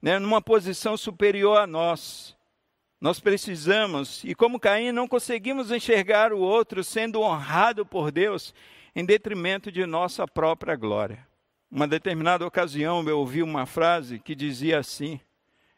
né, 0.00 0.20
numa 0.20 0.40
posição 0.40 0.96
superior 0.96 1.58
a 1.58 1.66
nós. 1.66 2.36
Nós 3.00 3.18
precisamos, 3.18 4.22
e 4.22 4.32
como 4.32 4.60
Caim, 4.60 4.92
não 4.92 5.08
conseguimos 5.08 5.72
enxergar 5.72 6.32
o 6.32 6.38
outro 6.38 6.84
sendo 6.84 7.20
honrado 7.20 7.84
por 7.84 8.12
Deus 8.12 8.54
em 8.94 9.04
detrimento 9.04 9.72
de 9.72 9.84
nossa 9.84 10.26
própria 10.26 10.76
glória. 10.76 11.26
Uma 11.68 11.88
determinada 11.88 12.46
ocasião 12.46 13.06
eu 13.08 13.18
ouvi 13.18 13.42
uma 13.42 13.66
frase 13.66 14.20
que 14.20 14.36
dizia 14.36 14.78
assim: 14.78 15.20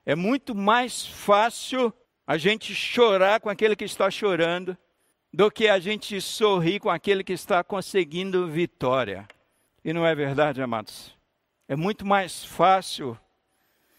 é 0.05 0.15
muito 0.15 0.55
mais 0.55 1.07
fácil 1.07 1.93
a 2.27 2.37
gente 2.37 2.75
chorar 2.75 3.41
com 3.41 3.49
aquele 3.49 3.75
que 3.75 3.85
está 3.85 4.11
chorando 4.11 4.77
do 5.33 5.51
que 5.51 5.69
a 5.69 5.79
gente 5.79 6.21
sorrir 6.21 6.81
com 6.81 6.91
aquele 6.91 7.23
que 7.23 7.33
está 7.33 7.63
conseguindo 7.63 8.47
vitória. 8.47 9.29
E 9.85 9.93
não 9.93 10.07
é 10.07 10.15
verdade, 10.15 10.63
amados? 10.63 11.17
É 11.69 11.77
muito 11.77 12.07
mais 12.07 12.45
fácil. 12.45 13.19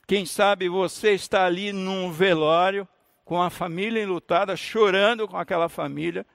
Quem 0.08 0.26
sabe 0.26 0.68
você 0.68 1.12
está 1.12 1.46
ali 1.46 1.72
num 1.72 2.12
velório 2.12 2.88
com 3.24 3.42
a 3.42 3.50
família 3.50 4.02
enlutada, 4.02 4.58
chorando 4.58 5.28
com 5.28 5.38
aquela 5.38 5.70
família, 5.70 6.26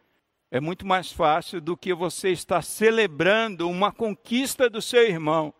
é 0.48 0.60
muito 0.60 0.86
mais 0.86 1.10
fácil 1.10 1.60
do 1.60 1.76
que 1.76 1.92
você 1.92 2.30
estar 2.30 2.62
celebrando 2.62 3.68
uma 3.68 3.90
conquista 3.90 4.70
do 4.70 4.80
seu 4.80 5.04
irmão. 5.04 5.52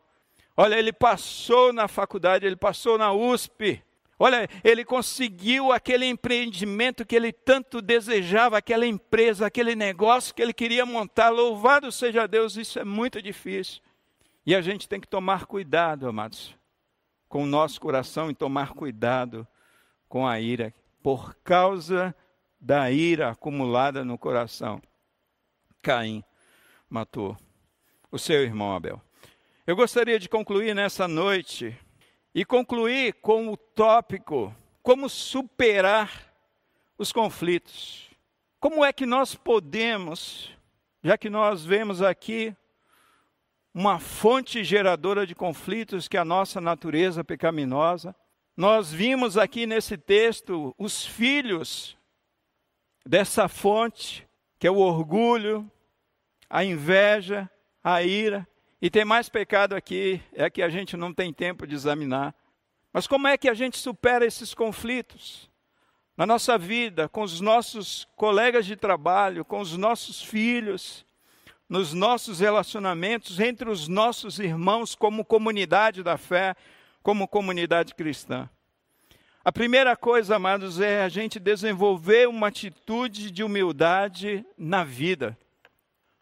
Olha, 0.56 0.78
ele 0.78 0.92
passou 0.92 1.72
na 1.72 1.88
faculdade, 1.88 2.46
ele 2.46 2.54
passou 2.54 2.96
na 2.96 3.12
USP. 3.12 3.82
Olha, 4.18 4.48
ele 4.62 4.84
conseguiu 4.84 5.72
aquele 5.72 6.06
empreendimento 6.06 7.04
que 7.04 7.16
ele 7.16 7.32
tanto 7.32 7.82
desejava, 7.82 8.58
aquela 8.58 8.86
empresa, 8.86 9.46
aquele 9.46 9.74
negócio 9.74 10.34
que 10.34 10.40
ele 10.40 10.52
queria 10.52 10.86
montar. 10.86 11.30
Louvado 11.30 11.90
seja 11.90 12.26
Deus, 12.26 12.56
isso 12.56 12.78
é 12.78 12.84
muito 12.84 13.20
difícil. 13.20 13.82
E 14.46 14.54
a 14.54 14.60
gente 14.60 14.88
tem 14.88 15.00
que 15.00 15.08
tomar 15.08 15.46
cuidado, 15.46 16.06
amados, 16.06 16.54
com 17.28 17.42
o 17.42 17.46
nosso 17.46 17.80
coração 17.80 18.30
e 18.30 18.34
tomar 18.34 18.74
cuidado 18.74 19.46
com 20.08 20.26
a 20.26 20.38
ira, 20.38 20.72
por 21.02 21.34
causa 21.42 22.14
da 22.60 22.90
ira 22.90 23.30
acumulada 23.30 24.04
no 24.04 24.16
coração. 24.16 24.80
Caim 25.82 26.22
matou 26.88 27.36
o 28.12 28.18
seu 28.18 28.42
irmão 28.42 28.74
Abel. 28.74 29.02
Eu 29.66 29.74
gostaria 29.74 30.18
de 30.20 30.28
concluir 30.28 30.74
nessa 30.74 31.08
noite 31.08 31.76
e 32.34 32.44
concluir 32.44 33.14
com 33.14 33.48
o 33.48 33.56
tópico 33.56 34.54
como 34.82 35.08
superar 35.08 36.34
os 36.98 37.12
conflitos. 37.12 38.10
Como 38.58 38.84
é 38.84 38.92
que 38.92 39.06
nós 39.06 39.34
podemos, 39.34 40.50
já 41.02 41.16
que 41.16 41.30
nós 41.30 41.64
vemos 41.64 42.02
aqui 42.02 42.54
uma 43.72 43.98
fonte 43.98 44.64
geradora 44.64 45.26
de 45.26 45.34
conflitos 45.34 46.08
que 46.08 46.16
é 46.16 46.20
a 46.20 46.24
nossa 46.24 46.60
natureza 46.60 47.22
pecaminosa, 47.22 48.14
nós 48.56 48.92
vimos 48.92 49.36
aqui 49.36 49.66
nesse 49.66 49.96
texto 49.96 50.74
os 50.78 51.04
filhos 51.04 51.96
dessa 53.04 53.48
fonte, 53.48 54.26
que 54.58 54.66
é 54.66 54.70
o 54.70 54.78
orgulho, 54.78 55.70
a 56.48 56.64
inveja, 56.64 57.50
a 57.82 58.02
ira, 58.02 58.46
e 58.84 58.90
tem 58.90 59.02
mais 59.02 59.30
pecado 59.30 59.74
aqui, 59.74 60.20
é 60.34 60.50
que 60.50 60.60
a 60.60 60.68
gente 60.68 60.94
não 60.94 61.10
tem 61.10 61.32
tempo 61.32 61.66
de 61.66 61.74
examinar. 61.74 62.34
Mas 62.92 63.06
como 63.06 63.26
é 63.26 63.38
que 63.38 63.48
a 63.48 63.54
gente 63.54 63.78
supera 63.78 64.26
esses 64.26 64.52
conflitos? 64.52 65.50
Na 66.14 66.26
nossa 66.26 66.58
vida, 66.58 67.08
com 67.08 67.22
os 67.22 67.40
nossos 67.40 68.06
colegas 68.14 68.66
de 68.66 68.76
trabalho, 68.76 69.42
com 69.42 69.58
os 69.58 69.74
nossos 69.74 70.22
filhos, 70.22 71.02
nos 71.66 71.94
nossos 71.94 72.40
relacionamentos, 72.40 73.40
entre 73.40 73.70
os 73.70 73.88
nossos 73.88 74.38
irmãos, 74.38 74.94
como 74.94 75.24
comunidade 75.24 76.02
da 76.02 76.18
fé, 76.18 76.54
como 77.02 77.26
comunidade 77.26 77.94
cristã. 77.94 78.50
A 79.42 79.50
primeira 79.50 79.96
coisa, 79.96 80.36
amados, 80.36 80.78
é 80.78 81.02
a 81.02 81.08
gente 81.08 81.40
desenvolver 81.40 82.28
uma 82.28 82.48
atitude 82.48 83.30
de 83.30 83.42
humildade 83.42 84.44
na 84.58 84.84
vida. 84.84 85.38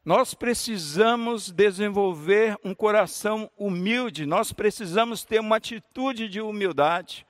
Nós 0.05 0.35
precisamos 0.35 1.53
desenvolver 1.53 2.59
um 2.65 2.75
coração 2.75 3.49
humilde, 3.57 4.27
nós 4.27 4.53
precisamos 4.53 5.25
ter 5.25 5.41
uma 5.41 5.57
atitude 5.57 6.29
de 6.29 6.41
humildade. 6.41 7.25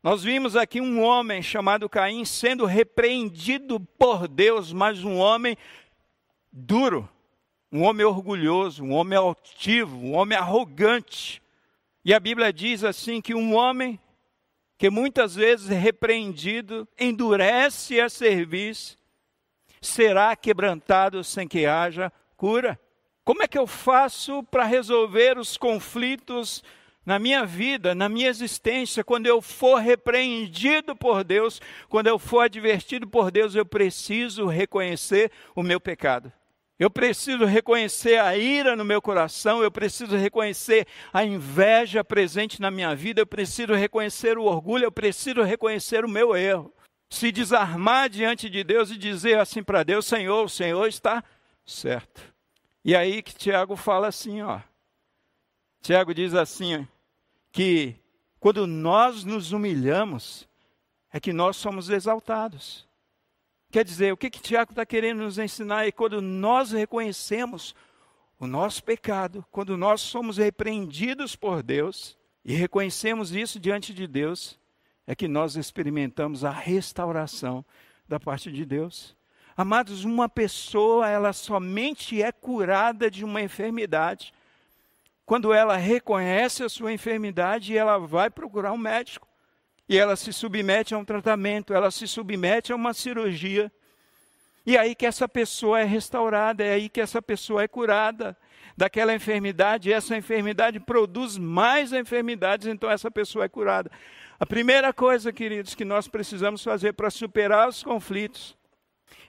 Nós 0.00 0.22
vimos 0.22 0.54
aqui 0.54 0.80
um 0.80 1.02
homem 1.02 1.42
chamado 1.42 1.88
Caim 1.88 2.24
sendo 2.24 2.64
repreendido 2.64 3.80
por 3.80 4.28
Deus, 4.28 4.72
mas 4.72 5.02
um 5.02 5.16
homem 5.16 5.56
duro, 6.52 7.08
um 7.72 7.82
homem 7.82 8.06
orgulhoso, 8.06 8.84
um 8.84 8.92
homem 8.92 9.18
altivo, 9.18 9.96
um 9.96 10.14
homem 10.14 10.38
arrogante. 10.38 11.42
E 12.04 12.14
a 12.14 12.20
Bíblia 12.20 12.52
diz 12.52 12.84
assim 12.84 13.20
que 13.20 13.34
um 13.34 13.52
homem 13.52 13.98
que 14.78 14.88
muitas 14.90 15.34
vezes 15.34 15.70
é 15.70 15.78
repreendido 15.78 16.86
endurece 16.96 18.00
a 18.00 18.08
serviço 18.08 18.96
será 19.86 20.34
quebrantado 20.34 21.22
sem 21.22 21.46
que 21.46 21.66
haja 21.66 22.12
cura. 22.36 22.78
Como 23.24 23.42
é 23.42 23.48
que 23.48 23.58
eu 23.58 23.66
faço 23.66 24.42
para 24.44 24.64
resolver 24.64 25.38
os 25.38 25.56
conflitos 25.56 26.62
na 27.06 27.18
minha 27.18 27.44
vida, 27.44 27.94
na 27.94 28.08
minha 28.08 28.28
existência, 28.28 29.04
quando 29.04 29.26
eu 29.26 29.40
for 29.42 29.76
repreendido 29.76 30.96
por 30.96 31.22
Deus, 31.22 31.60
quando 31.88 32.06
eu 32.06 32.18
for 32.18 32.40
advertido 32.40 33.06
por 33.06 33.30
Deus, 33.30 33.54
eu 33.54 33.64
preciso 33.64 34.46
reconhecer 34.46 35.30
o 35.54 35.62
meu 35.62 35.80
pecado. 35.80 36.32
Eu 36.78 36.90
preciso 36.90 37.44
reconhecer 37.44 38.18
a 38.18 38.36
ira 38.36 38.74
no 38.74 38.84
meu 38.84 39.00
coração, 39.00 39.62
eu 39.62 39.70
preciso 39.70 40.16
reconhecer 40.16 40.86
a 41.12 41.24
inveja 41.24 42.02
presente 42.02 42.60
na 42.60 42.70
minha 42.70 42.94
vida, 42.96 43.20
eu 43.20 43.26
preciso 43.26 43.74
reconhecer 43.74 44.36
o 44.38 44.44
orgulho, 44.44 44.84
eu 44.84 44.92
preciso 44.92 45.42
reconhecer 45.42 46.04
o 46.04 46.08
meu 46.08 46.34
erro 46.36 46.73
se 47.14 47.30
desarmar 47.30 48.10
diante 48.10 48.50
de 48.50 48.64
Deus 48.64 48.90
e 48.90 48.98
dizer 48.98 49.38
assim 49.38 49.62
para 49.62 49.82
Deus: 49.82 50.04
Senhor, 50.04 50.44
o 50.44 50.48
Senhor 50.48 50.86
está 50.86 51.22
certo. 51.64 52.20
E 52.84 52.94
aí 52.94 53.22
que 53.22 53.34
Tiago 53.34 53.76
fala 53.76 54.08
assim, 54.08 54.42
ó. 54.42 54.60
Tiago 55.80 56.12
diz 56.14 56.34
assim, 56.34 56.86
que 57.52 57.96
quando 58.40 58.66
nós 58.66 59.24
nos 59.24 59.52
humilhamos, 59.52 60.48
é 61.12 61.20
que 61.20 61.32
nós 61.32 61.56
somos 61.56 61.88
exaltados. 61.88 62.86
Quer 63.70 63.84
dizer, 63.84 64.12
o 64.12 64.16
que, 64.16 64.30
que 64.30 64.40
Tiago 64.40 64.72
está 64.72 64.84
querendo 64.84 65.22
nos 65.22 65.38
ensinar 65.38 65.86
é 65.86 65.92
quando 65.92 66.20
nós 66.20 66.72
reconhecemos 66.72 67.74
o 68.38 68.46
nosso 68.46 68.82
pecado, 68.82 69.44
quando 69.50 69.76
nós 69.76 70.00
somos 70.00 70.36
repreendidos 70.36 71.36
por 71.36 71.62
Deus 71.62 72.18
e 72.44 72.54
reconhecemos 72.54 73.34
isso 73.34 73.58
diante 73.58 73.94
de 73.94 74.06
Deus, 74.06 74.58
é 75.06 75.14
que 75.14 75.28
nós 75.28 75.56
experimentamos 75.56 76.44
a 76.44 76.50
restauração 76.50 77.64
da 78.08 78.18
parte 78.18 78.50
de 78.50 78.64
Deus. 78.64 79.16
Amados, 79.56 80.04
uma 80.04 80.28
pessoa, 80.28 81.08
ela 81.08 81.32
somente 81.32 82.22
é 82.22 82.32
curada 82.32 83.10
de 83.10 83.24
uma 83.24 83.40
enfermidade 83.40 84.32
quando 85.26 85.52
ela 85.52 85.76
reconhece 85.76 86.62
a 86.62 86.68
sua 86.68 86.92
enfermidade 86.92 87.72
e 87.72 87.76
ela 87.76 87.98
vai 87.98 88.28
procurar 88.28 88.72
um 88.72 88.78
médico. 88.78 89.26
E 89.88 89.98
ela 89.98 90.16
se 90.16 90.32
submete 90.32 90.94
a 90.94 90.98
um 90.98 91.04
tratamento, 91.04 91.72
ela 91.72 91.90
se 91.90 92.06
submete 92.06 92.72
a 92.72 92.76
uma 92.76 92.94
cirurgia. 92.94 93.70
E 94.66 94.76
é 94.76 94.80
aí 94.80 94.94
que 94.94 95.06
essa 95.06 95.28
pessoa 95.28 95.80
é 95.80 95.84
restaurada, 95.84 96.64
é 96.64 96.72
aí 96.72 96.88
que 96.88 97.00
essa 97.00 97.20
pessoa 97.20 97.62
é 97.62 97.68
curada 97.68 98.36
daquela 98.76 99.14
enfermidade, 99.14 99.88
e 99.88 99.92
essa 99.92 100.16
enfermidade 100.16 100.80
produz 100.80 101.38
mais 101.38 101.92
enfermidades, 101.92 102.66
então 102.66 102.90
essa 102.90 103.10
pessoa 103.10 103.44
é 103.44 103.48
curada. 103.48 103.90
A 104.38 104.44
primeira 104.44 104.92
coisa, 104.92 105.32
queridos, 105.32 105.74
que 105.74 105.84
nós 105.84 106.08
precisamos 106.08 106.62
fazer 106.62 106.92
para 106.92 107.10
superar 107.10 107.68
os 107.68 107.82
conflitos 107.82 108.56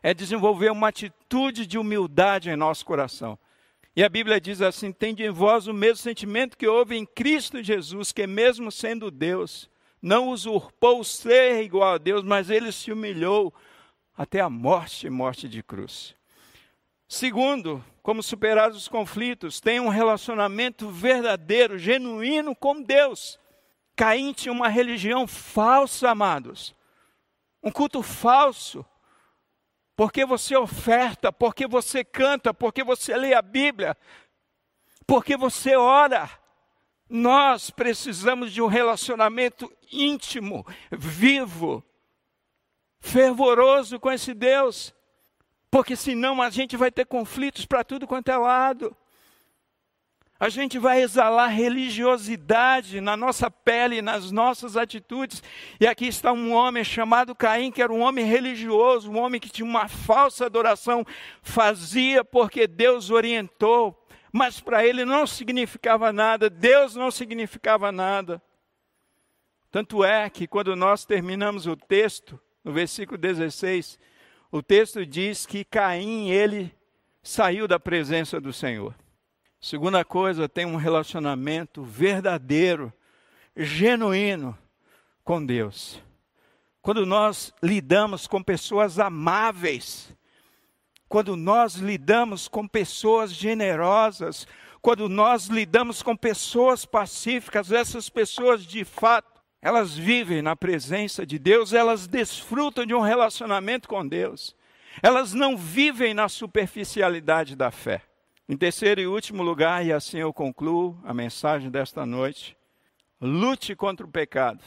é 0.01 0.13
desenvolver 0.13 0.71
uma 0.71 0.87
atitude 0.87 1.65
de 1.65 1.77
humildade 1.77 2.49
em 2.49 2.55
nosso 2.55 2.85
coração. 2.85 3.37
E 3.95 4.03
a 4.03 4.09
Bíblia 4.09 4.41
diz 4.41 4.61
assim: 4.61 4.91
Tende 4.91 5.23
em 5.23 5.29
vós 5.29 5.67
o 5.67 5.73
mesmo 5.73 5.97
sentimento 5.97 6.57
que 6.57 6.67
houve 6.67 6.95
em 6.95 7.05
Cristo 7.05 7.63
Jesus, 7.63 8.11
que 8.11 8.25
mesmo 8.25 8.71
sendo 8.71 9.11
Deus, 9.11 9.69
não 10.01 10.29
usurpou 10.29 11.03
ser 11.03 11.63
igual 11.63 11.93
a 11.93 11.97
Deus, 11.97 12.23
mas 12.23 12.49
ele 12.49 12.71
se 12.71 12.91
humilhou 12.91 13.53
até 14.17 14.41
a 14.41 14.49
morte 14.49 15.09
morte 15.09 15.47
de 15.47 15.61
cruz. 15.61 16.15
Segundo, 17.07 17.83
como 18.01 18.23
superar 18.23 18.71
os 18.71 18.87
conflitos, 18.87 19.59
tem 19.61 19.79
um 19.79 19.89
relacionamento 19.89 20.89
verdadeiro, 20.89 21.77
genuíno 21.77 22.55
com 22.55 22.81
Deus. 22.81 23.39
Caim 23.95 24.33
tinha 24.33 24.51
uma 24.51 24.67
religião 24.67 25.25
falsa, 25.25 26.09
amados. 26.09 26.75
Um 27.63 27.71
culto 27.71 28.01
falso. 28.03 28.85
Porque 29.95 30.25
você 30.25 30.55
oferta, 30.57 31.31
porque 31.31 31.65
você 31.65 32.03
canta, 32.03 32.53
porque 32.53 32.83
você 32.83 33.15
lê 33.15 33.33
a 33.33 33.41
Bíblia, 33.41 33.97
porque 35.07 35.37
você 35.37 35.75
ora. 35.75 36.29
Nós 37.07 37.69
precisamos 37.69 38.51
de 38.51 38.61
um 38.61 38.67
relacionamento 38.67 39.71
íntimo, 39.91 40.65
vivo, 40.91 41.83
fervoroso 42.99 43.99
com 43.99 44.11
esse 44.11 44.33
Deus. 44.33 44.93
Porque 45.69 45.95
senão 45.95 46.41
a 46.41 46.49
gente 46.49 46.75
vai 46.75 46.91
ter 46.91 47.05
conflitos 47.05 47.65
para 47.65 47.83
tudo 47.83 48.07
quanto 48.07 48.29
é 48.29 48.37
lado. 48.37 48.95
A 50.37 50.49
gente 50.49 50.77
vai 50.77 51.01
exalar 51.01 51.49
religiosidade 51.49 52.99
na 52.99 53.15
nossa 53.15 53.49
pele, 53.49 54.01
nas 54.01 54.31
nossas 54.31 54.75
atitudes. 54.75 55.41
E 55.79 55.87
aqui 55.87 56.07
está 56.07 56.33
um 56.33 56.51
homem 56.53 56.83
chamado 56.83 57.33
Caim, 57.33 57.71
que 57.71 57.81
era 57.81 57.93
um 57.93 58.01
homem 58.01 58.25
religioso, 58.25 59.09
um 59.09 59.17
homem 59.17 59.39
que 59.39 59.49
tinha 59.49 59.65
uma 59.65 59.87
falsa 59.87 60.45
adoração, 60.45 61.05
fazia 61.41 62.23
porque 62.23 62.67
Deus 62.67 63.09
orientou, 63.09 64.05
mas 64.29 64.59
para 64.59 64.85
ele 64.85 65.05
não 65.05 65.25
significava 65.25 66.11
nada, 66.11 66.49
Deus 66.49 66.95
não 66.95 67.09
significava 67.09 67.89
nada. 67.89 68.41
Tanto 69.71 70.03
é 70.03 70.29
que 70.29 70.47
quando 70.47 70.75
nós 70.75 71.05
terminamos 71.05 71.65
o 71.65 71.77
texto, 71.77 72.37
no 72.61 72.73
versículo 72.73 73.17
16, 73.17 73.97
o 74.51 74.61
texto 74.61 75.05
diz 75.05 75.45
que 75.45 75.63
Caim, 75.63 76.29
ele 76.29 76.75
saiu 77.23 77.69
da 77.69 77.79
presença 77.79 78.39
do 78.41 78.51
Senhor. 78.51 78.93
Segunda 79.65 80.05
coisa, 80.05 80.47
tem 80.47 80.63
um 80.63 80.75
relacionamento 80.75 81.83
verdadeiro, 81.83 82.93
genuíno 83.57 84.55
com 85.23 85.43
Deus. 85.43 85.99
Quando 86.83 87.03
nós 87.03 87.51
lidamos 87.63 88.27
com 88.27 88.43
pessoas 88.43 88.99
amáveis, 88.99 90.15
quando 91.09 91.35
nós 91.35 91.77
lidamos 91.77 92.47
com 92.47 92.67
pessoas 92.67 93.31
generosas, 93.33 94.47
quando 94.83 95.09
nós 95.09 95.47
lidamos 95.47 96.03
com 96.03 96.15
pessoas 96.15 96.85
pacíficas, 96.85 97.71
essas 97.71 98.07
pessoas 98.07 98.63
de 98.63 98.85
fato, 98.85 99.41
elas 99.63 99.97
vivem 99.97 100.43
na 100.43 100.55
presença 100.55 101.25
de 101.25 101.39
Deus, 101.39 101.73
elas 101.73 102.05
desfrutam 102.05 102.85
de 102.85 102.93
um 102.93 103.01
relacionamento 103.01 103.89
com 103.89 104.07
Deus. 104.07 104.55
Elas 105.01 105.33
não 105.33 105.57
vivem 105.57 106.13
na 106.13 106.29
superficialidade 106.29 107.55
da 107.55 107.71
fé. 107.71 108.03
Em 108.47 108.55
terceiro 108.55 109.01
e 109.01 109.07
último 109.07 109.41
lugar, 109.41 109.83
e 109.83 109.91
assim 109.91 110.19
eu 110.19 110.31
concluo 110.31 110.95
a 111.03 111.15
mensagem 111.15 111.71
desta 111.71 112.05
noite, 112.05 112.55
lute 113.19 113.75
contra 113.75 114.05
o 114.05 114.11
pecado. 114.11 114.63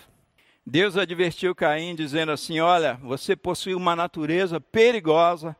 Deus 0.66 0.96
advertiu 0.96 1.54
Caim 1.54 1.94
dizendo 1.94 2.32
assim: 2.32 2.58
Olha, 2.58 2.94
você 2.94 3.36
possui 3.36 3.76
uma 3.76 3.94
natureza 3.94 4.60
perigosa, 4.60 5.56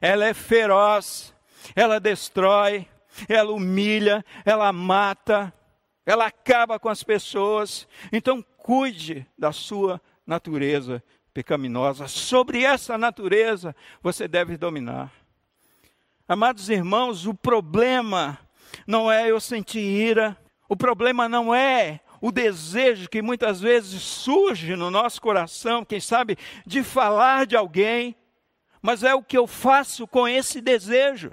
ela 0.00 0.24
é 0.24 0.32
feroz, 0.32 1.34
ela 1.74 1.98
destrói, 1.98 2.86
ela 3.28 3.50
humilha, 3.50 4.24
ela 4.44 4.72
mata, 4.72 5.52
ela 6.06 6.26
acaba 6.26 6.78
com 6.78 6.88
as 6.88 7.02
pessoas. 7.02 7.88
Então, 8.12 8.44
cuide 8.58 9.26
da 9.36 9.50
sua 9.50 10.00
natureza 10.24 11.02
pecaminosa. 11.34 12.06
Sobre 12.06 12.62
essa 12.62 12.96
natureza 12.96 13.74
você 14.00 14.28
deve 14.28 14.56
dominar. 14.56 15.25
Amados 16.28 16.68
irmãos, 16.68 17.24
o 17.24 17.32
problema 17.32 18.36
não 18.84 19.10
é 19.10 19.30
eu 19.30 19.40
sentir 19.40 19.78
ira, 19.78 20.36
o 20.68 20.76
problema 20.76 21.28
não 21.28 21.54
é 21.54 22.00
o 22.20 22.32
desejo 22.32 23.08
que 23.08 23.22
muitas 23.22 23.60
vezes 23.60 24.02
surge 24.02 24.74
no 24.74 24.90
nosso 24.90 25.20
coração, 25.20 25.84
quem 25.84 26.00
sabe, 26.00 26.36
de 26.66 26.82
falar 26.82 27.46
de 27.46 27.54
alguém, 27.54 28.16
mas 28.82 29.04
é 29.04 29.14
o 29.14 29.22
que 29.22 29.38
eu 29.38 29.46
faço 29.46 30.04
com 30.04 30.26
esse 30.26 30.60
desejo. 30.60 31.30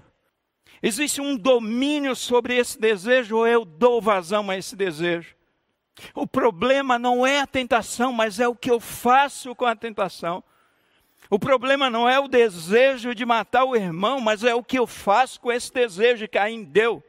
Existe 0.79 1.19
um 1.19 1.35
domínio 1.35 2.15
sobre 2.15 2.55
esse 2.55 2.79
desejo 2.79 3.37
ou 3.37 3.47
eu 3.47 3.65
dou 3.65 3.99
vazão 3.99 4.47
a 4.51 4.57
esse 4.57 4.75
desejo? 4.75 5.35
O 6.13 6.27
problema 6.27 6.99
não 6.99 7.25
é 7.25 7.39
a 7.39 7.47
tentação, 7.47 8.13
mas 8.13 8.39
é 8.39 8.47
o 8.47 8.55
que 8.55 8.69
eu 8.69 8.79
faço 8.79 9.55
com 9.55 9.65
a 9.65 9.75
tentação. 9.75 10.43
O 11.33 11.39
problema 11.39 11.89
não 11.89 12.07
é 12.07 12.19
o 12.19 12.27
desejo 12.27 13.15
de 13.15 13.25
matar 13.25 13.65
o 13.65 13.75
irmão, 13.75 14.21
mas 14.21 14.43
é 14.43 14.53
o 14.53 14.63
que 14.63 14.77
eu 14.77 14.85
faço 14.85 15.41
com 15.41 15.51
esse 15.51 15.73
desejo. 15.73 16.23
E 16.23 16.27
Caim 16.27 16.63
deu 16.63 17.03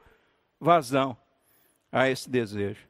vazão 0.58 1.14
a 1.92 2.08
esse 2.08 2.30
desejo. 2.30 2.88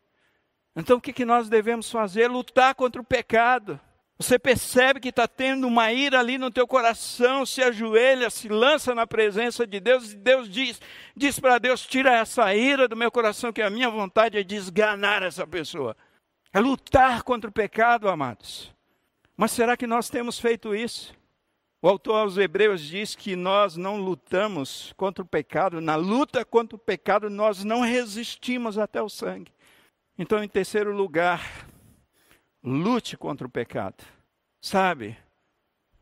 Então 0.76 0.99
o 0.99 1.01
que, 1.01 1.12
que 1.12 1.24
nós 1.24 1.49
devemos 1.49 1.91
fazer? 1.91 2.28
Lutar 2.28 2.76
contra 2.76 3.03
o 3.03 3.05
pecado. 3.05 3.80
Você 4.16 4.39
percebe 4.39 5.01
que 5.01 5.09
está 5.09 5.26
tendo 5.26 5.66
uma 5.66 5.91
ira 5.91 6.20
ali 6.20 6.39
no 6.39 6.53
teu 6.53 6.68
coração, 6.68 7.45
se 7.45 7.61
ajoelha, 7.61 8.30
se 8.30 8.49
lança 8.49 8.95
na 8.95 9.05
presença 9.05 9.66
de 9.66 9.80
Deus, 9.80 10.12
e 10.12 10.16
Deus 10.16 10.49
diz, 10.49 10.80
diz 11.16 11.41
para 11.41 11.59
Deus: 11.59 11.85
tira 11.85 12.16
essa 12.16 12.55
ira 12.55 12.87
do 12.87 12.95
meu 12.95 13.11
coração, 13.11 13.53
que 13.53 13.61
a 13.61 13.70
minha 13.70 13.91
vontade 13.91 14.39
é 14.39 14.45
desganar 14.45 15.24
essa 15.24 15.45
pessoa. 15.45 15.97
É 16.53 16.61
lutar 16.61 17.24
contra 17.24 17.51
o 17.51 17.53
pecado, 17.53 18.09
amados. 18.09 18.72
Mas 19.37 19.51
será 19.51 19.76
que 19.76 19.89
nós 19.89 20.09
temos 20.09 20.39
feito 20.39 20.72
isso? 20.72 21.12
O 21.85 21.89
autor 21.91 22.14
aos 22.14 22.39
Hebreus 22.39 22.80
diz 22.80 23.14
que 23.14 23.37
nós 23.37 23.76
não 23.76 23.99
lutamos 23.99 24.95
contra 24.97 25.22
o 25.22 25.28
pecado, 25.28 25.82
na 25.82 25.97
luta 25.97 26.43
contra 26.43 26.76
o 26.76 26.78
pecado 26.78 27.28
nós 27.28 27.62
não 27.62 27.82
resistimos 27.82 28.78
até 28.78 29.03
o 29.03 29.09
sangue. 29.11 29.53
Então, 30.18 30.43
em 30.43 30.49
terceiro 30.49 30.97
lugar, 30.97 31.68
Lute 32.62 33.18
contra 33.18 33.47
o 33.47 33.51
pecado. 33.51 34.03
Sabe? 34.62 35.18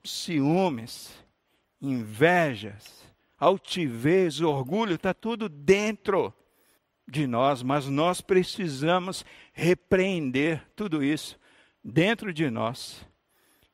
Ciúmes, 0.05 1.13
invejas, 1.81 3.05
altivez, 3.37 4.41
orgulho, 4.41 4.95
está 4.95 5.13
tudo 5.13 5.49
dentro 5.49 6.33
de 7.09 7.27
nós, 7.27 7.61
mas 7.61 7.89
nós 7.89 8.21
precisamos 8.21 9.25
repreender 9.53 10.65
tudo 10.77 11.03
isso 11.03 11.37
dentro 11.83 12.33
de 12.33 12.49
nós. 12.49 13.05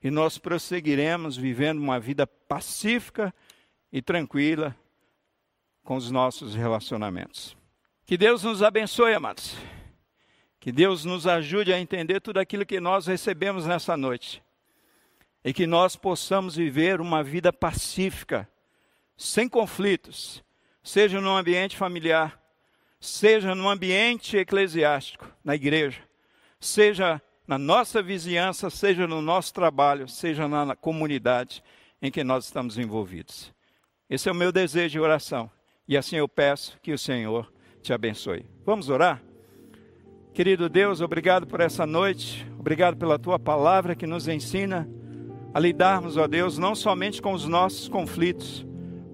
E 0.03 0.11
nós 0.11 0.39
prosseguiremos 0.39 1.37
vivendo 1.37 1.79
uma 1.79 1.99
vida 1.99 2.27
pacífica 2.27 3.35
e 3.93 4.01
tranquila 4.01 4.77
com 5.83 5.97
os 5.97 6.11
nossos 6.11 6.55
relacionamentos. 6.55 7.57
Que 8.05 8.17
Deus 8.17 8.43
nos 8.43 8.63
abençoe, 8.63 9.15
amados. 9.15 9.57
Que 10.61 10.71
Deus 10.71 11.05
nos 11.05 11.27
ajude 11.27 11.73
a 11.73 11.81
entender 11.81 12.21
tudo 12.21 12.39
aquilo 12.39 12.67
que 12.67 12.81
nós 12.81 13.07
recebemos 13.07 13.67
nessa 13.67 13.97
noite. 13.97 14.43
E 15.45 15.53
que 15.53 15.67
nós 15.67 15.97
possamos 15.97 16.57
viver 16.57 17.01
uma 17.01 17.23
vida 17.23 17.53
pacífica, 17.53 18.49
sem 19.17 19.49
conflitos, 19.49 20.45
seja 20.83 21.21
no 21.21 21.37
ambiente 21.37 21.77
familiar, 21.77 22.41
seja 23.01 23.55
no 23.55 23.69
ambiente 23.69 24.37
eclesiástico, 24.37 25.31
na 25.45 25.55
igreja, 25.55 26.03
seja 26.61 27.23
na 27.49 27.57
nossa 27.57 28.03
vizinhança, 28.03 28.69
seja 28.69 29.07
no 29.07 29.23
nosso 29.23 29.55
trabalho, 29.55 30.07
seja 30.07 30.47
na 30.47 30.77
comunidade 30.77 31.65
em 32.01 32.11
que 32.11 32.23
nós 32.23 32.45
estamos 32.45 32.77
envolvidos. 32.77 33.51
Esse 34.09 34.29
é 34.29 34.33
o 34.33 34.35
meu 34.35 34.53
desejo 34.53 34.99
e 34.99 35.01
oração. 35.01 35.51
E 35.89 35.97
assim 35.97 36.17
eu 36.17 36.29
peço 36.29 36.79
que 36.83 36.93
o 36.93 36.99
Senhor 36.99 37.51
te 37.81 37.91
abençoe. 37.91 38.45
Vamos 38.67 38.91
orar? 38.91 39.23
Querido 40.35 40.69
Deus, 40.69 41.01
obrigado 41.01 41.47
por 41.47 41.61
essa 41.61 41.87
noite, 41.87 42.47
obrigado 42.59 42.99
pela 42.99 43.19
tua 43.19 43.39
palavra 43.39 43.97
que 43.97 44.07
nos 44.07 44.29
ensina 44.29 44.87
a 45.55 45.59
lidarmos, 45.59 46.19
ó 46.19 46.29
Deus, 46.29 46.59
não 46.59 46.75
somente 46.75 47.23
com 47.23 47.33
os 47.33 47.47
nossos 47.47 47.89
conflitos, 47.89 48.65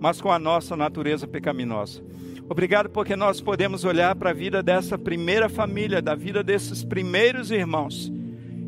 mas 0.01 0.20
com 0.20 0.32
a 0.32 0.41
nossa 0.41 0.76
natureza 0.76 1.28
pecaminosa. 1.28 2.03
Obrigado 2.49 2.91
porque 2.91 3.14
nós 3.14 3.41
podemos 3.41 3.85
olhar 3.85 4.16
para 4.16 4.30
a 4.30 4.35
vida 4.35 4.61
dessa 4.61 4.99
primeira 4.99 5.49
família, 5.49 6.03
da 6.03 6.16
vida 6.16 6.43
desses 6.43 6.82
primeiros 6.82 7.53
irmãos 7.53 8.12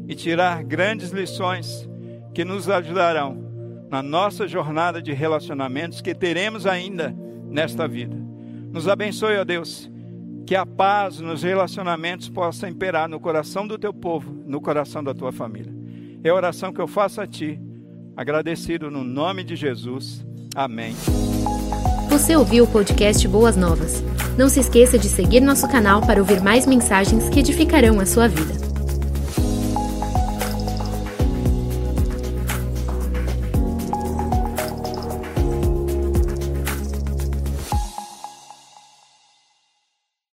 e 0.09 0.15
tirar 0.15 0.63
grandes 0.63 1.11
lições 1.11 1.89
que 2.35 2.45
nos 2.45 2.69
ajudarão 2.69 3.45
na 3.91 4.03
nossa 4.03 4.47
jornada 4.47 5.01
de 5.01 5.13
relacionamentos 5.13 6.01
que 6.01 6.15
teremos 6.15 6.67
ainda 6.67 7.15
nesta 7.49 7.87
vida. 7.87 8.17
Nos 8.73 8.89
abençoe, 8.89 9.39
ó 9.39 9.45
Deus 9.45 9.91
que 10.47 10.55
a 10.55 10.65
paz 10.65 11.19
nos 11.19 11.43
relacionamentos 11.43 12.29
possa 12.29 12.69
imperar 12.69 13.09
no 13.09 13.19
coração 13.19 13.67
do 13.67 13.77
teu 13.77 13.93
povo, 13.93 14.33
no 14.47 14.61
coração 14.61 15.03
da 15.03 15.13
tua 15.13 15.33
família. 15.33 15.75
É 16.23 16.29
a 16.29 16.35
oração 16.35 16.73
que 16.73 16.81
eu 16.81 16.87
faço 16.87 17.21
a 17.21 17.27
ti, 17.27 17.61
agradecido 18.17 18.89
no 18.89 19.03
nome 19.03 19.43
de 19.43 19.57
Jesus. 19.57 20.25
Amém. 20.55 20.95
Você 22.09 22.37
ouviu 22.37 22.65
o 22.65 22.69
podcast 22.69 23.27
Boas 23.27 23.57
Novas? 23.57 24.03
Não 24.39 24.49
se 24.49 24.61
esqueça 24.61 24.97
de 24.97 25.09
seguir 25.09 25.41
nosso 25.41 25.69
canal 25.69 26.01
para 26.01 26.21
ouvir 26.21 26.41
mais 26.41 26.65
mensagens 26.65 27.29
que 27.29 27.41
edificarão 27.41 27.99
a 27.99 28.07
sua 28.07 28.29
vida. 28.29 28.66